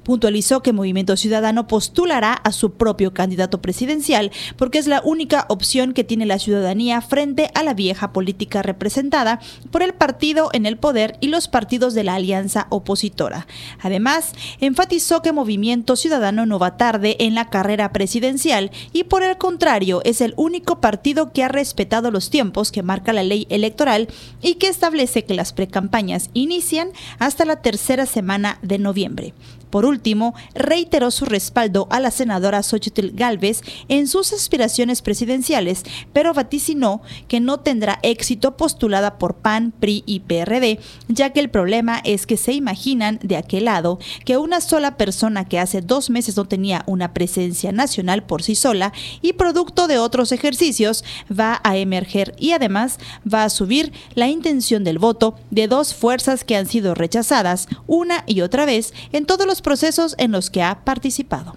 Puntualizó 0.03 0.61
que 0.63 0.71
Movimiento 0.71 1.17
Ciudadano 1.17 1.67
postulará 1.67 2.33
a 2.33 2.53
su 2.53 2.73
propio 2.73 3.13
candidato 3.13 3.61
presidencial 3.61 4.31
porque 4.55 4.77
es 4.77 4.87
la 4.87 5.01
única 5.03 5.45
opción 5.49 5.93
que 5.93 6.05
tiene 6.05 6.25
la 6.25 6.39
ciudadanía 6.39 7.01
frente 7.01 7.51
a 7.53 7.63
la 7.63 7.73
vieja 7.73 8.13
política 8.13 8.61
representada 8.61 9.41
por 9.71 9.83
el 9.83 9.93
partido 9.93 10.49
en 10.53 10.65
el 10.65 10.77
poder 10.77 11.17
y 11.19 11.27
los 11.27 11.47
partidos 11.47 11.93
de 11.93 12.05
la 12.05 12.15
alianza 12.15 12.67
opositora. 12.69 13.47
Además, 13.81 14.33
enfatizó 14.61 15.21
que 15.21 15.33
Movimiento 15.33 15.95
Ciudadano 15.95 16.45
no 16.45 16.57
va 16.57 16.77
tarde 16.77 17.17
en 17.19 17.35
la 17.35 17.49
carrera 17.49 17.91
presidencial 17.91 18.71
y 18.93 19.03
por 19.03 19.23
el 19.23 19.37
contrario 19.37 20.01
es 20.05 20.21
el 20.21 20.33
único 20.37 20.79
partido 20.79 21.31
que 21.33 21.43
ha 21.43 21.47
respetado 21.57 22.11
los 22.11 22.29
tiempos 22.29 22.71
que 22.71 22.83
marca 22.83 23.13
la 23.13 23.23
ley 23.23 23.47
electoral 23.49 24.07
y 24.43 24.55
que 24.55 24.67
establece 24.67 25.25
que 25.25 25.33
las 25.33 25.53
precampañas 25.53 26.29
inician 26.33 26.89
hasta 27.17 27.45
la 27.45 27.63
tercera 27.63 28.05
semana 28.05 28.59
de 28.61 28.77
noviembre. 28.77 29.33
Por 29.69 29.85
último, 29.85 30.33
reiteró 30.53 31.11
su 31.11 31.25
respaldo 31.25 31.87
a 31.89 31.99
la 31.99 32.11
senadora 32.11 32.63
Xochitl 32.63 33.11
Galvez 33.13 33.61
en 33.89 34.07
sus 34.07 34.33
aspiraciones 34.33 35.01
presidenciales, 35.01 35.83
pero 36.13 36.33
vaticinó 36.33 37.01
que 37.27 37.39
no 37.39 37.59
tendrá 37.59 37.99
éxito 38.03 38.57
postulada 38.57 39.17
por 39.17 39.35
PAN, 39.35 39.73
PRI 39.79 40.03
y 40.05 40.21
PRD, 40.21 40.79
ya 41.07 41.31
que 41.31 41.39
el 41.39 41.49
problema 41.49 42.01
es 42.03 42.25
que 42.25 42.37
se 42.37 42.53
imaginan 42.53 43.19
de 43.21 43.37
aquel 43.37 43.65
lado 43.65 43.99
que 44.25 44.37
una 44.37 44.61
sola 44.61 44.97
persona 44.97 45.45
que 45.45 45.59
hace 45.59 45.81
dos 45.81 46.09
meses 46.09 46.37
no 46.37 46.45
tenía 46.45 46.83
una 46.87 47.13
presencia 47.13 47.71
nacional 47.71 48.23
por 48.23 48.43
sí 48.43 48.55
sola 48.55 48.93
y 49.21 49.33
producto 49.33 49.87
de 49.87 49.97
otros 49.97 50.31
ejercicios 50.31 51.03
va 51.27 51.59
a 51.63 51.77
emerger 51.77 52.35
y 52.37 52.51
además 52.51 52.97
va 53.31 53.43
a 53.43 53.49
subir 53.49 53.91
la 54.15 54.27
intención 54.27 54.83
del 54.83 54.99
voto 54.99 55.35
de 55.51 55.67
dos 55.67 55.93
fuerzas 55.93 56.43
que 56.43 56.55
han 56.55 56.67
sido 56.67 56.95
rechazadas 56.95 57.67
una 57.85 58.23
y 58.25 58.41
otra 58.41 58.65
vez 58.65 58.93
en 59.11 59.25
todos 59.25 59.47
los 59.47 59.56
procesos 59.61 60.15
en 60.17 60.31
los 60.31 60.49
que 60.49 60.63
ha 60.63 60.83
participado. 60.83 61.55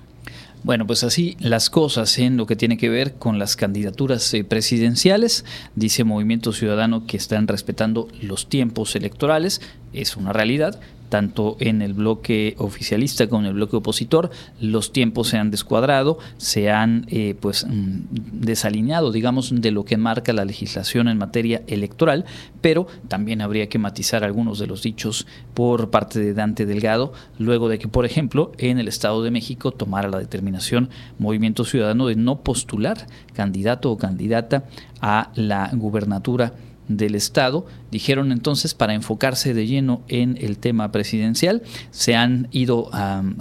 Bueno, 0.62 0.86
pues 0.86 1.05
así 1.05 1.36
las 1.40 1.70
cosas 1.70 2.18
en 2.18 2.36
lo 2.36 2.44
que 2.44 2.55
tiene 2.55 2.76
que 2.76 2.90
ver 2.90 3.14
con 3.14 3.38
las 3.38 3.57
candidaturas 3.57 4.34
eh, 4.34 4.44
presidenciales. 4.44 5.46
Dice 5.74 6.05
Movimiento 6.05 6.53
Ciudadano 6.53 7.07
que 7.07 7.16
están 7.16 7.48
respetando 7.48 8.09
los 8.20 8.48
tiempos 8.48 8.94
electorales, 8.94 9.62
es 9.94 10.16
una 10.16 10.34
realidad, 10.34 10.78
tanto 11.11 11.56
en 11.61 11.82
el 11.82 11.92
bloque 11.92 12.54
oficialista 12.56 13.26
como 13.26 13.42
en 13.42 13.48
el 13.48 13.54
bloque 13.54 13.76
opositor. 13.76 14.30
Los 14.61 14.92
tiempos 14.92 15.28
se 15.28 15.36
han 15.36 15.50
descuadrado, 15.50 16.18
se 16.38 16.70
han 16.70 17.04
eh, 17.08 17.34
pues 17.38 17.66
mm, 17.66 18.04
desalineado, 18.32 19.12
digamos, 19.12 19.52
de 19.54 19.70
lo 19.70 19.84
que 19.84 19.98
marca 19.98 20.32
la 20.32 20.46
legislación 20.46 21.08
en 21.08 21.18
materia 21.18 21.62
electoral, 21.66 22.24
pero 22.62 22.86
también 23.08 23.42
habría 23.42 23.68
que 23.68 23.78
matizar 23.78 24.24
algunos 24.24 24.58
de 24.58 24.68
los 24.68 24.82
dichos 24.82 25.26
por 25.52 25.90
parte 25.90 26.20
de 26.20 26.32
Dante 26.32 26.64
Delgado, 26.64 27.12
luego 27.38 27.68
de 27.68 27.78
que, 27.78 27.88
por 27.88 28.06
ejemplo, 28.06 28.52
en 28.56 28.78
el 28.78 28.88
Estado 28.88 29.22
de 29.22 29.30
México 29.30 29.72
tomara 29.72 30.08
la 30.08 30.18
determinación 30.18 30.88
Movimiento 31.18 31.64
Ciudadano 31.64 32.06
de 32.06 32.16
no 32.16 32.40
postular 32.40 33.06
candidato 33.34 33.90
o 33.90 33.98
candidata 33.98 34.64
a 35.00 35.30
la 35.34 35.70
gubernatura 35.72 36.52
del 36.91 37.14
Estado. 37.14 37.64
Dijeron 37.91 38.32
entonces, 38.32 38.74
para 38.74 38.95
enfocarse 38.95 39.55
de 39.55 39.66
lleno 39.66 40.03
en 40.09 40.36
el 40.41 40.59
tema 40.59 40.93
presidencial, 40.93 41.62
se 41.91 42.16
han 42.16 42.49
ido 42.51 42.91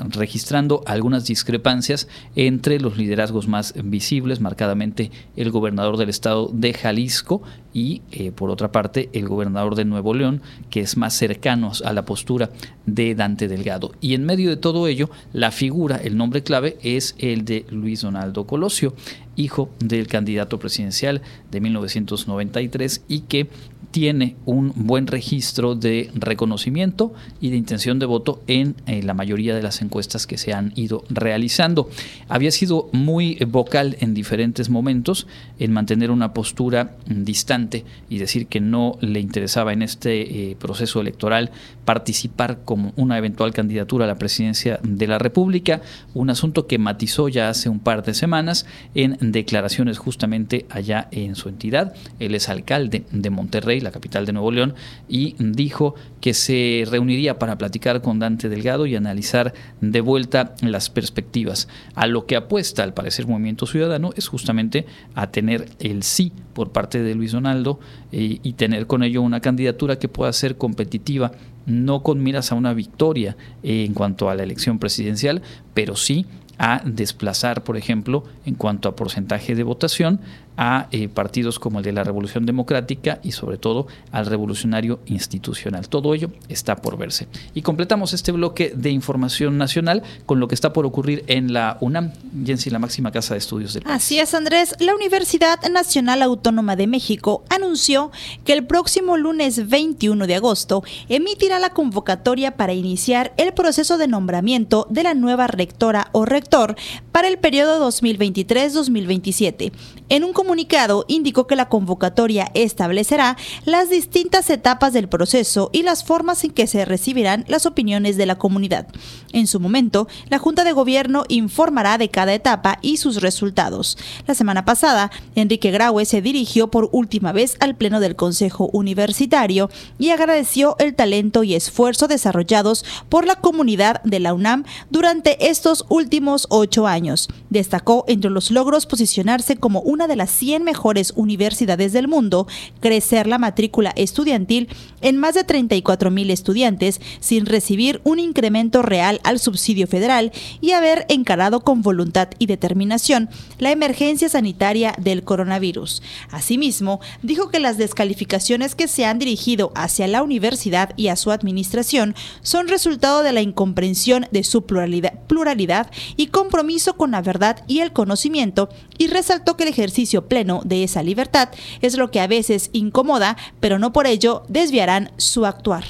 registrando 0.10 0.84
algunas 0.86 1.26
discrepancias 1.26 2.08
entre 2.36 2.80
los 2.80 2.98
liderazgos 2.98 3.48
más 3.48 3.74
visibles, 3.84 4.40
marcadamente 4.40 5.12
el 5.36 5.52
gobernador 5.52 5.98
del 5.98 6.10
Estado 6.10 6.50
de 6.54 6.74
Jalisco 6.74 7.42
y, 7.74 8.02
eh, 8.12 8.32
por 8.32 8.50
otra 8.50 8.72
parte, 8.72 9.10
el 9.14 9.28
gobernador 9.28 9.76
de 9.76 9.86
Nuevo 9.86 10.14
León, 10.14 10.42
que 10.70 10.82
es 10.82 10.98
más 10.98 11.14
cercano 11.14 11.72
a 11.84 11.94
la 11.94 12.06
postura 12.06 12.50
de 12.86 13.16
Dante 13.16 13.48
Delgado. 13.48 13.92
Y 14.02 14.14
en 14.14 14.26
medio 14.26 14.50
de 14.50 14.58
todo 14.58 14.88
ello, 14.88 15.10
la 15.34 15.52
figura, 15.52 15.98
el 15.98 16.18
nombre 16.18 16.44
clave 16.44 16.78
es 16.82 17.16
el 17.20 17.46
de 17.46 17.66
Luis 17.70 18.02
Donaldo 18.02 18.46
Colosio, 18.46 18.94
hijo 19.40 19.70
del 19.80 20.08
candidato 20.08 20.60
presidencial 20.60 21.22
de 21.50 21.62
1993 21.62 23.04
y 23.08 23.22
que 23.22 23.50
tiene 23.92 24.36
un 24.46 24.74
buen 24.76 25.08
registro 25.08 25.76
de 25.76 26.12
reconocimiento 26.14 27.14
y 27.42 27.50
de 27.50 27.58
intención 27.58 28.00
de 28.00 28.06
voto 28.06 28.42
en, 28.48 28.76
eh, 28.86 29.02
la 29.04 29.14
mayoría 29.14 29.56
de 29.56 29.64
las 29.64 29.82
encuestas 29.82 30.28
que 30.28 30.38
se 30.38 30.54
han 30.54 30.74
ido 30.76 31.04
realizando. 31.10 31.90
Había 32.28 32.52
sido 32.52 32.90
muy 32.92 33.36
vocal 33.48 33.98
en 34.00 34.14
diferentes 34.14 34.70
momentos 34.70 35.28
en 35.58 35.72
mantener 35.72 36.12
una 36.12 36.34
postura 36.34 36.98
distante 37.06 37.86
y 38.10 38.20
decir 38.20 38.48
que 38.48 38.60
no 38.60 38.98
le 39.02 39.20
interesaba 39.20 39.74
en 39.74 39.82
este 39.82 40.52
eh, 40.52 40.56
proceso 40.56 41.02
electoral 41.02 41.52
participar 41.86 42.60
como 42.64 42.94
una 42.96 43.18
eventual 43.18 43.54
candidatura 43.54 44.06
a 44.06 44.08
la 44.08 44.18
presidencia 44.20 44.80
de 44.84 45.08
la 45.08 45.18
República, 45.18 45.82
un 46.14 46.30
asunto 46.30 46.68
que 46.68 46.78
matizó 46.78 47.30
ya 47.30 47.50
hace 47.50 47.70
un 47.70 47.80
par 47.80 48.04
de 48.04 48.14
semanas 48.14 48.66
en 48.94 49.18
declaraciones 49.32 49.98
justamente 49.98 50.66
allá 50.70 51.08
en 51.12 51.36
su 51.36 51.50
entidad. 51.50 51.94
Él 52.20 52.36
es 52.36 52.50
alcalde 52.50 53.06
de 53.12 53.30
Monterrey, 53.30 53.79
la 53.82 53.92
capital 53.92 54.26
de 54.26 54.34
Nuevo 54.34 54.52
León, 54.52 54.76
y 55.08 55.36
dijo 55.40 55.96
que 56.22 56.34
se 56.34 56.86
reuniría 56.90 57.40
para 57.40 57.58
platicar 57.58 58.02
con 58.02 58.20
Dante 58.20 58.50
Delgado 58.50 58.86
y 58.86 58.96
analizar 58.96 59.54
de 59.82 60.02
vuelta 60.02 60.56
las 60.62 60.90
perspectivas. 60.90 61.68
A 61.96 62.08
lo 62.08 62.26
que 62.26 62.36
apuesta, 62.36 62.84
al 62.84 62.94
parecer, 62.94 63.28
Movimiento 63.28 63.66
Ciudadano 63.66 64.12
es 64.16 64.28
justamente 64.28 64.86
a 65.16 65.28
tener 65.28 65.70
el 65.80 66.04
sí 66.04 66.32
por 66.54 66.72
parte 66.72 67.02
de 67.02 67.16
Luis 67.16 67.32
Donaldo 67.32 67.80
eh, 68.12 68.40
y 68.42 68.54
tener 68.54 68.88
con 68.88 69.04
ello 69.04 69.22
una 69.22 69.40
candidatura 69.40 69.98
que 69.98 70.08
pueda 70.08 70.34
ser 70.34 70.58
competitiva 70.58 71.32
no 71.66 72.02
con 72.02 72.22
miras 72.22 72.52
a 72.52 72.56
una 72.56 72.74
victoria 72.74 73.38
en 73.64 73.94
cuanto 73.94 74.30
a 74.30 74.36
la 74.36 74.44
elección 74.44 74.80
presidencial, 74.80 75.42
pero 75.74 75.96
sí 75.96 76.26
a 76.58 76.82
desplazar, 76.84 77.64
por 77.64 77.78
ejemplo, 77.78 78.26
en 78.46 78.56
cuanto 78.56 78.90
a 78.90 78.96
porcentaje 78.96 79.56
de 79.56 79.64
votación, 79.64 80.20
a 80.62 80.90
eh, 80.92 81.08
partidos 81.08 81.58
como 81.58 81.80
el 81.80 81.86
de 81.86 81.94
la 81.94 82.04
Revolución 82.04 82.46
Democrática 82.46 83.20
y 83.24 83.32
sobre 83.32 83.58
todo 83.58 83.88
al 84.12 84.26
revolucionario 84.26 85.00
institucional. 85.06 85.88
Todo 85.88 86.14
ello 86.14 86.32
está 86.50 86.76
por 86.76 86.98
verse. 86.98 87.30
Y 87.54 87.62
completamos 87.62 88.12
este 88.12 88.34
bloque 88.34 88.74
de 88.76 88.90
información 88.90 89.58
nacional 89.58 90.04
con 90.26 90.42
lo 90.42 90.50
que 90.50 90.56
está 90.56 90.74
por 90.74 90.86
ocurrir 90.86 91.24
en 91.28 91.54
la 91.54 91.78
UNAM, 91.80 92.12
Jensi, 92.46 92.70
la 92.70 92.78
máxima 92.78 93.10
casa 93.10 93.36
de 93.36 93.38
estudios 93.38 93.74
del 93.74 93.84
país. 93.84 93.96
Así 93.96 94.20
es, 94.20 94.34
Andrés. 94.34 94.76
La 94.80 94.94
Universidad 94.94 95.62
Nacional 95.72 96.22
Autónoma 96.22 96.76
de 96.76 96.88
México 96.88 97.46
anunció 97.50 98.12
que 98.44 98.52
el 98.52 98.66
próximo 98.66 99.16
lunes 99.16 99.70
21 99.70 100.28
de 100.28 100.36
agosto 100.36 100.84
emitirá 101.08 101.60
la 101.60 101.70
convocatoria 101.70 102.58
para 102.58 102.74
iniciar 102.74 103.32
el 103.38 103.54
proceso 103.54 103.98
de 103.98 104.10
nombramiento 104.10 104.88
de 104.90 105.04
la 105.04 105.14
nueva 105.14 105.48
rectora 105.48 106.10
o 106.12 106.26
rector 106.26 106.76
para 107.20 107.28
el 107.28 107.38
periodo 107.38 107.86
2023-2027. 107.92 109.74
En 110.08 110.24
un 110.24 110.32
comunicado 110.32 111.04
indicó 111.10 111.48
que 111.48 111.58
la 111.58 111.68
convocatoria 111.68 112.50
establecerá 112.54 113.36
las 113.66 113.90
distintas 113.90 114.50
etapas 114.50 114.94
del 114.94 115.10
proceso 115.10 115.70
y 115.74 115.84
las 115.84 116.06
formas 116.06 116.46
en 116.46 116.52
que 116.52 116.66
se 116.66 116.86
recibirán 116.86 117.44
las 117.50 117.66
opiniones 117.66 118.16
de 118.16 118.26
la 118.26 118.38
comunidad. 118.38 118.88
En 119.34 119.48
su 119.48 119.60
momento, 119.60 120.08
la 120.30 120.40
Junta 120.40 120.64
de 120.64 120.72
Gobierno 120.72 121.26
informará 121.28 121.98
de 121.98 122.10
cada 122.10 122.34
etapa 122.34 122.80
y 122.82 122.96
sus 122.96 123.22
resultados. 123.22 123.98
La 124.26 124.34
semana 124.34 124.64
pasada, 124.64 125.12
Enrique 125.36 125.72
Graue 125.72 126.06
se 126.06 126.22
dirigió 126.22 126.72
por 126.72 126.88
última 126.94 127.34
vez 127.34 127.58
al 127.60 127.76
Pleno 127.76 128.00
del 128.00 128.16
Consejo 128.16 128.70
Universitario 128.72 129.70
y 130.00 130.12
agradeció 130.12 130.78
el 130.80 130.96
talento 130.96 131.44
y 131.44 131.54
esfuerzo 131.54 132.08
desarrollados 132.08 132.86
por 133.10 133.26
la 133.26 133.36
comunidad 133.36 134.02
de 134.04 134.22
la 134.22 134.34
UNAM 134.34 134.64
durante 134.90 135.50
estos 135.50 135.86
últimos 135.90 136.48
ocho 136.50 136.88
años. 136.88 137.09
Destacó 137.50 138.06
entre 138.08 138.32
los 138.32 138.52
logros 138.52 138.86
posicionarse 138.86 139.58
como 139.58 139.82
una 139.82 140.08
de 140.08 140.16
las 140.16 140.30
100 140.32 140.64
mejores 140.64 141.14
universidades 141.16 141.94
del 141.94 142.08
mundo, 142.08 142.48
crecer 142.80 143.28
la 143.28 143.38
matrícula 143.38 143.92
estudiantil 143.96 144.70
en 145.02 145.18
más 145.18 145.36
de 145.36 145.44
34 145.44 146.12
mil 146.12 146.30
estudiantes 146.32 147.02
sin 147.20 147.46
recibir 147.46 148.02
un 148.04 148.20
incremento 148.20 148.82
real 148.82 149.20
al 149.24 149.40
subsidio 149.40 149.88
federal 149.88 150.32
y 150.62 150.72
haber 150.72 151.06
encarado 151.10 151.62
con 151.62 151.82
voluntad 151.82 152.30
y 152.40 152.46
determinación 152.46 153.30
la 153.58 153.72
emergencia 153.72 154.30
sanitaria 154.30 154.94
del 154.98 155.24
coronavirus. 155.24 156.02
Asimismo, 156.32 157.00
dijo 157.22 157.50
que 157.50 157.60
las 157.60 157.78
descalificaciones 157.78 158.76
que 158.76 158.88
se 158.88 159.06
han 159.06 159.20
dirigido 159.20 159.72
hacia 159.76 160.08
la 160.08 160.24
universidad 160.24 160.92
y 160.96 161.08
a 161.08 161.16
su 161.16 161.32
administración 161.32 162.16
son 162.42 162.68
resultado 162.68 163.24
de 163.24 163.34
la 163.34 163.42
incomprensión 163.42 164.28
de 164.32 164.44
su 164.44 164.66
pluralidad, 164.66 165.14
pluralidad 165.28 165.92
y 166.18 166.28
compromiso 166.28 166.96
con 166.96 167.12
la 167.12 167.22
verdad 167.22 167.64
y 167.68 167.80
el 167.80 167.94
conocimiento 167.94 168.70
y 169.00 169.08
resaltó 169.08 169.58
que 169.58 169.64
el 169.64 169.70
ejercicio 169.70 170.28
pleno 170.28 170.62
de 170.64 170.84
esa 170.84 171.02
libertad 171.02 171.50
es 171.82 171.98
lo 171.98 172.12
que 172.12 172.20
a 172.20 172.28
veces 172.28 172.70
incomoda, 172.74 173.36
pero 173.60 173.80
no 173.80 173.92
por 173.92 174.06
ello 174.06 174.44
desviarán 174.48 175.10
su 175.18 175.48
actuar. 175.48 175.86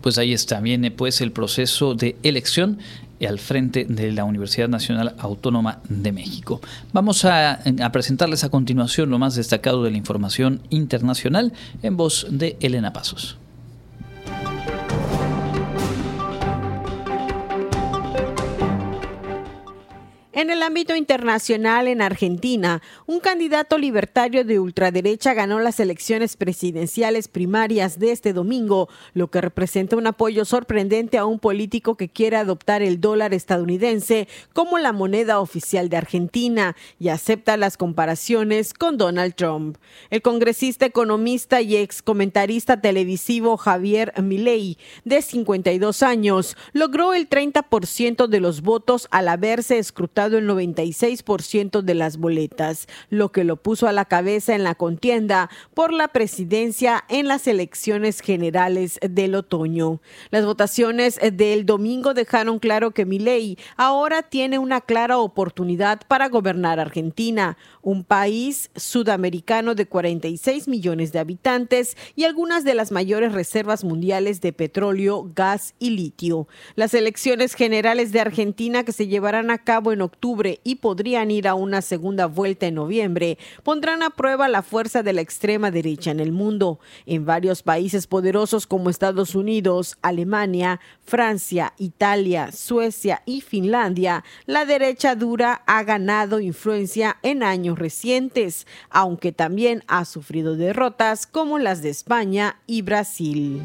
Pues 0.00 0.16
ahí 0.16 0.32
está, 0.32 0.60
viene 0.60 0.90
pues 0.90 1.20
el 1.20 1.32
proceso 1.32 1.94
de 1.94 2.16
elección 2.22 2.78
al 3.26 3.38
frente 3.38 3.84
de 3.84 4.12
la 4.12 4.24
Universidad 4.24 4.68
Nacional 4.68 5.14
Autónoma 5.18 5.80
de 5.88 6.12
México. 6.12 6.60
Vamos 6.92 7.24
a, 7.24 7.60
a, 7.82 7.92
presentarles 7.92 8.44
a 8.44 8.50
continuación 8.50 9.10
lo 9.10 9.18
más 9.18 9.34
destacado 9.34 9.82
de 9.82 9.90
la 9.90 9.96
información 9.96 10.60
internacional 10.70 11.52
en 11.82 11.96
voz 11.96 12.26
de 12.30 12.56
Elena 12.60 12.92
Pasos. 12.92 13.38
En 20.36 20.50
el 20.50 20.64
ámbito 20.64 20.96
internacional, 20.96 21.86
en 21.86 22.02
Argentina, 22.02 22.82
un 23.06 23.20
candidato 23.20 23.78
libertario 23.78 24.44
de 24.44 24.58
ultraderecha 24.58 25.32
ganó 25.32 25.60
las 25.60 25.78
elecciones 25.78 26.36
presidenciales 26.36 27.28
primarias 27.28 28.00
de 28.00 28.10
este 28.10 28.32
domingo, 28.32 28.88
lo 29.12 29.28
que 29.30 29.40
representa 29.40 29.96
un 29.96 30.08
apoyo 30.08 30.44
sorprendente 30.44 31.18
a 31.18 31.24
un 31.24 31.38
político 31.38 31.96
que 31.96 32.08
quiere 32.08 32.36
adoptar 32.36 32.82
el 32.82 33.00
dólar 33.00 33.32
estadounidense 33.32 34.26
como 34.52 34.78
la 34.78 34.92
moneda 34.92 35.38
oficial 35.38 35.88
de 35.88 35.98
Argentina 35.98 36.74
y 36.98 37.10
acepta 37.10 37.56
las 37.56 37.76
comparaciones 37.76 38.74
con 38.74 38.98
Donald 38.98 39.36
Trump. 39.36 39.76
El 40.10 40.20
congresista, 40.20 40.84
economista 40.84 41.60
y 41.60 41.76
ex 41.76 42.02
comentarista 42.02 42.80
televisivo 42.80 43.56
Javier 43.56 44.12
Milei, 44.20 44.78
de 45.04 45.22
52 45.22 46.02
años, 46.02 46.56
logró 46.72 47.14
el 47.14 47.28
30% 47.28 48.26
de 48.26 48.40
los 48.40 48.62
votos 48.62 49.06
al 49.12 49.28
haberse 49.28 49.78
escrutado 49.78 50.23
el 50.32 50.48
96% 50.48 51.82
de 51.82 51.94
las 51.94 52.16
boletas, 52.16 52.86
lo 53.10 53.32
que 53.32 53.44
lo 53.44 53.56
puso 53.56 53.86
a 53.86 53.92
la 53.92 54.04
cabeza 54.04 54.54
en 54.54 54.64
la 54.64 54.74
contienda 54.74 55.50
por 55.74 55.92
la 55.92 56.08
presidencia 56.08 57.04
en 57.08 57.28
las 57.28 57.46
elecciones 57.46 58.20
generales 58.20 58.98
del 59.02 59.34
otoño. 59.34 60.00
Las 60.30 60.44
votaciones 60.44 61.18
del 61.32 61.66
domingo 61.66 62.14
dejaron 62.14 62.58
claro 62.58 62.92
que 62.92 63.04
Milei 63.04 63.58
ahora 63.76 64.22
tiene 64.22 64.58
una 64.58 64.80
clara 64.80 65.18
oportunidad 65.18 66.00
para 66.08 66.28
gobernar 66.28 66.80
Argentina, 66.80 67.56
un 67.82 68.04
país 68.04 68.70
sudamericano 68.74 69.74
de 69.74 69.86
46 69.86 70.68
millones 70.68 71.12
de 71.12 71.18
habitantes 71.18 71.96
y 72.16 72.24
algunas 72.24 72.64
de 72.64 72.74
las 72.74 72.92
mayores 72.92 73.32
reservas 73.32 73.84
mundiales 73.84 74.40
de 74.40 74.52
petróleo, 74.52 75.30
gas 75.34 75.74
y 75.78 75.90
litio. 75.90 76.48
Las 76.74 76.94
elecciones 76.94 77.54
generales 77.54 78.12
de 78.12 78.20
Argentina 78.20 78.84
que 78.84 78.92
se 78.92 79.06
llevarán 79.06 79.50
a 79.50 79.58
cabo 79.58 79.92
en 79.92 80.02
octubre 80.02 80.13
y 80.64 80.76
podrían 80.76 81.30
ir 81.30 81.48
a 81.48 81.54
una 81.54 81.82
segunda 81.82 82.26
vuelta 82.26 82.66
en 82.66 82.76
noviembre, 82.76 83.38
pondrán 83.62 84.02
a 84.02 84.10
prueba 84.10 84.48
la 84.48 84.62
fuerza 84.62 85.02
de 85.02 85.12
la 85.12 85.20
extrema 85.20 85.70
derecha 85.70 86.10
en 86.10 86.20
el 86.20 86.32
mundo. 86.32 86.78
En 87.06 87.26
varios 87.26 87.62
países 87.62 88.06
poderosos 88.06 88.66
como 88.66 88.90
Estados 88.90 89.34
Unidos, 89.34 89.96
Alemania, 90.02 90.80
Francia, 91.04 91.74
Italia, 91.78 92.52
Suecia 92.52 93.22
y 93.26 93.42
Finlandia, 93.42 94.24
la 94.46 94.64
derecha 94.64 95.14
dura 95.14 95.62
ha 95.66 95.82
ganado 95.82 96.40
influencia 96.40 97.18
en 97.22 97.42
años 97.42 97.78
recientes, 97.78 98.66
aunque 98.90 99.32
también 99.32 99.84
ha 99.86 100.04
sufrido 100.04 100.56
derrotas 100.56 101.26
como 101.26 101.58
las 101.58 101.82
de 101.82 101.90
España 101.90 102.56
y 102.66 102.82
Brasil. 102.82 103.62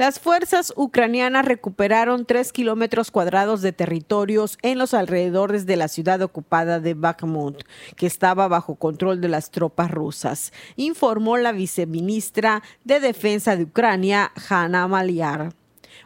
Las 0.00 0.18
fuerzas 0.18 0.72
ucranianas 0.76 1.44
recuperaron 1.44 2.24
tres 2.24 2.54
kilómetros 2.54 3.10
cuadrados 3.10 3.60
de 3.60 3.72
territorios 3.72 4.56
en 4.62 4.78
los 4.78 4.94
alrededores 4.94 5.66
de 5.66 5.76
la 5.76 5.88
ciudad 5.88 6.22
ocupada 6.22 6.80
de 6.80 6.94
Bakhmut, 6.94 7.64
que 7.96 8.06
estaba 8.06 8.48
bajo 8.48 8.76
control 8.76 9.20
de 9.20 9.28
las 9.28 9.50
tropas 9.50 9.90
rusas, 9.90 10.54
informó 10.76 11.36
la 11.36 11.52
viceministra 11.52 12.62
de 12.82 12.98
Defensa 12.98 13.56
de 13.56 13.64
Ucrania, 13.64 14.32
Hanna 14.48 14.88
Maliar. 14.88 15.59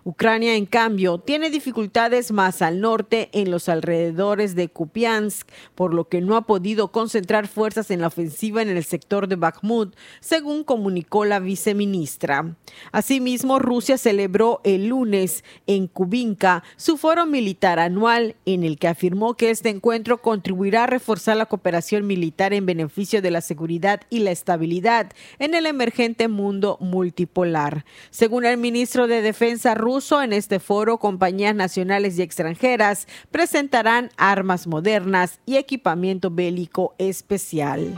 Ucrania, 0.06 0.54
en 0.56 0.66
cambio, 0.66 1.16
tiene 1.16 1.48
dificultades 1.48 2.30
más 2.30 2.60
al 2.60 2.82
norte 2.82 3.30
en 3.32 3.50
los 3.50 3.70
alrededores 3.70 4.54
de 4.54 4.68
Kupiansk, 4.68 5.48
por 5.74 5.94
lo 5.94 6.10
que 6.10 6.20
no 6.20 6.36
ha 6.36 6.42
podido 6.42 6.92
concentrar 6.92 7.48
fuerzas 7.48 7.90
en 7.90 8.02
la 8.02 8.08
ofensiva 8.08 8.60
en 8.60 8.68
el 8.68 8.84
sector 8.84 9.28
de 9.28 9.36
Bakhmut, 9.36 9.96
según 10.20 10.62
comunicó 10.62 11.24
la 11.24 11.38
viceministra. 11.38 12.54
Asimismo, 12.92 13.58
Rusia 13.58 13.96
celebró 13.96 14.60
el 14.64 14.88
lunes 14.88 15.42
en 15.66 15.86
Kubinka 15.86 16.64
su 16.76 16.98
foro 16.98 17.24
militar 17.24 17.78
anual, 17.78 18.36
en 18.44 18.62
el 18.62 18.78
que 18.78 18.88
afirmó 18.88 19.38
que 19.38 19.48
este 19.48 19.70
encuentro 19.70 20.20
contribuirá 20.20 20.84
a 20.84 20.86
reforzar 20.86 21.38
la 21.38 21.46
cooperación 21.46 22.06
militar 22.06 22.52
en 22.52 22.66
beneficio 22.66 23.22
de 23.22 23.30
la 23.30 23.40
seguridad 23.40 24.02
y 24.10 24.18
la 24.18 24.32
estabilidad 24.32 25.12
en 25.38 25.54
el 25.54 25.64
emergente 25.64 26.28
mundo 26.28 26.76
multipolar. 26.78 27.86
Según 28.10 28.44
el 28.44 28.58
ministro 28.58 29.06
de 29.06 29.22
Defensa 29.22 29.74
ruso, 29.74 29.93
en 29.94 30.32
este 30.32 30.58
foro, 30.58 30.98
compañías 30.98 31.54
nacionales 31.54 32.18
y 32.18 32.22
extranjeras 32.22 33.06
presentarán 33.30 34.10
armas 34.16 34.66
modernas 34.66 35.38
y 35.46 35.56
equipamiento 35.56 36.32
bélico 36.32 36.96
especial. 36.98 37.94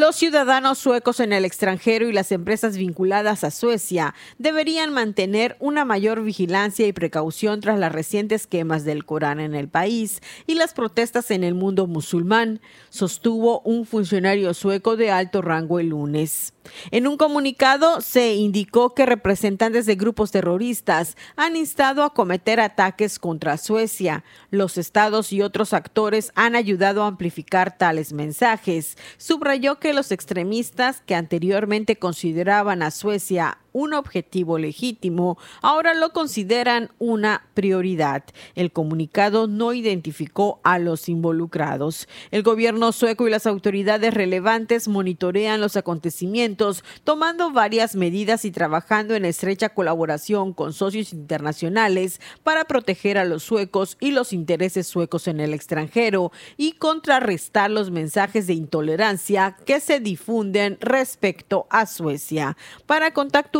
Los 0.00 0.16
ciudadanos 0.16 0.78
suecos 0.78 1.20
en 1.20 1.34
el 1.34 1.44
extranjero 1.44 2.08
y 2.08 2.14
las 2.14 2.32
empresas 2.32 2.74
vinculadas 2.78 3.44
a 3.44 3.50
Suecia 3.50 4.14
deberían 4.38 4.94
mantener 4.94 5.58
una 5.60 5.84
mayor 5.84 6.22
vigilancia 6.22 6.86
y 6.86 6.94
precaución 6.94 7.60
tras 7.60 7.78
las 7.78 7.92
recientes 7.92 8.46
quemas 8.46 8.84
del 8.84 9.04
Corán 9.04 9.40
en 9.40 9.54
el 9.54 9.68
país 9.68 10.22
y 10.46 10.54
las 10.54 10.72
protestas 10.72 11.30
en 11.30 11.44
el 11.44 11.52
mundo 11.52 11.86
musulmán, 11.86 12.62
sostuvo 12.88 13.60
un 13.60 13.84
funcionario 13.84 14.54
sueco 14.54 14.96
de 14.96 15.10
alto 15.10 15.42
rango 15.42 15.78
el 15.78 15.90
lunes. 15.90 16.54
En 16.90 17.06
un 17.06 17.16
comunicado 17.16 18.00
se 18.00 18.34
indicó 18.34 18.94
que 18.94 19.06
representantes 19.06 19.86
de 19.86 19.96
grupos 19.96 20.30
terroristas 20.30 21.16
han 21.36 21.56
instado 21.56 22.04
a 22.04 22.14
cometer 22.14 22.60
ataques 22.60 23.18
contra 23.18 23.56
Suecia. 23.56 24.24
Los 24.50 24.78
estados 24.78 25.32
y 25.32 25.42
otros 25.42 25.72
actores 25.72 26.32
han 26.34 26.54
ayudado 26.54 27.02
a 27.02 27.08
amplificar 27.08 27.76
tales 27.76 28.12
mensajes. 28.12 28.96
Subrayó 29.16 29.78
que 29.78 29.89
los 29.92 30.12
extremistas 30.12 31.02
que 31.04 31.14
anteriormente 31.14 31.96
consideraban 31.96 32.82
a 32.82 32.90
Suecia 32.90 33.58
un 33.72 33.94
objetivo 33.94 34.58
legítimo, 34.58 35.38
ahora 35.62 35.94
lo 35.94 36.12
consideran 36.12 36.90
una 36.98 37.46
prioridad. 37.54 38.24
El 38.54 38.72
comunicado 38.72 39.46
no 39.46 39.72
identificó 39.72 40.60
a 40.62 40.78
los 40.78 41.08
involucrados. 41.08 42.08
El 42.30 42.42
gobierno 42.42 42.92
sueco 42.92 43.26
y 43.26 43.30
las 43.30 43.46
autoridades 43.46 44.14
relevantes 44.14 44.88
monitorean 44.88 45.60
los 45.60 45.76
acontecimientos, 45.76 46.84
tomando 47.04 47.50
varias 47.52 47.94
medidas 47.94 48.44
y 48.44 48.50
trabajando 48.50 49.14
en 49.14 49.24
estrecha 49.24 49.70
colaboración 49.70 50.52
con 50.52 50.72
socios 50.72 51.12
internacionales 51.12 52.20
para 52.42 52.64
proteger 52.64 53.18
a 53.18 53.24
los 53.24 53.42
suecos 53.42 53.96
y 54.00 54.10
los 54.10 54.32
intereses 54.32 54.86
suecos 54.86 55.28
en 55.28 55.40
el 55.40 55.54
extranjero 55.54 56.32
y 56.56 56.72
contrarrestar 56.72 57.70
los 57.70 57.90
mensajes 57.90 58.46
de 58.46 58.54
intolerancia 58.54 59.56
que 59.64 59.80
se 59.80 60.00
difunden 60.00 60.78
respecto 60.80 61.66
a 61.70 61.86
Suecia. 61.86 62.56
Para 62.86 63.12
contacto 63.12 63.59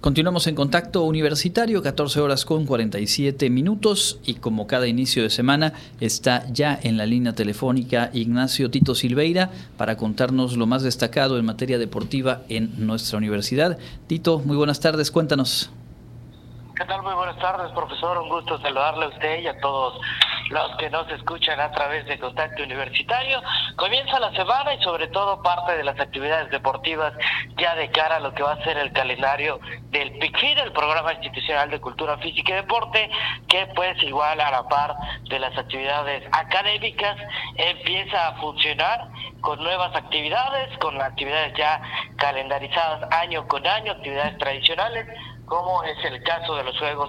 Continuamos 0.00 0.46
en 0.46 0.54
contacto 0.54 1.02
universitario, 1.02 1.82
14 1.82 2.20
horas 2.20 2.44
con 2.44 2.66
47 2.66 3.50
minutos 3.50 4.20
y 4.24 4.34
como 4.34 4.68
cada 4.68 4.86
inicio 4.86 5.24
de 5.24 5.30
semana 5.30 5.72
está 6.00 6.44
ya 6.52 6.78
en 6.80 6.96
la 6.96 7.04
línea 7.04 7.34
telefónica 7.34 8.10
Ignacio 8.12 8.70
Tito 8.70 8.94
Silveira 8.94 9.50
para 9.76 9.96
contarnos 9.96 10.56
lo 10.56 10.68
más 10.68 10.84
destacado 10.84 11.36
en 11.36 11.46
materia 11.46 11.78
deportiva 11.78 12.42
en 12.48 12.86
nuestra 12.86 13.18
universidad. 13.18 13.76
Tito, 14.06 14.38
muy 14.38 14.56
buenas 14.56 14.78
tardes, 14.78 15.10
cuéntanos. 15.10 15.68
¿Qué 16.76 16.84
tal? 16.84 17.02
Muy 17.02 17.14
buenas 17.14 17.38
tardes, 17.40 17.72
profesor. 17.72 18.18
Un 18.18 18.28
gusto 18.28 18.56
saludarle 18.60 19.06
a 19.06 19.08
usted 19.08 19.42
y 19.42 19.48
a 19.48 19.58
todos 19.58 20.00
los 20.50 20.76
que 20.76 20.90
nos 20.90 21.10
escuchan 21.10 21.60
a 21.60 21.70
través 21.72 22.06
de 22.06 22.18
Contacto 22.18 22.62
Universitario. 22.62 23.42
Comienza 23.76 24.18
la 24.18 24.32
semana 24.32 24.74
y 24.74 24.82
sobre 24.82 25.08
todo 25.08 25.42
parte 25.42 25.76
de 25.76 25.84
las 25.84 25.98
actividades 25.98 26.50
deportivas 26.50 27.12
ya 27.56 27.74
de 27.74 27.90
cara 27.90 28.16
a 28.16 28.20
lo 28.20 28.34
que 28.34 28.42
va 28.42 28.52
a 28.52 28.64
ser 28.64 28.78
el 28.78 28.92
calendario 28.92 29.60
del 29.90 30.18
PICFID, 30.18 30.58
el 30.58 30.72
Programa 30.72 31.12
Institucional 31.14 31.70
de 31.70 31.80
Cultura 31.80 32.18
Física 32.18 32.52
y 32.52 32.56
Deporte, 32.56 33.10
que 33.48 33.66
pues 33.74 34.02
igual 34.02 34.40
a 34.40 34.50
la 34.50 34.68
par 34.68 34.94
de 35.28 35.38
las 35.38 35.56
actividades 35.56 36.24
académicas 36.32 37.16
empieza 37.56 38.28
a 38.28 38.34
funcionar 38.36 39.08
con 39.40 39.62
nuevas 39.62 39.94
actividades, 39.94 40.76
con 40.78 41.00
actividades 41.00 41.54
ya 41.56 41.80
calendarizadas 42.16 43.10
año 43.12 43.46
con 43.46 43.66
año, 43.66 43.92
actividades 43.92 44.36
tradicionales, 44.38 45.06
como 45.46 45.82
es 45.84 46.04
el 46.04 46.22
caso 46.24 46.56
de 46.56 46.64
los 46.64 46.78
Juegos 46.78 47.08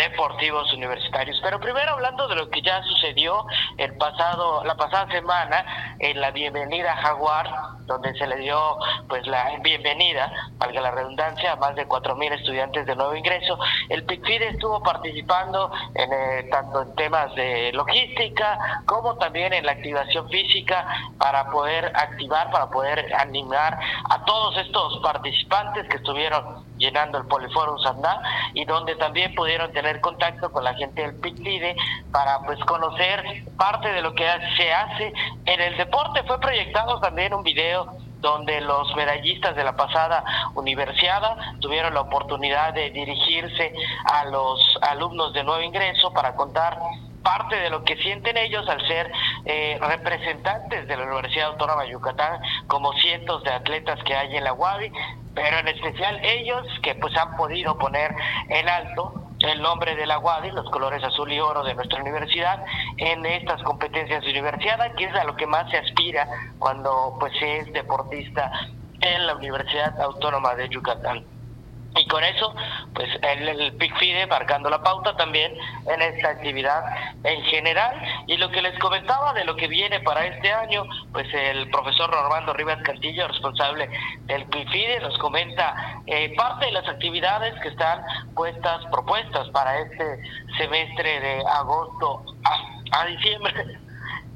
deportivos 0.00 0.72
universitarios. 0.72 1.38
Pero 1.42 1.60
primero 1.60 1.92
hablando 1.92 2.26
de 2.26 2.34
lo 2.34 2.48
que 2.48 2.62
ya 2.62 2.82
sucedió 2.84 3.44
el 3.76 3.94
pasado, 3.96 4.64
la 4.64 4.74
pasada 4.74 5.10
semana 5.12 5.96
en 5.98 6.18
la 6.20 6.30
bienvenida 6.30 6.96
Jaguar, 6.96 7.46
donde 7.84 8.14
se 8.14 8.26
le 8.26 8.36
dio 8.36 8.78
pues 9.08 9.26
la 9.26 9.58
bienvenida, 9.62 10.32
valga 10.56 10.80
la 10.80 10.90
redundancia, 10.92 11.52
a 11.52 11.56
más 11.56 11.74
de 11.74 11.86
4.000 11.86 12.32
estudiantes 12.32 12.86
de 12.86 12.96
nuevo 12.96 13.14
ingreso. 13.14 13.58
El 13.90 14.04
PICFID 14.04 14.42
estuvo 14.42 14.82
participando 14.82 15.70
en, 15.94 16.10
eh, 16.12 16.48
tanto 16.50 16.80
en 16.82 16.94
temas 16.94 17.34
de 17.34 17.70
logística 17.74 18.82
como 18.86 19.16
también 19.18 19.52
en 19.52 19.66
la 19.66 19.72
activación 19.72 20.30
física 20.30 20.86
para 21.18 21.50
poder 21.50 21.92
activar, 21.94 22.50
para 22.50 22.70
poder 22.70 23.12
animar 23.14 23.78
a 24.08 24.24
todos 24.24 24.56
estos 24.56 24.98
participantes 25.02 25.86
que 25.88 25.96
estuvieron 25.96 26.69
llenando 26.80 27.18
el 27.18 27.26
Poliforum 27.26 27.78
Sandá 27.78 28.20
y 28.54 28.64
donde 28.64 28.96
también 28.96 29.34
pudieron 29.34 29.70
tener 29.72 30.00
contacto 30.00 30.50
con 30.50 30.64
la 30.64 30.74
gente 30.74 31.02
del 31.02 31.14
PICFIDE 31.20 31.76
para 32.10 32.40
pues 32.40 32.58
conocer 32.60 33.44
parte 33.56 33.92
de 33.92 34.02
lo 34.02 34.14
que 34.14 34.26
se 34.56 34.72
hace 34.72 35.12
en 35.44 35.60
el 35.60 35.76
deporte. 35.76 36.24
Fue 36.26 36.40
proyectado 36.40 36.98
también 37.00 37.34
un 37.34 37.44
video 37.44 37.94
donde 38.20 38.60
los 38.60 38.94
medallistas 38.96 39.54
de 39.56 39.64
la 39.64 39.76
pasada 39.76 40.24
universidad 40.54 41.36
tuvieron 41.60 41.94
la 41.94 42.00
oportunidad 42.00 42.74
de 42.74 42.90
dirigirse 42.90 43.72
a 44.04 44.24
los 44.26 44.78
alumnos 44.82 45.32
de 45.32 45.44
nuevo 45.44 45.62
ingreso 45.62 46.12
para 46.12 46.34
contar 46.34 46.78
parte 47.22 47.56
de 47.56 47.70
lo 47.70 47.84
que 47.84 47.96
sienten 47.96 48.36
ellos 48.36 48.66
al 48.68 48.86
ser 48.86 49.10
eh, 49.44 49.78
representantes 49.80 50.86
de 50.86 50.96
la 50.96 51.04
Universidad 51.04 51.48
Autónoma 51.48 51.82
de 51.82 51.90
Yucatán, 51.90 52.40
como 52.66 52.92
cientos 52.94 53.42
de 53.44 53.50
atletas 53.50 54.02
que 54.04 54.14
hay 54.14 54.36
en 54.36 54.44
la 54.44 54.54
UABI, 54.54 54.92
pero 55.34 55.58
en 55.58 55.68
especial 55.68 56.20
ellos 56.22 56.66
que 56.82 56.94
pues 56.94 57.16
han 57.16 57.36
podido 57.36 57.78
poner 57.78 58.14
en 58.48 58.68
alto 58.68 59.30
el 59.40 59.62
nombre 59.62 59.96
de 59.96 60.06
la 60.06 60.18
UADI, 60.18 60.50
los 60.50 60.68
colores 60.70 61.02
azul 61.02 61.32
y 61.32 61.40
oro 61.40 61.64
de 61.64 61.74
nuestra 61.74 62.00
universidad, 62.00 62.62
en 62.98 63.24
estas 63.24 63.62
competencias 63.62 64.24
universidad, 64.24 64.94
que 64.94 65.04
es 65.04 65.14
a 65.14 65.24
lo 65.24 65.34
que 65.36 65.46
más 65.46 65.70
se 65.70 65.78
aspira 65.78 66.28
cuando 66.58 67.16
pues 67.18 67.32
es 67.40 67.72
deportista 67.72 68.50
en 69.00 69.26
la 69.26 69.34
Universidad 69.34 69.98
Autónoma 70.00 70.54
de 70.54 70.68
Yucatán. 70.68 71.24
Y 71.96 72.06
con 72.06 72.22
eso, 72.22 72.54
pues 72.94 73.08
el, 73.22 73.48
el 73.48 73.72
PICFIDE 73.74 74.26
marcando 74.28 74.70
la 74.70 74.82
pauta 74.82 75.16
también 75.16 75.52
en 75.92 76.02
esta 76.02 76.30
actividad 76.30 76.84
en 77.24 77.42
general. 77.44 78.00
Y 78.28 78.36
lo 78.36 78.50
que 78.50 78.62
les 78.62 78.78
comentaba 78.78 79.32
de 79.32 79.44
lo 79.44 79.56
que 79.56 79.66
viene 79.66 80.00
para 80.00 80.24
este 80.26 80.52
año, 80.52 80.84
pues 81.12 81.26
el 81.34 81.68
profesor 81.70 82.10
Normando 82.10 82.52
Rivas 82.52 82.80
Cantillo, 82.82 83.26
responsable 83.26 83.90
del 84.26 84.44
PICFIDE, 84.46 85.00
nos 85.00 85.18
comenta 85.18 86.00
eh, 86.06 86.32
parte 86.36 86.66
de 86.66 86.72
las 86.72 86.88
actividades 86.88 87.58
que 87.60 87.68
están 87.68 88.04
puestas, 88.34 88.86
propuestas 88.92 89.48
para 89.50 89.80
este 89.80 90.22
semestre 90.58 91.20
de 91.20 91.44
agosto 91.46 92.24
a 92.92 93.06
diciembre 93.06 93.89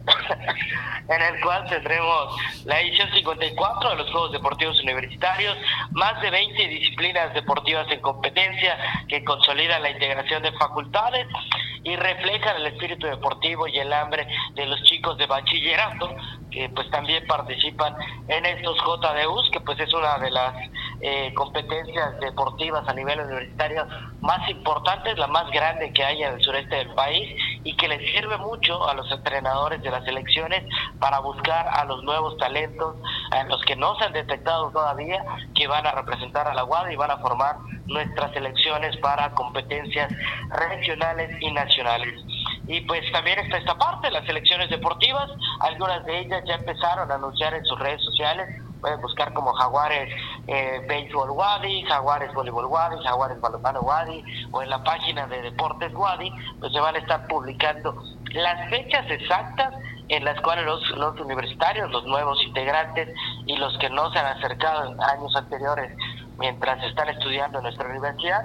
en 1.08 1.22
el 1.22 1.40
cual 1.40 1.64
tendremos 1.68 2.36
la 2.64 2.80
edición 2.80 3.10
54 3.12 3.90
de 3.90 3.96
los 3.96 4.10
Juegos 4.10 4.32
Deportivos 4.32 4.80
Universitarios, 4.82 5.56
más 5.92 6.20
de 6.20 6.30
20 6.30 6.68
disciplinas 6.68 7.34
deportivas 7.34 7.90
en 7.90 8.00
competencia 8.00 8.76
que 9.08 9.24
consolidan 9.24 9.82
la 9.82 9.90
integración 9.90 10.42
de 10.42 10.52
facultades 10.52 11.26
y 11.82 11.96
reflejan 11.96 12.56
el 12.56 12.66
espíritu 12.66 13.06
deportivo 13.06 13.66
y 13.68 13.78
el 13.78 13.92
hambre 13.92 14.26
de 14.54 14.66
los 14.66 14.82
chicos 14.84 15.18
de 15.18 15.26
bachillerato 15.26 16.16
que 16.50 16.68
pues 16.70 16.88
también 16.90 17.26
participan 17.26 17.94
en 18.28 18.46
estos 18.46 18.76
JDUs, 18.78 19.50
que 19.50 19.60
pues 19.60 19.78
es 19.80 19.92
una 19.92 20.18
de 20.18 20.30
las 20.30 20.54
eh, 21.00 21.32
competencias 21.34 22.18
deportivas 22.20 22.86
a 22.88 22.94
nivel 22.94 23.20
universitario 23.20 23.86
más 24.20 24.48
importantes, 24.48 25.18
la 25.18 25.26
más 25.26 25.50
grande 25.50 25.92
que 25.92 26.04
hay 26.04 26.22
en 26.22 26.34
el 26.34 26.40
sureste 26.40 26.76
del 26.76 26.94
país 26.94 27.28
y 27.62 27.76
que 27.76 27.88
les 27.88 28.00
sirve 28.12 28.38
mucho 28.38 28.88
a 28.88 28.94
los 28.94 29.10
entrenadores 29.10 29.82
de 29.82 29.90
las 29.90 30.06
elecciones 30.06 30.64
para 30.98 31.18
buscar 31.20 31.66
a 31.68 31.84
los 31.84 32.02
nuevos 32.04 32.36
talentos, 32.38 32.96
a 33.30 33.44
los 33.44 33.62
que 33.62 33.76
no 33.76 33.96
se 33.98 34.04
han 34.04 34.12
detectado 34.12 34.70
todavía, 34.70 35.24
que 35.54 35.66
van 35.66 35.86
a 35.86 35.92
representar 35.92 36.48
a 36.48 36.54
la 36.54 36.64
UAD 36.64 36.90
y 36.90 36.96
van 36.96 37.10
a 37.10 37.18
formar 37.18 37.56
nuestras 37.86 38.34
elecciones 38.36 38.96
para 38.98 39.30
competencias 39.32 40.10
regionales 40.50 41.30
y 41.40 41.50
nacionales. 41.52 42.14
Y 42.66 42.80
pues 42.82 43.00
también 43.12 43.38
está 43.40 43.58
esta 43.58 43.76
parte, 43.76 44.10
las 44.10 44.26
elecciones 44.28 44.70
deportivas, 44.70 45.30
algunas 45.60 46.04
de 46.06 46.20
ellas 46.20 46.42
ya 46.46 46.54
empezaron 46.54 47.10
a 47.10 47.16
anunciar 47.16 47.52
en 47.54 47.64
sus 47.64 47.78
redes 47.78 48.02
sociales, 48.02 48.48
pueden 48.84 49.00
buscar 49.00 49.32
como 49.32 49.50
Jaguares 49.54 50.10
eh, 50.46 50.84
Béisbol 50.86 51.30
Wadi, 51.30 51.84
Jaguares 51.84 52.34
Voleibol 52.34 52.66
Wadi, 52.66 53.02
Jaguares 53.02 53.40
Balonmano 53.40 53.80
Wadi, 53.80 54.22
o 54.50 54.62
en 54.62 54.68
la 54.68 54.84
página 54.84 55.26
de 55.26 55.40
Deportes 55.40 55.90
Wadi, 55.94 56.30
pues 56.60 56.70
se 56.70 56.80
van 56.80 56.94
a 56.94 56.98
estar 56.98 57.26
publicando 57.26 57.96
las 58.34 58.68
fechas 58.68 59.10
exactas 59.10 59.72
en 60.10 60.22
las 60.22 60.38
cuales 60.42 60.66
los, 60.66 60.86
los 60.98 61.18
universitarios, 61.18 61.90
los 61.90 62.04
nuevos 62.04 62.38
integrantes 62.44 63.08
y 63.46 63.56
los 63.56 63.74
que 63.78 63.88
no 63.88 64.12
se 64.12 64.18
han 64.18 64.36
acercado 64.36 64.92
en 64.92 65.02
años 65.02 65.34
anteriores 65.34 65.96
mientras 66.38 66.84
están 66.84 67.08
estudiando 67.08 67.60
en 67.60 67.64
nuestra 67.64 67.88
universidad, 67.88 68.44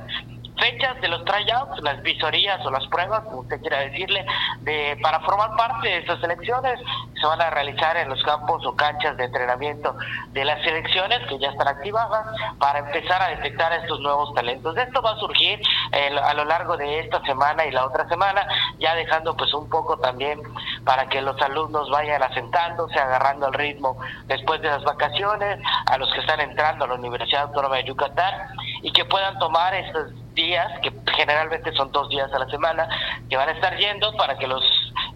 fechas 0.59 0.99
de 1.01 1.07
los 1.07 1.23
tryouts, 1.25 1.81
las 1.81 2.01
visorías 2.03 2.63
o 2.65 2.71
las 2.71 2.85
pruebas, 2.87 3.23
como 3.25 3.39
usted 3.39 3.59
quiera 3.61 3.79
decirle, 3.79 4.25
de, 4.61 4.97
para 5.01 5.19
formar 5.21 5.55
parte 5.55 5.87
de 5.87 5.97
estas 5.97 6.19
selecciones. 6.19 6.79
Se 7.19 7.25
van 7.25 7.41
a 7.41 7.49
realizar 7.49 7.97
en 7.97 8.09
los 8.09 8.21
campos 8.23 8.65
o 8.65 8.75
canchas 8.75 9.17
de 9.17 9.25
entrenamiento 9.25 9.95
de 10.31 10.45
las 10.45 10.61
selecciones 10.63 11.19
que 11.27 11.37
ya 11.39 11.49
están 11.49 11.67
activadas 11.67 12.25
para 12.59 12.79
empezar 12.79 13.21
a 13.21 13.29
detectar 13.29 13.73
estos 13.73 13.99
nuevos 13.99 14.33
talentos. 14.33 14.77
Esto 14.77 15.01
va 15.01 15.11
a 15.11 15.17
surgir 15.17 15.59
eh, 15.91 16.17
a 16.23 16.33
lo 16.33 16.45
largo 16.45 16.77
de 16.77 16.99
esta 16.99 17.21
semana 17.23 17.65
y 17.65 17.71
la 17.71 17.85
otra 17.85 18.07
semana, 18.07 18.47
ya 18.79 18.95
dejando 18.95 19.35
pues 19.35 19.53
un 19.53 19.69
poco 19.69 19.97
también 19.97 20.41
para 20.85 21.07
que 21.07 21.21
los 21.21 21.39
alumnos 21.41 21.89
vayan 21.89 22.21
asentándose, 22.23 22.99
agarrando 22.99 23.47
el 23.47 23.53
ritmo 23.53 23.97
después 24.25 24.61
de 24.61 24.69
las 24.69 24.83
vacaciones, 24.83 25.59
a 25.87 25.97
los 25.97 26.11
que 26.13 26.21
están 26.21 26.39
entrando 26.39 26.85
a 26.85 26.87
la 26.87 26.93
Universidad 26.95 27.43
Autónoma 27.43 27.77
de 27.77 27.83
Yucatán 27.85 28.33
y 28.81 28.91
que 28.91 29.05
puedan 29.05 29.37
tomar 29.39 29.73
estos 29.73 30.13
días, 30.33 30.67
que 30.81 30.91
generalmente 31.15 31.71
son 31.73 31.91
dos 31.91 32.09
días 32.09 32.31
a 32.33 32.39
la 32.39 32.47
semana, 32.47 32.87
que 33.29 33.37
van 33.37 33.49
a 33.49 33.53
estar 33.53 33.77
yendo 33.77 34.11
para 34.13 34.37
que 34.37 34.47
los 34.47 34.63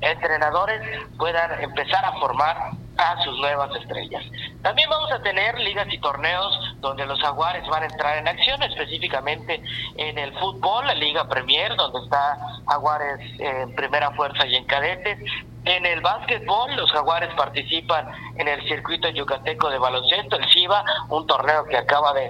entrenadores 0.01 0.81
puedan 1.17 1.63
empezar 1.63 2.03
a 2.05 2.13
formar 2.13 2.71
a 2.97 3.23
sus 3.23 3.37
nuevas 3.39 3.75
estrellas. 3.75 4.23
También 4.61 4.89
vamos 4.89 5.11
a 5.11 5.21
tener 5.21 5.59
ligas 5.59 5.87
y 5.91 5.97
torneos 5.99 6.75
donde 6.79 7.05
los 7.05 7.19
jaguares 7.21 7.67
van 7.67 7.83
a 7.83 7.87
entrar 7.87 8.17
en 8.17 8.27
acción, 8.27 8.61
específicamente 8.63 9.61
en 9.97 10.17
el 10.17 10.31
fútbol, 10.39 10.85
la 10.85 10.93
Liga 10.93 11.27
Premier, 11.27 11.75
donde 11.75 11.99
está 11.99 12.37
Jaguares 12.67 13.19
en 13.39 13.73
primera 13.75 14.11
fuerza 14.11 14.45
y 14.45 14.55
en 14.55 14.65
cadetes, 14.65 15.19
en 15.65 15.85
el 15.85 16.01
básquetbol, 16.01 16.75
los 16.75 16.91
jaguares 16.91 17.33
participan 17.35 18.09
en 18.37 18.47
el 18.49 18.61
circuito 18.67 19.07
yucateco 19.09 19.69
de 19.69 19.77
baloncesto, 19.77 20.35
el 20.35 20.45
FIBA, 20.49 20.83
un 21.07 21.25
torneo 21.25 21.63
que 21.65 21.77
acaba 21.77 22.13
de 22.13 22.29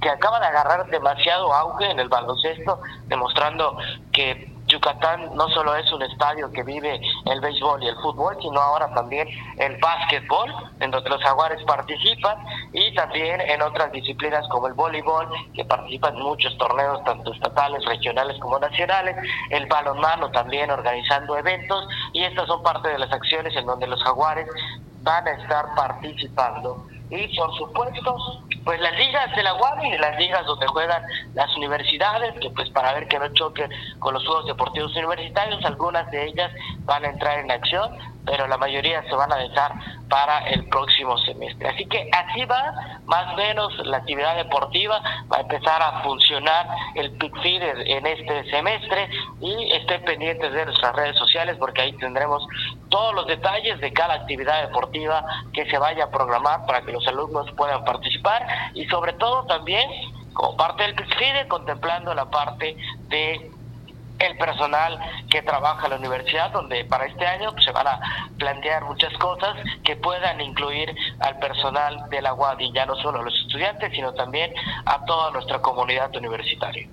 que 0.00 0.08
acaba 0.08 0.38
de 0.38 0.46
agarrar 0.46 0.86
demasiado 0.86 1.52
auge 1.52 1.90
en 1.90 1.98
el 1.98 2.08
baloncesto, 2.08 2.80
demostrando 3.06 3.76
que 4.12 4.43
Yucatán 4.74 5.30
no 5.36 5.48
solo 5.50 5.76
es 5.76 5.90
un 5.92 6.02
estadio 6.02 6.50
que 6.50 6.64
vive 6.64 7.00
el 7.26 7.40
béisbol 7.40 7.82
y 7.82 7.88
el 7.88 7.96
fútbol, 7.96 8.36
sino 8.42 8.60
ahora 8.60 8.92
también 8.92 9.28
el 9.58 9.76
básquetbol, 9.78 10.52
en 10.80 10.90
donde 10.90 11.10
los 11.10 11.22
jaguares 11.22 11.62
participan, 11.64 12.36
y 12.72 12.92
también 12.94 13.40
en 13.40 13.62
otras 13.62 13.92
disciplinas 13.92 14.46
como 14.48 14.66
el 14.66 14.74
voleibol, 14.74 15.28
que 15.54 15.64
participan 15.64 16.16
en 16.16 16.22
muchos 16.22 16.56
torneos, 16.58 17.04
tanto 17.04 17.32
estatales, 17.32 17.84
regionales 17.84 18.36
como 18.40 18.58
nacionales, 18.58 19.16
el 19.50 19.66
balonmano 19.66 20.30
también 20.32 20.70
organizando 20.70 21.36
eventos, 21.36 21.86
y 22.12 22.24
estas 22.24 22.48
son 22.48 22.62
parte 22.62 22.88
de 22.88 22.98
las 22.98 23.12
acciones 23.12 23.54
en 23.56 23.66
donde 23.66 23.86
los 23.86 24.02
jaguares 24.02 24.48
van 25.02 25.28
a 25.28 25.32
estar 25.32 25.66
participando 25.76 26.86
y 27.16 27.36
por 27.36 27.54
supuesto 27.56 28.16
pues 28.64 28.80
las 28.80 28.96
ligas 28.98 29.34
de 29.36 29.42
la 29.42 29.54
UAM 29.54 29.84
y 29.84 29.98
las 29.98 30.18
ligas 30.18 30.44
donde 30.46 30.66
juegan 30.66 31.02
las 31.34 31.54
universidades 31.56 32.34
que 32.40 32.50
pues 32.50 32.70
para 32.70 32.92
ver 32.94 33.06
que 33.08 33.18
no 33.18 33.28
choquen 33.28 33.70
con 33.98 34.14
los 34.14 34.26
Juegos 34.26 34.46
Deportivos 34.46 34.94
Universitarios 34.96 35.64
algunas 35.64 36.10
de 36.10 36.26
ellas 36.26 36.50
van 36.84 37.04
a 37.04 37.08
entrar 37.08 37.38
en 37.38 37.50
acción 37.50 37.90
pero 38.24 38.46
la 38.46 38.56
mayoría 38.56 39.02
se 39.02 39.14
van 39.14 39.32
a 39.32 39.36
dejar 39.36 39.72
para 40.08 40.38
el 40.48 40.68
próximo 40.68 41.18
semestre. 41.18 41.68
Así 41.68 41.86
que 41.86 42.08
así 42.12 42.44
va 42.44 43.00
más 43.06 43.32
o 43.32 43.36
menos 43.36 43.72
la 43.86 43.98
actividad 43.98 44.36
deportiva, 44.36 45.00
va 45.32 45.38
a 45.38 45.40
empezar 45.40 45.82
a 45.82 46.02
funcionar 46.02 46.66
el 46.94 47.12
PICFID 47.12 47.62
en 47.86 48.06
este 48.06 48.50
semestre 48.50 49.08
y 49.40 49.72
estén 49.72 50.04
pendientes 50.04 50.52
de 50.52 50.66
nuestras 50.66 50.94
redes 50.94 51.16
sociales 51.16 51.56
porque 51.58 51.82
ahí 51.82 51.92
tendremos 51.94 52.46
todos 52.88 53.14
los 53.14 53.26
detalles 53.26 53.80
de 53.80 53.92
cada 53.92 54.14
actividad 54.14 54.62
deportiva 54.62 55.24
que 55.52 55.68
se 55.70 55.78
vaya 55.78 56.04
a 56.04 56.10
programar 56.10 56.66
para 56.66 56.82
que 56.82 56.92
los 56.92 57.06
alumnos 57.08 57.50
puedan 57.52 57.84
participar 57.84 58.46
y 58.74 58.86
sobre 58.86 59.12
todo 59.14 59.44
también 59.46 59.88
como 60.32 60.56
parte 60.56 60.82
del 60.82 60.94
PICFIDE 60.94 61.48
contemplando 61.48 62.12
la 62.14 62.28
parte 62.28 62.76
de 63.08 63.50
el 64.18 64.36
personal 64.38 64.98
que 65.30 65.42
trabaja 65.42 65.86
en 65.86 65.90
la 65.90 65.98
universidad, 65.98 66.52
donde 66.52 66.84
para 66.84 67.06
este 67.06 67.26
año 67.26 67.52
se 67.60 67.72
van 67.72 67.86
a 67.86 68.00
plantear 68.38 68.84
muchas 68.84 69.12
cosas 69.14 69.56
que 69.82 69.96
puedan 69.96 70.40
incluir 70.40 70.94
al 71.20 71.38
personal 71.38 72.08
de 72.10 72.22
la 72.22 72.34
UAD 72.34 72.60
y 72.60 72.72
ya 72.72 72.86
no 72.86 72.96
solo 72.96 73.20
a 73.20 73.22
los 73.22 73.34
estudiantes, 73.42 73.92
sino 73.92 74.12
también 74.14 74.52
a 74.86 75.04
toda 75.04 75.30
nuestra 75.30 75.60
comunidad 75.60 76.14
universitaria. 76.16 76.88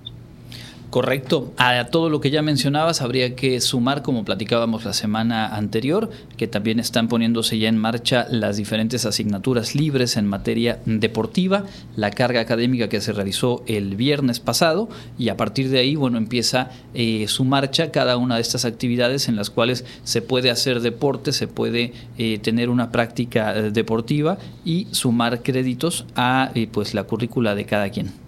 Correcto. 0.92 1.54
A 1.56 1.86
todo 1.86 2.10
lo 2.10 2.20
que 2.20 2.30
ya 2.30 2.42
mencionabas 2.42 3.00
habría 3.00 3.34
que 3.34 3.62
sumar, 3.62 4.02
como 4.02 4.26
platicábamos 4.26 4.84
la 4.84 4.92
semana 4.92 5.56
anterior, 5.56 6.10
que 6.36 6.46
también 6.46 6.78
están 6.78 7.08
poniéndose 7.08 7.58
ya 7.58 7.70
en 7.70 7.78
marcha 7.78 8.26
las 8.28 8.58
diferentes 8.58 9.06
asignaturas 9.06 9.74
libres 9.74 10.18
en 10.18 10.26
materia 10.26 10.80
deportiva, 10.84 11.64
la 11.96 12.10
carga 12.10 12.42
académica 12.42 12.90
que 12.90 13.00
se 13.00 13.14
realizó 13.14 13.64
el 13.66 13.96
viernes 13.96 14.38
pasado 14.38 14.90
y 15.18 15.30
a 15.30 15.38
partir 15.38 15.70
de 15.70 15.78
ahí, 15.78 15.96
bueno, 15.96 16.18
empieza 16.18 16.68
eh, 16.92 17.24
su 17.26 17.46
marcha 17.46 17.90
cada 17.90 18.18
una 18.18 18.34
de 18.34 18.42
estas 18.42 18.66
actividades 18.66 19.28
en 19.28 19.36
las 19.36 19.48
cuales 19.48 19.86
se 20.04 20.20
puede 20.20 20.50
hacer 20.50 20.80
deporte, 20.80 21.32
se 21.32 21.48
puede 21.48 21.94
eh, 22.18 22.38
tener 22.42 22.68
una 22.68 22.92
práctica 22.92 23.56
eh, 23.56 23.70
deportiva 23.70 24.36
y 24.62 24.88
sumar 24.90 25.42
créditos 25.42 26.04
a 26.16 26.50
pues 26.70 26.92
la 26.92 27.04
currícula 27.04 27.54
de 27.54 27.64
cada 27.64 27.88
quien. 27.88 28.21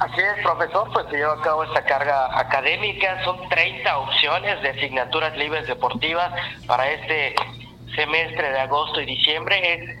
Así 0.00 0.18
es, 0.18 0.42
profesor, 0.42 0.90
pues 0.94 1.06
se 1.10 1.18
lleva 1.18 1.34
a 1.34 1.42
cabo 1.42 1.62
esta 1.62 1.84
carga 1.84 2.38
académica. 2.38 3.22
Son 3.22 3.36
30 3.50 3.98
opciones 3.98 4.62
de 4.62 4.70
asignaturas 4.70 5.36
libres 5.36 5.66
deportivas 5.66 6.32
para 6.66 6.90
este 6.90 7.34
semestre 7.94 8.50
de 8.50 8.60
agosto 8.60 9.02
y 9.02 9.04
diciembre. 9.04 9.74
Es 9.74 9.98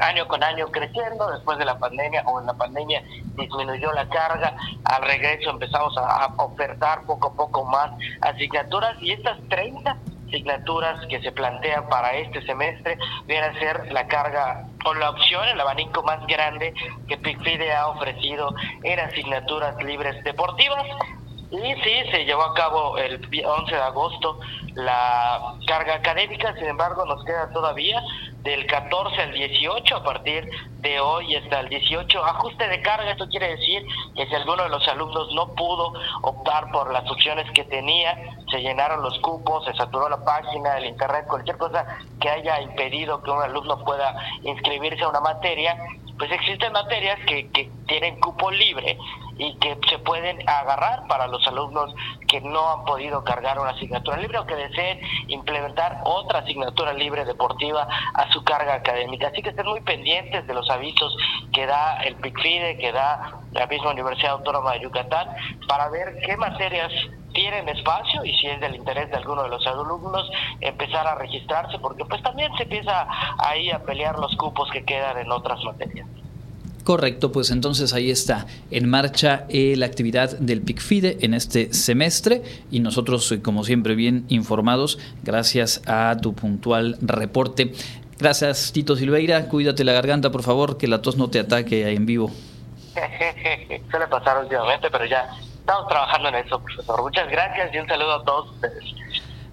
año 0.00 0.26
con 0.28 0.42
año 0.42 0.68
creciendo, 0.68 1.30
después 1.30 1.58
de 1.58 1.66
la 1.66 1.78
pandemia 1.78 2.22
o 2.26 2.40
en 2.40 2.46
la 2.46 2.54
pandemia 2.54 3.02
disminuyó 3.36 3.92
la 3.92 4.08
carga, 4.08 4.56
al 4.84 5.02
regreso 5.02 5.50
empezamos 5.50 5.94
a, 5.98 6.32
ofertar 6.38 7.04
poco 7.04 7.28
a 7.28 7.34
poco 7.34 7.64
más 7.64 7.90
asignaturas 8.22 8.96
y 9.02 9.12
estas 9.12 9.36
30 9.48 9.96
asignaturas 10.26 11.06
que 11.06 11.20
se 11.20 11.32
plantean 11.32 11.88
para 11.88 12.14
este 12.14 12.42
semestre 12.42 12.98
viene 13.26 13.46
a 13.46 13.58
ser 13.58 13.92
la 13.92 14.06
carga 14.06 14.66
o 14.84 14.94
la 14.94 15.10
opción, 15.10 15.46
el 15.48 15.60
abanico 15.60 16.02
más 16.02 16.26
grande 16.26 16.74
que 17.08 17.16
PICFIDE 17.16 17.72
ha 17.72 17.88
ofrecido 17.88 18.54
en 18.82 19.00
asignaturas 19.00 19.82
libres 19.82 20.22
deportivas. 20.24 20.84
Y 21.50 21.74
sí, 21.82 22.10
se 22.10 22.24
llevó 22.24 22.42
a 22.42 22.54
cabo 22.54 22.98
el 22.98 23.20
11 23.44 23.74
de 23.74 23.80
agosto 23.80 24.40
la 24.74 25.54
carga 25.66 25.94
académica, 25.94 26.52
sin 26.54 26.66
embargo 26.66 27.04
nos 27.06 27.24
queda 27.24 27.50
todavía 27.52 28.02
del 28.42 28.66
14 28.66 29.22
al 29.22 29.32
18 29.32 29.96
a 29.96 30.02
partir 30.02 30.48
de 30.80 31.00
hoy 31.00 31.34
hasta 31.36 31.60
el 31.60 31.68
18. 31.68 32.24
Ajuste 32.24 32.68
de 32.68 32.82
carga, 32.82 33.10
esto 33.10 33.28
quiere 33.28 33.56
decir 33.56 33.86
que 34.16 34.26
si 34.26 34.34
alguno 34.34 34.64
de 34.64 34.68
los 34.68 34.86
alumnos 34.88 35.32
no 35.32 35.54
pudo 35.54 35.94
optar 36.22 36.70
por 36.72 36.92
las 36.92 37.08
opciones 37.10 37.50
que 37.52 37.64
tenía, 37.64 38.36
se 38.54 38.60
llenaron 38.60 39.02
los 39.02 39.18
cupos, 39.18 39.64
se 39.64 39.74
saturó 39.74 40.08
la 40.08 40.24
página, 40.24 40.78
el 40.78 40.86
internet, 40.86 41.26
cualquier 41.26 41.56
cosa 41.58 41.84
que 42.20 42.30
haya 42.30 42.60
impedido 42.60 43.20
que 43.20 43.32
un 43.32 43.42
alumno 43.42 43.84
pueda 43.84 44.14
inscribirse 44.44 45.02
a 45.02 45.08
una 45.08 45.20
materia, 45.20 45.76
pues 46.16 46.30
existen 46.30 46.72
materias 46.72 47.18
que, 47.26 47.50
que 47.50 47.68
tienen 47.88 48.20
cupo 48.20 48.52
libre 48.52 48.96
y 49.36 49.56
que 49.58 49.78
se 49.88 49.98
pueden 49.98 50.38
agarrar 50.48 51.06
para 51.08 51.26
los 51.26 51.46
alumnos 51.46 51.94
que 52.28 52.40
no 52.40 52.68
han 52.70 52.84
podido 52.84 53.24
cargar 53.24 53.58
una 53.58 53.70
asignatura 53.70 54.16
libre 54.16 54.38
o 54.38 54.46
que 54.46 54.54
deseen 54.54 55.00
implementar 55.28 56.00
otra 56.04 56.40
asignatura 56.40 56.92
libre 56.92 57.24
deportiva 57.24 57.88
a 58.14 58.32
su 58.32 58.44
carga 58.44 58.74
académica. 58.74 59.28
Así 59.28 59.42
que 59.42 59.50
estén 59.50 59.66
muy 59.66 59.80
pendientes 59.80 60.46
de 60.46 60.54
los 60.54 60.68
avisos 60.70 61.16
que 61.52 61.66
da 61.66 61.96
el 62.04 62.16
PICFIDE, 62.16 62.78
que 62.78 62.92
da 62.92 63.40
la 63.52 63.66
misma 63.66 63.90
Universidad 63.90 64.32
Autónoma 64.32 64.72
de 64.72 64.80
Yucatán, 64.80 65.28
para 65.68 65.88
ver 65.88 66.16
qué 66.24 66.36
materias 66.36 66.92
tienen 67.32 67.68
espacio 67.68 68.24
y 68.24 68.32
si 68.34 68.46
es 68.46 68.60
del 68.60 68.76
interés 68.76 69.10
de 69.10 69.16
alguno 69.16 69.42
de 69.42 69.48
los 69.48 69.66
alumnos 69.66 70.30
empezar 70.60 71.06
a 71.06 71.16
registrarse 71.16 71.78
porque 71.80 72.04
pues 72.04 72.22
también 72.22 72.54
se 72.56 72.62
empieza 72.62 73.06
ahí 73.38 73.70
a 73.70 73.80
pelear 73.80 74.18
los 74.18 74.34
cupos 74.36 74.70
que 74.70 74.84
quedan 74.84 75.18
en 75.18 75.30
otras 75.30 75.62
materias. 75.64 76.06
Correcto, 76.84 77.32
pues 77.32 77.50
entonces 77.50 77.94
ahí 77.94 78.10
está 78.10 78.46
en 78.70 78.90
marcha 78.90 79.46
eh, 79.48 79.74
la 79.74 79.86
actividad 79.86 80.38
del 80.38 80.60
PICFIDE 80.60 81.16
en 81.22 81.32
este 81.32 81.72
semestre 81.72 82.42
y 82.70 82.80
nosotros, 82.80 83.32
eh, 83.32 83.40
como 83.40 83.64
siempre, 83.64 83.94
bien 83.94 84.26
informados, 84.28 84.98
gracias 85.22 85.80
a 85.86 86.14
tu 86.20 86.34
puntual 86.34 86.98
reporte. 87.00 87.72
Gracias, 88.18 88.70
Tito 88.72 88.96
Silveira. 88.96 89.48
Cuídate 89.48 89.82
la 89.82 89.94
garganta, 89.94 90.30
por 90.30 90.42
favor, 90.42 90.76
que 90.76 90.86
la 90.86 91.00
tos 91.00 91.16
no 91.16 91.30
te 91.30 91.40
ataque 91.40 91.86
ahí 91.86 91.96
en 91.96 92.04
vivo. 92.04 92.30
Suele 93.90 94.06
pasar 94.08 94.42
últimamente, 94.42 94.90
pero 94.90 95.06
ya 95.06 95.26
estamos 95.58 95.88
trabajando 95.88 96.28
en 96.28 96.34
eso, 96.34 96.60
profesor. 96.60 97.02
Muchas 97.02 97.30
gracias 97.30 97.74
y 97.74 97.78
un 97.78 97.88
saludo 97.88 98.20
a 98.20 98.24
todos 98.24 98.50
ustedes. 98.50 98.84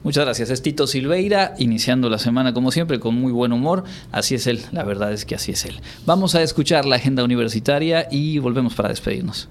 Muchas 0.04 0.26
gracias. 0.26 0.50
Es 0.50 0.64
Tito 0.64 0.88
Silveira, 0.88 1.54
iniciando 1.60 2.10
la 2.10 2.18
semana 2.18 2.54
como 2.54 2.72
siempre 2.72 3.00
con 3.00 3.14
muy 3.14 3.32
buen 3.32 3.54
humor. 3.54 3.84
Así 4.12 4.34
es 4.34 4.48
él, 4.48 4.62
la 4.72 4.84
verdad 4.84 5.14
es 5.14 5.26
que 5.26 5.36
así 5.36 5.52
es 5.52 5.64
él. 5.66 5.80
Vamos 6.06 6.34
a 6.34 6.42
escuchar 6.42 6.86
la 6.86 6.96
agenda 6.96 7.24
universitaria 7.24 8.08
y 8.10 8.40
volvemos 8.40 8.74
para 8.74 8.90
despedirnos. 8.90 9.48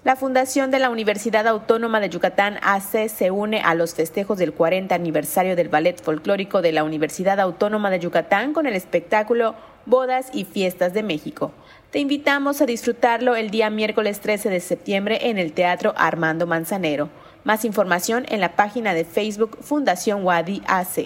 La 0.03 0.15
Fundación 0.15 0.69
de 0.69 0.77
la 0.77 0.91
Universidad 0.91 1.47
Autónoma 1.47 1.99
de 1.99 2.09
Yucatán 2.09 2.59
AC 2.61 3.09
se 3.09 3.31
une 3.31 3.61
a 3.61 3.73
los 3.73 3.95
festejos 3.95 4.37
del 4.37 4.53
40 4.53 4.93
aniversario 4.93 5.55
del 5.55 5.69
Ballet 5.69 5.99
Folclórico 5.99 6.61
de 6.61 6.73
la 6.73 6.83
Universidad 6.83 7.39
Autónoma 7.39 7.89
de 7.89 7.99
Yucatán 7.99 8.53
con 8.53 8.67
el 8.67 8.75
espectáculo 8.75 9.55
Bodas 9.85 10.29
y 10.33 10.45
Fiestas 10.45 10.93
de 10.93 11.03
México. 11.03 11.51
Te 11.91 11.99
invitamos 11.99 12.61
a 12.61 12.65
disfrutarlo 12.65 13.35
el 13.35 13.49
día 13.49 13.69
miércoles 13.69 14.19
13 14.21 14.49
de 14.49 14.59
septiembre 14.59 15.29
en 15.29 15.37
el 15.37 15.53
Teatro 15.53 15.93
Armando 15.97 16.47
Manzanero. 16.47 17.09
Más 17.43 17.65
información 17.65 18.25
en 18.29 18.39
la 18.39 18.55
página 18.55 18.93
de 18.93 19.03
Facebook 19.03 19.57
Fundación 19.61 20.23
Wadi 20.23 20.61
AC. 20.67 21.05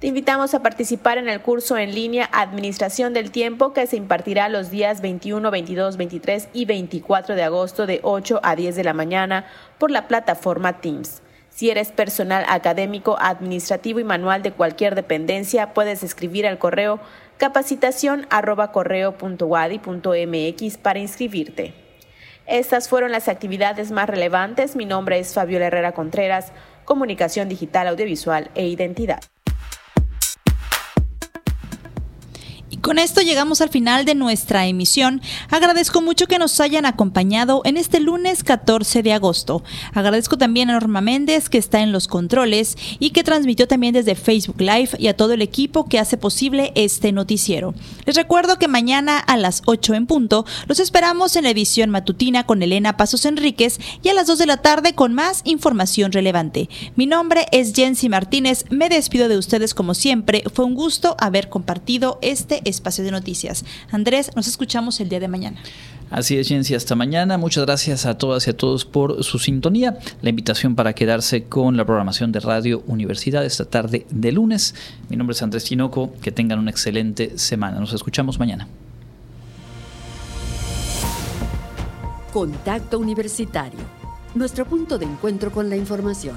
Te 0.00 0.06
invitamos 0.06 0.54
a 0.54 0.62
participar 0.62 1.18
en 1.18 1.28
el 1.28 1.40
curso 1.40 1.76
en 1.76 1.92
línea 1.92 2.28
Administración 2.32 3.14
del 3.14 3.32
Tiempo 3.32 3.72
que 3.72 3.86
se 3.88 3.96
impartirá 3.96 4.48
los 4.48 4.70
días 4.70 5.00
21, 5.00 5.50
22, 5.50 5.96
23 5.96 6.48
y 6.52 6.66
24 6.66 7.34
de 7.34 7.42
agosto 7.42 7.84
de 7.84 7.98
8 8.02 8.38
a 8.42 8.54
10 8.54 8.76
de 8.76 8.84
la 8.84 8.92
mañana 8.92 9.46
por 9.78 9.90
la 9.90 10.06
plataforma 10.06 10.80
Teams. 10.80 11.20
Si 11.58 11.70
eres 11.70 11.90
personal 11.90 12.44
académico, 12.46 13.16
administrativo 13.18 13.98
y 13.98 14.04
manual 14.04 14.44
de 14.44 14.52
cualquier 14.52 14.94
dependencia, 14.94 15.74
puedes 15.74 16.04
escribir 16.04 16.46
al 16.46 16.60
correo 16.60 17.00
capacitación 17.36 18.28
para 20.78 21.00
inscribirte. 21.00 21.74
Estas 22.46 22.88
fueron 22.88 23.10
las 23.10 23.26
actividades 23.26 23.90
más 23.90 24.08
relevantes. 24.08 24.76
Mi 24.76 24.84
nombre 24.84 25.18
es 25.18 25.34
Fabiola 25.34 25.66
Herrera 25.66 25.90
Contreras, 25.90 26.52
Comunicación 26.84 27.48
Digital, 27.48 27.88
Audiovisual 27.88 28.52
e 28.54 28.68
Identidad. 28.68 29.18
Con 32.80 33.00
esto 33.00 33.22
llegamos 33.22 33.60
al 33.60 33.70
final 33.70 34.04
de 34.04 34.14
nuestra 34.14 34.66
emisión. 34.66 35.20
Agradezco 35.50 36.00
mucho 36.00 36.26
que 36.26 36.38
nos 36.38 36.60
hayan 36.60 36.86
acompañado 36.86 37.60
en 37.64 37.76
este 37.76 37.98
lunes 37.98 38.44
14 38.44 39.02
de 39.02 39.12
agosto. 39.12 39.64
Agradezco 39.94 40.38
también 40.38 40.70
a 40.70 40.74
Norma 40.74 41.00
Méndez 41.00 41.48
que 41.48 41.58
está 41.58 41.80
en 41.80 41.90
los 41.90 42.06
controles 42.06 42.76
y 43.00 43.10
que 43.10 43.24
transmitió 43.24 43.66
también 43.66 43.94
desde 43.94 44.14
Facebook 44.14 44.60
Live 44.60 44.90
y 44.98 45.08
a 45.08 45.16
todo 45.16 45.32
el 45.32 45.42
equipo 45.42 45.88
que 45.88 45.98
hace 45.98 46.16
posible 46.16 46.72
este 46.76 47.10
noticiero. 47.10 47.74
Les 48.06 48.14
recuerdo 48.14 48.58
que 48.58 48.68
mañana 48.68 49.18
a 49.18 49.36
las 49.36 49.62
8 49.66 49.94
en 49.94 50.06
punto 50.06 50.46
los 50.66 50.78
esperamos 50.78 51.34
en 51.34 51.44
la 51.44 51.50
edición 51.50 51.90
matutina 51.90 52.46
con 52.46 52.62
Elena 52.62 52.96
Pasos 52.96 53.24
Enríquez 53.24 53.80
y 54.04 54.08
a 54.08 54.14
las 54.14 54.28
2 54.28 54.38
de 54.38 54.46
la 54.46 54.58
tarde 54.58 54.94
con 54.94 55.14
más 55.14 55.40
información 55.44 56.12
relevante. 56.12 56.68
Mi 56.94 57.06
nombre 57.06 57.46
es 57.50 57.74
Jensi 57.74 58.08
Martínez. 58.08 58.66
Me 58.70 58.88
despido 58.88 59.28
de 59.28 59.36
ustedes 59.36 59.74
como 59.74 59.94
siempre. 59.94 60.44
Fue 60.54 60.64
un 60.64 60.74
gusto 60.74 61.16
haber 61.18 61.48
compartido 61.48 62.20
este 62.22 62.67
espacio 62.68 63.04
de 63.04 63.10
noticias. 63.10 63.64
Andrés, 63.90 64.30
nos 64.36 64.46
escuchamos 64.46 65.00
el 65.00 65.08
día 65.08 65.20
de 65.20 65.28
mañana. 65.28 65.60
Así 66.10 66.38
es, 66.38 66.46
Ciencia, 66.46 66.76
hasta 66.76 66.94
mañana. 66.94 67.36
Muchas 67.36 67.66
gracias 67.66 68.06
a 68.06 68.16
todas 68.16 68.46
y 68.46 68.50
a 68.50 68.56
todos 68.56 68.84
por 68.84 69.22
su 69.22 69.38
sintonía. 69.38 69.98
La 70.22 70.30
invitación 70.30 70.74
para 70.74 70.94
quedarse 70.94 71.44
con 71.44 71.76
la 71.76 71.84
programación 71.84 72.32
de 72.32 72.40
Radio 72.40 72.82
Universidad 72.86 73.44
esta 73.44 73.66
tarde 73.66 74.06
de 74.10 74.32
lunes. 74.32 74.74
Mi 75.10 75.16
nombre 75.16 75.34
es 75.34 75.42
Andrés 75.42 75.64
Tinoco. 75.64 76.12
Que 76.22 76.32
tengan 76.32 76.58
una 76.58 76.70
excelente 76.70 77.38
semana. 77.38 77.78
Nos 77.78 77.92
escuchamos 77.92 78.38
mañana. 78.38 78.68
Contacto 82.32 82.98
Universitario. 82.98 83.80
Nuestro 84.34 84.64
punto 84.66 84.98
de 84.98 85.06
encuentro 85.06 85.50
con 85.50 85.68
la 85.68 85.76
información 85.76 86.36